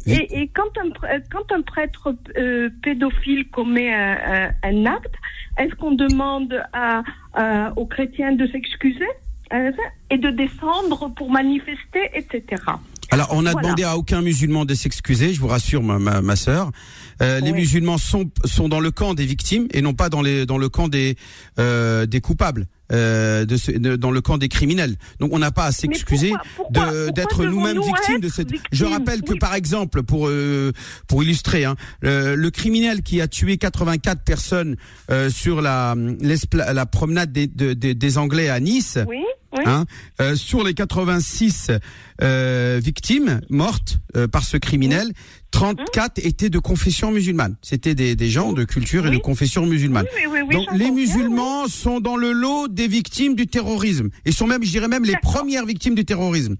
Et, 0.07 0.41
et 0.41 0.47
quand, 0.47 0.71
un, 0.83 0.89
quand 1.31 1.51
un 1.55 1.61
prêtre 1.61 2.15
euh, 2.37 2.69
pédophile 2.81 3.47
commet 3.49 3.93
un, 3.93 4.17
un- 4.35 4.51
un 4.63 4.85
acte, 4.87 5.13
est-ce 5.59 5.75
qu'on 5.75 5.91
demande 5.91 6.53
à, 6.73 7.03
à- 7.33 7.71
aux 7.77 7.85
chrétiens 7.85 8.31
de 8.33 8.47
s'excuser 8.47 9.05
euh, 9.53 9.71
et 10.09 10.17
de 10.17 10.31
descendre 10.31 11.13
pour 11.15 11.29
manifester, 11.29 12.09
etc. 12.15 12.63
Alors, 13.15 13.29
on 13.31 13.43
n'a 13.43 13.53
Voilà. 13.53 13.67
demandé 13.67 13.83
à 13.83 13.95
aucun 13.97 14.21
musulman 14.21 14.65
de 14.65 14.73
s'excuser, 14.73 15.33
je 15.33 15.39
vous 15.39 15.47
rassure, 15.47 15.81
ma, 15.81 15.99
ma, 15.99 16.21
ma 16.21 16.35
sœur. 16.35 16.71
Euh, 17.21 17.39
Les 17.39 17.53
musulmans 17.53 17.97
sont, 17.97 18.29
sont 18.43 18.67
dans 18.67 18.81
le 18.81 18.91
camp 18.91 19.13
des 19.13 19.25
victimes 19.25 19.67
et 19.71 19.81
non 19.81 19.93
pas 19.93 20.09
dans, 20.09 20.21
les, 20.21 20.45
dans 20.45 20.57
le 20.57 20.67
camp 20.67 20.89
des, 20.89 21.15
euh, 21.57 22.05
des 22.05 22.19
coupables. 22.19 22.67
Euh, 22.91 23.45
de 23.45 23.57
ce- 23.57 23.71
de- 23.71 23.95
dans 23.95 24.11
le 24.11 24.21
camp 24.21 24.37
des 24.37 24.47
criminels. 24.47 24.95
Donc 25.19 25.33
on 25.33 25.39
n'a 25.39 25.49
pas 25.49 25.65
à 25.65 25.71
s'excuser 25.71 26.33
d'être 27.15 27.43
nous-mêmes 27.43 27.81
victimes 27.81 28.19
de 28.19 28.29
cette. 28.29 28.51
victimes? 28.51 28.69
Je 28.71 28.85
rappelle 28.85 29.23
que 29.23 29.33
par 29.33 29.55
exemple, 29.55 30.03
pour 30.03 30.27
euh, 30.27 30.71
pour 31.07 31.23
illustrer, 31.23 31.65
hein, 31.65 31.75
le, 32.01 32.35
le 32.35 32.51
criminel 32.51 33.01
qui 33.01 33.21
a 33.21 33.27
tué 33.27 33.57
84 33.57 34.21
personnes 34.23 34.75
euh, 35.09 35.31
sur 35.31 35.63
la 35.63 35.95
la 36.51 36.85
promenade 36.85 37.31
des, 37.31 37.47
de- 37.47 37.73
des- 37.73 37.95
des 37.95 38.17
Anglais 38.19 38.49
à 38.49 38.59
Nice, 38.59 38.99
Oui, 39.07 39.17
oui. 39.57 39.63
Hein, 39.65 39.85
euh, 40.21 40.35
sur 40.35 40.63
les 40.63 40.73
86 40.73 41.71
euh, 42.21 42.79
victimes 42.83 43.41
mortes 43.49 43.99
euh, 44.15 44.27
par 44.27 44.43
ce 44.43 44.57
criminel, 44.57 45.11
34 45.51 46.19
étaient 46.25 46.49
de 46.49 46.59
confession 46.59 47.11
musulmane. 47.11 47.55
C'était 47.61 47.95
des, 47.95 48.15
des 48.15 48.29
gens 48.29 48.51
de 48.51 48.65
culture 48.65 49.07
et 49.07 49.11
de 49.11 49.17
confession 49.17 49.65
musulmane. 49.65 50.05
Oui, 50.13 50.23
oui, 50.29 50.39
oui, 50.47 50.55
Donc 50.55 50.67
les 50.73 50.77
bien, 50.77 50.91
musulmans 50.91 51.67
sont 51.67 52.01
dans 52.01 52.17
le 52.17 52.33
lot 52.33 52.67
des 52.67 52.89
victimes 52.89 53.35
du 53.35 53.47
terrorisme 53.47 54.09
et 54.25 54.33
sont 54.33 54.47
même, 54.47 54.63
je 54.63 54.71
dirais 54.71 54.89
même, 54.89 55.05
les 55.05 55.15
premières 55.21 55.65
victimes 55.65 55.95
du 55.95 56.03
terrorisme. 56.03 56.55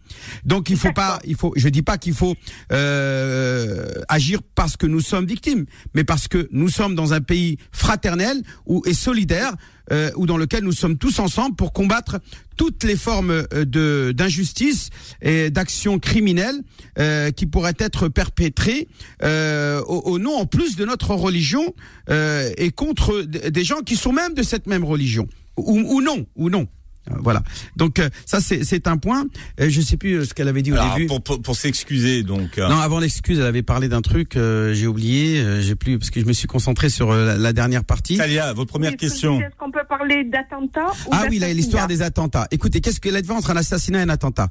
Donc 0.45 0.69
il 0.69 0.77
faut 0.77 0.93
pas, 0.93 1.19
il 1.25 1.35
faut, 1.35 1.51
je 1.57 1.67
dis 1.67 1.81
pas 1.81 1.97
qu'il 1.97 2.13
faut 2.13 2.35
euh, 2.71 3.85
agir 4.07 4.39
parce 4.55 4.77
que 4.77 4.87
nous 4.87 5.01
sommes 5.01 5.25
victimes, 5.25 5.65
mais 5.93 6.05
parce 6.05 6.29
que 6.29 6.47
nous 6.51 6.69
sommes 6.69 6.95
dans 6.95 7.13
un 7.13 7.21
pays 7.21 7.57
fraternel 7.71 8.41
ou 8.65 8.81
et 8.85 8.93
solidaire 8.93 9.55
euh, 9.91 10.11
ou 10.15 10.25
dans 10.25 10.37
lequel 10.37 10.63
nous 10.63 10.71
sommes 10.71 10.97
tous 10.97 11.19
ensemble 11.19 11.55
pour 11.55 11.73
combattre 11.73 12.19
toutes 12.57 12.83
les 12.83 12.95
formes 12.95 13.31
euh, 13.31 13.65
de 13.65 14.13
d'injustice 14.15 14.89
et 15.21 15.49
d'actions 15.49 15.99
criminelles 15.99 16.61
euh, 16.99 17.31
qui 17.31 17.45
pourraient 17.45 17.75
être 17.79 18.07
perpétrées 18.07 18.87
euh, 19.23 19.81
au, 19.81 19.99
au 20.11 20.19
nom 20.19 20.35
en 20.35 20.45
plus 20.45 20.75
de 20.75 20.85
notre 20.85 21.11
religion 21.11 21.73
euh, 22.09 22.51
et 22.57 22.71
contre 22.71 23.21
des 23.21 23.63
gens 23.63 23.81
qui 23.81 23.95
sont 23.95 24.13
même 24.13 24.33
de 24.33 24.43
cette 24.43 24.67
même 24.67 24.83
religion 24.83 25.27
ou, 25.57 25.79
ou 25.79 26.01
non 26.01 26.25
ou 26.35 26.49
non. 26.49 26.67
Euh, 27.11 27.15
Voilà. 27.19 27.43
Donc 27.75 27.99
euh, 27.99 28.09
ça 28.25 28.39
c'est 28.41 28.63
c'est 28.63 28.87
un 28.87 28.97
point. 28.97 29.25
Euh, 29.59 29.69
je 29.69 29.81
sais 29.81 29.97
plus 29.97 30.13
euh, 30.15 30.25
ce 30.25 30.33
qu'elle 30.33 30.47
avait 30.47 30.61
dit 30.61 30.71
au 30.71 30.75
Alors, 30.75 30.95
début. 30.95 31.07
pour, 31.07 31.21
pour, 31.21 31.41
pour 31.41 31.55
s'excuser, 31.55 32.23
donc. 32.23 32.57
euh, 32.57 32.67
Non, 32.67 32.77
avant 32.79 32.99
l'excuse, 32.99 33.39
elle 33.39 33.45
avait 33.45 33.63
parlé 33.63 33.87
d'un 33.89 34.01
truc, 34.01 34.35
euh, 34.35 34.73
j'ai 34.73 34.87
oublié, 34.87 35.39
euh, 35.39 35.61
j'ai 35.61 35.75
plus 35.75 35.97
parce 35.99 36.09
que 36.09 36.19
je 36.19 36.25
me 36.25 36.33
suis 36.33 36.47
concentré 36.47 36.89
sur 36.89 37.11
euh, 37.11 37.25
la, 37.25 37.37
la 37.37 37.53
dernière 37.53 37.83
partie. 37.83 38.15
Salia, 38.17 38.53
votre 38.53 38.69
première 38.71 38.91
Oui, 38.91 38.97
question. 38.97 39.39
Est-ce 39.39 39.55
qu'on 39.57 39.71
peut 39.71 39.85
parler 39.87 40.23
d'attentat 40.25 40.87
ou 41.07 41.09
Ah 41.11 41.25
oui, 41.29 41.39
l'histoire 41.39 41.87
des 41.87 42.01
attentats. 42.01 42.47
Écoutez, 42.51 42.81
qu'est-ce 42.81 42.99
que 42.99 43.09
la 43.09 43.21
différence 43.21 43.43
entre 43.43 43.51
un 43.51 43.57
assassinat 43.57 43.99
et 43.99 44.03
un 44.03 44.09
attentat? 44.09 44.49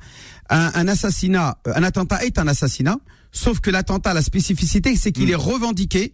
Un, 0.51 0.71
un 0.75 0.89
assassinat, 0.89 1.59
euh, 1.67 1.73
un 1.75 1.83
attentat 1.83 2.25
est 2.25 2.39
un 2.39 2.47
assassinat, 2.47 2.97
sauf 3.33 3.61
que 3.61 3.71
l'attentat, 3.71 4.15
la 4.15 4.23
spécificité, 4.23 4.95
c'est 4.97 5.11
qu'il 5.13 5.31
est 5.31 5.35
revendiqué 5.35 6.13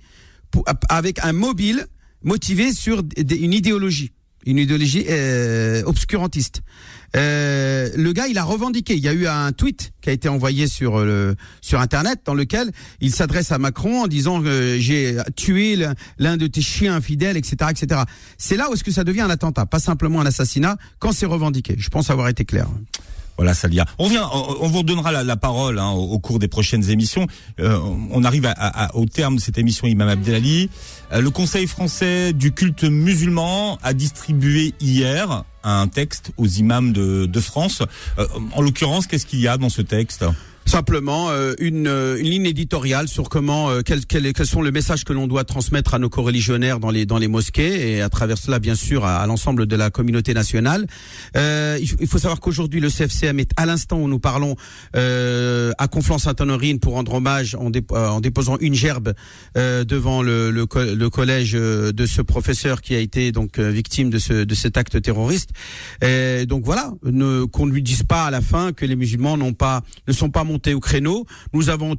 pour- 0.50 0.64
avec 0.88 1.22
un 1.24 1.32
mobile 1.32 1.86
motivé 2.22 2.72
sur 2.72 3.02
une 3.16 3.52
idéologie, 3.52 4.12
une 4.46 4.58
idéologie 4.58 5.04
euh, 5.08 5.82
obscurantiste. 5.84 6.62
Euh, 7.16 7.90
le 7.96 8.12
gars, 8.12 8.28
il 8.28 8.38
a 8.38 8.44
revendiqué. 8.44 8.94
Il 8.94 9.00
y 9.02 9.08
a 9.08 9.12
eu 9.12 9.26
un 9.26 9.50
tweet 9.52 9.92
qui 10.00 10.10
a 10.10 10.12
été 10.12 10.28
envoyé 10.28 10.68
sur 10.68 10.96
euh, 10.98 11.34
sur 11.60 11.80
internet 11.80 12.20
dans 12.24 12.34
lequel 12.34 12.70
il 13.00 13.12
s'adresse 13.12 13.50
à 13.52 13.58
Macron 13.58 14.02
en 14.02 14.06
disant 14.06 14.40
j'ai 14.78 15.16
tué 15.36 15.74
l'un- 15.76 15.94
l'un 16.18 16.36
de 16.36 16.46
tes 16.46 16.62
chiens 16.62 16.94
infidèles, 16.94 17.36
etc., 17.36 17.56
etc. 17.70 18.02
C'est 18.38 18.56
là 18.56 18.70
où 18.70 18.74
est-ce 18.74 18.84
que 18.84 18.92
ça 18.92 19.02
devient 19.04 19.22
un 19.22 19.30
attentat, 19.30 19.66
pas 19.66 19.80
simplement 19.80 20.20
un 20.20 20.26
assassinat 20.26 20.76
quand 21.00 21.12
c'est 21.12 21.26
revendiqué. 21.26 21.74
Je 21.78 21.88
pense 21.88 22.10
avoir 22.10 22.28
été 22.28 22.44
clair. 22.44 22.68
Voilà, 23.40 23.54
Salia. 23.54 23.86
On 23.98 24.04
revient, 24.04 24.20
on 24.60 24.68
vous 24.68 24.80
redonnera 24.80 25.24
la, 25.24 25.36
parole 25.36 25.78
hein, 25.78 25.92
au, 25.92 26.18
cours 26.18 26.38
des 26.38 26.46
prochaines 26.46 26.90
émissions. 26.90 27.26
Euh, 27.58 27.78
on 28.10 28.22
arrive 28.22 28.52
au 28.92 29.06
terme 29.06 29.36
de 29.36 29.40
cette 29.40 29.56
émission, 29.56 29.86
Imam 29.86 30.10
Abdelali. 30.10 30.68
Euh, 31.10 31.22
le 31.22 31.30
Conseil 31.30 31.66
français 31.66 32.34
du 32.34 32.52
culte 32.52 32.84
musulman 32.84 33.78
a 33.82 33.94
distribué 33.94 34.74
hier 34.78 35.44
un 35.64 35.88
texte 35.88 36.32
aux 36.36 36.46
imams 36.46 36.92
de, 36.92 37.24
de 37.24 37.40
France. 37.40 37.82
Euh, 38.18 38.26
en 38.52 38.60
l'occurrence, 38.60 39.06
qu'est-ce 39.06 39.24
qu'il 39.24 39.40
y 39.40 39.48
a 39.48 39.56
dans 39.56 39.70
ce 39.70 39.80
texte? 39.80 40.26
Simplement 40.70 41.30
euh, 41.30 41.54
une, 41.58 41.88
euh, 41.88 42.16
une 42.16 42.26
ligne 42.28 42.46
éditoriale 42.46 43.08
sur 43.08 43.28
comment 43.28 43.70
euh, 43.70 43.80
quels, 43.84 44.06
quels, 44.06 44.32
quels 44.32 44.46
sont 44.46 44.62
les 44.62 44.70
messages 44.70 45.02
que 45.02 45.12
l'on 45.12 45.26
doit 45.26 45.42
transmettre 45.42 45.94
à 45.94 45.98
nos 45.98 46.08
coreligionnaires 46.08 46.78
dans 46.78 46.92
les 46.92 47.06
dans 47.06 47.18
les 47.18 47.26
mosquées 47.26 47.90
et 47.96 48.02
à 48.02 48.08
travers 48.08 48.38
cela 48.38 48.60
bien 48.60 48.76
sûr 48.76 49.04
à, 49.04 49.16
à 49.16 49.26
l'ensemble 49.26 49.66
de 49.66 49.74
la 49.74 49.90
communauté 49.90 50.32
nationale. 50.32 50.86
Euh, 51.36 51.76
il, 51.80 52.06
faut- 52.06 52.18
savoir 52.18 52.38
qu'aujourd'hui 52.38 52.78
le 52.78 52.88
CFCM 52.88 53.40
est 53.40 53.50
à 53.56 53.66
l'instant 53.66 53.98
où 53.98 54.06
nous 54.06 54.20
parlons 54.20 54.54
euh, 54.94 55.72
à 55.78 55.88
Conflans-Sainte-Honorine 55.88 56.78
pour 56.78 56.92
rendre 56.92 57.14
hommage 57.14 57.56
en, 57.56 57.70
dép- 57.70 57.92
euh, 57.92 58.08
en 58.08 58.20
déposant 58.20 58.56
une 58.60 58.74
gerbe 58.74 59.14
euh, 59.56 59.82
devant 59.82 60.22
le, 60.22 60.52
le, 60.52 60.66
le 60.94 61.10
collège 61.10 61.56
euh, 61.56 61.90
de 61.90 62.06
ce 62.06 62.22
professeur 62.22 62.80
qui 62.80 62.94
a 62.94 63.00
été 63.00 63.32
donc 63.32 63.58
euh, 63.58 63.70
victime 63.70 64.08
de 64.08 64.18
ce 64.20 64.44
de 64.44 64.54
cet 64.54 64.76
acte 64.76 65.02
terroriste. 65.02 65.50
Et 66.00 66.46
donc 66.46 66.64
voilà, 66.64 66.92
qu'on 67.02 67.66
ne 67.66 67.72
lui 67.72 67.82
dise 67.82 68.04
pas 68.04 68.26
à 68.26 68.30
la 68.30 68.40
fin 68.40 68.72
que 68.72 68.86
les 68.86 68.94
musulmans 68.94 69.36
n'ont 69.36 69.52
pas 69.52 69.82
ne 70.06 70.12
sont 70.12 70.30
pas 70.30 70.44
montés 70.44 70.59
au 70.68 70.80
créneau. 70.80 71.26
Nous 71.52 71.70
avons 71.70 71.96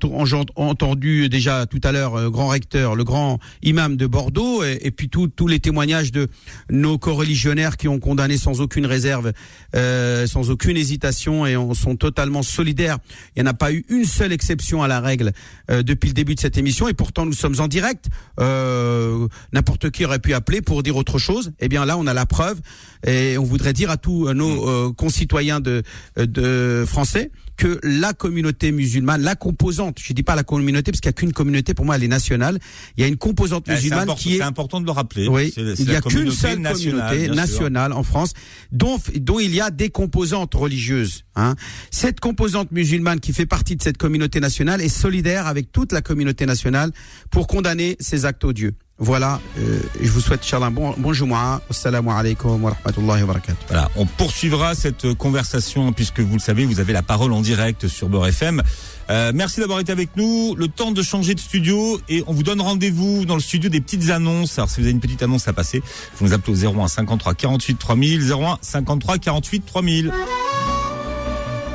entendu 0.56 1.30
déjà 1.30 1.66
tout 1.66 1.82
à 1.84 1.92
l'heure 1.92 2.16
euh, 2.16 2.30
grand 2.30 2.48
recteur, 2.48 2.96
le 2.96 3.04
grand 3.04 3.40
imam 3.64 3.98
de 3.98 4.08
Bordeaux, 4.08 4.64
et, 4.64 4.80
et 4.82 4.92
puis 4.92 5.10
tous 5.10 5.48
les 5.48 5.60
témoignages 5.60 6.12
de 6.12 6.28
nos 6.70 6.98
coreligionnaires 6.98 7.78
qui 7.78 7.88
ont 7.88 8.00
condamné 8.00 8.38
sans 8.38 8.62
aucune 8.62 8.86
réserve, 8.86 9.34
euh, 9.76 10.28
sans 10.28 10.50
aucune 10.50 10.78
hésitation, 10.78 11.46
et 11.46 11.58
on, 11.58 11.74
sont 11.74 11.96
totalement 11.96 12.44
solidaires. 12.44 13.00
Il 13.36 13.42
n'y 13.42 13.48
en 13.50 13.52
a 13.52 13.56
pas 13.56 13.72
eu 13.72 13.86
une 13.90 14.06
seule 14.06 14.32
exception 14.32 14.84
à 14.84 14.88
la 14.88 15.00
règle 15.00 15.32
euh, 15.70 15.84
depuis 15.84 16.08
le 16.08 16.14
début 16.14 16.36
de 16.36 16.40
cette 16.40 16.58
émission, 16.58 16.88
et 16.88 16.94
pourtant 16.94 17.26
nous 17.26 17.34
sommes 17.34 17.60
en 17.60 17.68
direct. 17.68 18.06
Euh, 18.40 19.28
N'importe 19.54 19.90
qui 19.90 20.06
aurait 20.06 20.20
pu 20.20 20.34
appeler 20.34 20.62
pour 20.62 20.84
dire 20.84 20.96
autre 20.96 21.18
chose. 21.18 21.52
Eh 21.60 21.68
bien 21.68 21.86
là, 21.86 21.98
on 21.98 22.08
a 22.08 22.14
la 22.14 22.26
preuve, 22.26 22.60
et 23.06 23.38
on 23.38 23.44
voudrait 23.44 23.74
dire 23.74 23.90
à 23.90 23.98
tous 23.98 24.28
euh, 24.28 24.34
nos 24.34 24.68
euh, 24.68 24.94
concitoyens 24.94 25.60
de, 25.60 25.84
de 26.18 26.84
français 26.88 27.32
que 27.58 27.80
la 27.84 28.14
communauté 28.14 28.72
musulmane, 28.72 29.22
la 29.22 29.36
composante, 29.36 30.00
je 30.02 30.14
dis 30.14 30.24
pas 30.24 30.36
la 30.36 30.44
communauté 30.44 30.92
parce 30.92 31.00
qu'il 31.02 31.10
n'y 31.10 31.14
a 31.16 31.20
qu'une 31.20 31.34
communauté, 31.34 31.74
pour 31.74 31.86
moi 31.86 31.96
elle 31.96 32.04
est 32.04 32.08
nationale, 32.08 32.60
il 32.98 33.02
y 33.02 33.04
a 33.04 33.08
une 33.08 33.18
composante 33.18 33.66
Eh, 33.68 33.74
musulmane 33.74 34.16
qui 34.16 34.36
est 34.36 34.38
c'est 34.38 34.44
important 34.44 34.82
de 34.82 34.86
le 34.86 34.92
rappeler. 34.92 35.28
oui, 35.28 35.54
il 35.58 35.86
n'y 35.88 35.96
a 35.96 36.02
qu'une 36.02 36.32
seule 36.32 36.60
nationale, 36.60 37.10
communauté 37.12 37.36
nationale 37.36 37.94
en 37.94 38.04
France, 38.04 38.34
dont, 38.72 38.98
dont 39.16 39.40
il 39.40 39.54
y 39.54 39.62
a 39.62 39.70
des 39.72 39.90
composantes 39.90 40.54
religieuses. 40.56 41.24
Hein. 41.36 41.56
Cette 41.92 42.20
composante 42.20 42.72
musulmane 42.72 43.20
qui 43.20 43.34
fait 43.34 43.46
partie 43.46 43.76
de 43.76 43.84
cette 43.84 43.98
communauté 43.98 44.40
nationale 44.40 44.82
est 44.82 44.90
solidaire 44.90 45.48
avec 45.48 45.72
toute 45.72 45.92
la 45.92 46.02
communauté 46.02 46.46
nationale 46.46 46.92
pour 47.30 47.48
condamner 47.48 47.96
ces 48.00 48.26
actes 48.26 48.44
odieux. 48.44 48.74
Voilà, 49.04 49.42
euh, 49.58 49.80
je 50.00 50.12
vous 50.12 50.22
souhaite, 50.22 50.42
Inch'Allah, 50.44 50.68
un 50.68 50.72
bon, 50.72 50.94
bon 50.96 51.12
Jumu'ah. 51.12 51.60
Assalamu 51.72 52.12
alaikum 52.12 52.64
wa 52.64 52.70
rahmatullahi 52.70 53.22
wa 53.22 53.28
barakatuh. 53.30 53.66
Voilà, 53.68 53.90
on 53.96 54.06
poursuivra 54.06 54.76
cette 54.76 55.16
conversation 55.16 55.92
puisque 55.92 56.20
vous 56.20 56.34
le 56.36 56.40
savez, 56.40 56.66
vous 56.66 56.80
avez 56.80 56.94
la 56.94 57.02
parole 57.02 57.34
en 57.34 57.42
direct 57.42 57.88
sur 57.88 58.10
Beurre 58.10 58.28
FM. 58.28 58.62
Euh, 59.10 59.32
merci 59.34 59.60
d'avoir 59.60 59.80
été 59.80 59.92
avec 59.92 60.16
nous. 60.18 60.54
Le 60.56 60.68
temps 60.68 60.92
de 60.92 61.02
changer 61.02 61.34
de 61.34 61.40
studio 61.40 62.00
et 62.10 62.24
on 62.28 62.34
vous 62.34 62.44
donne 62.44 62.62
rendez-vous 62.62 63.26
dans 63.26 63.34
le 63.34 63.42
studio 63.42 63.72
des 63.72 63.82
petites 63.82 64.12
annonces. 64.12 64.60
Alors 64.60 64.70
si 64.70 64.82
vous 64.82 64.86
avez 64.86 64.92
une 64.92 65.00
petite 65.00 65.24
annonce 65.24 65.48
à 65.48 65.54
passer, 65.54 65.82
vous 66.20 66.28
nous 66.28 66.34
appelez 66.34 66.64
au 66.64 66.80
01 66.80 66.88
53 66.88 67.34
48 67.34 67.80
3000, 67.80 68.32
01 68.32 68.60
53 68.62 69.18
48 69.18 69.66
3000. 69.66 70.14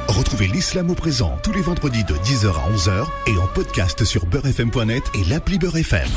Retrouvez 0.06 0.46
l'islam 0.46 0.90
au 0.90 0.94
présent 0.94 1.36
tous 1.42 1.52
les 1.52 1.60
vendredis 1.60 2.04
de 2.04 2.14
10h 2.14 2.50
à 2.50 2.70
11h 2.72 3.06
et 3.26 3.36
en 3.36 3.48
podcast 3.48 4.04
sur 4.04 4.26
beurrefm.net 4.26 5.02
et 5.14 5.24
l'appli 5.24 5.58
Beurre 5.58 5.78
FM. 5.78 6.08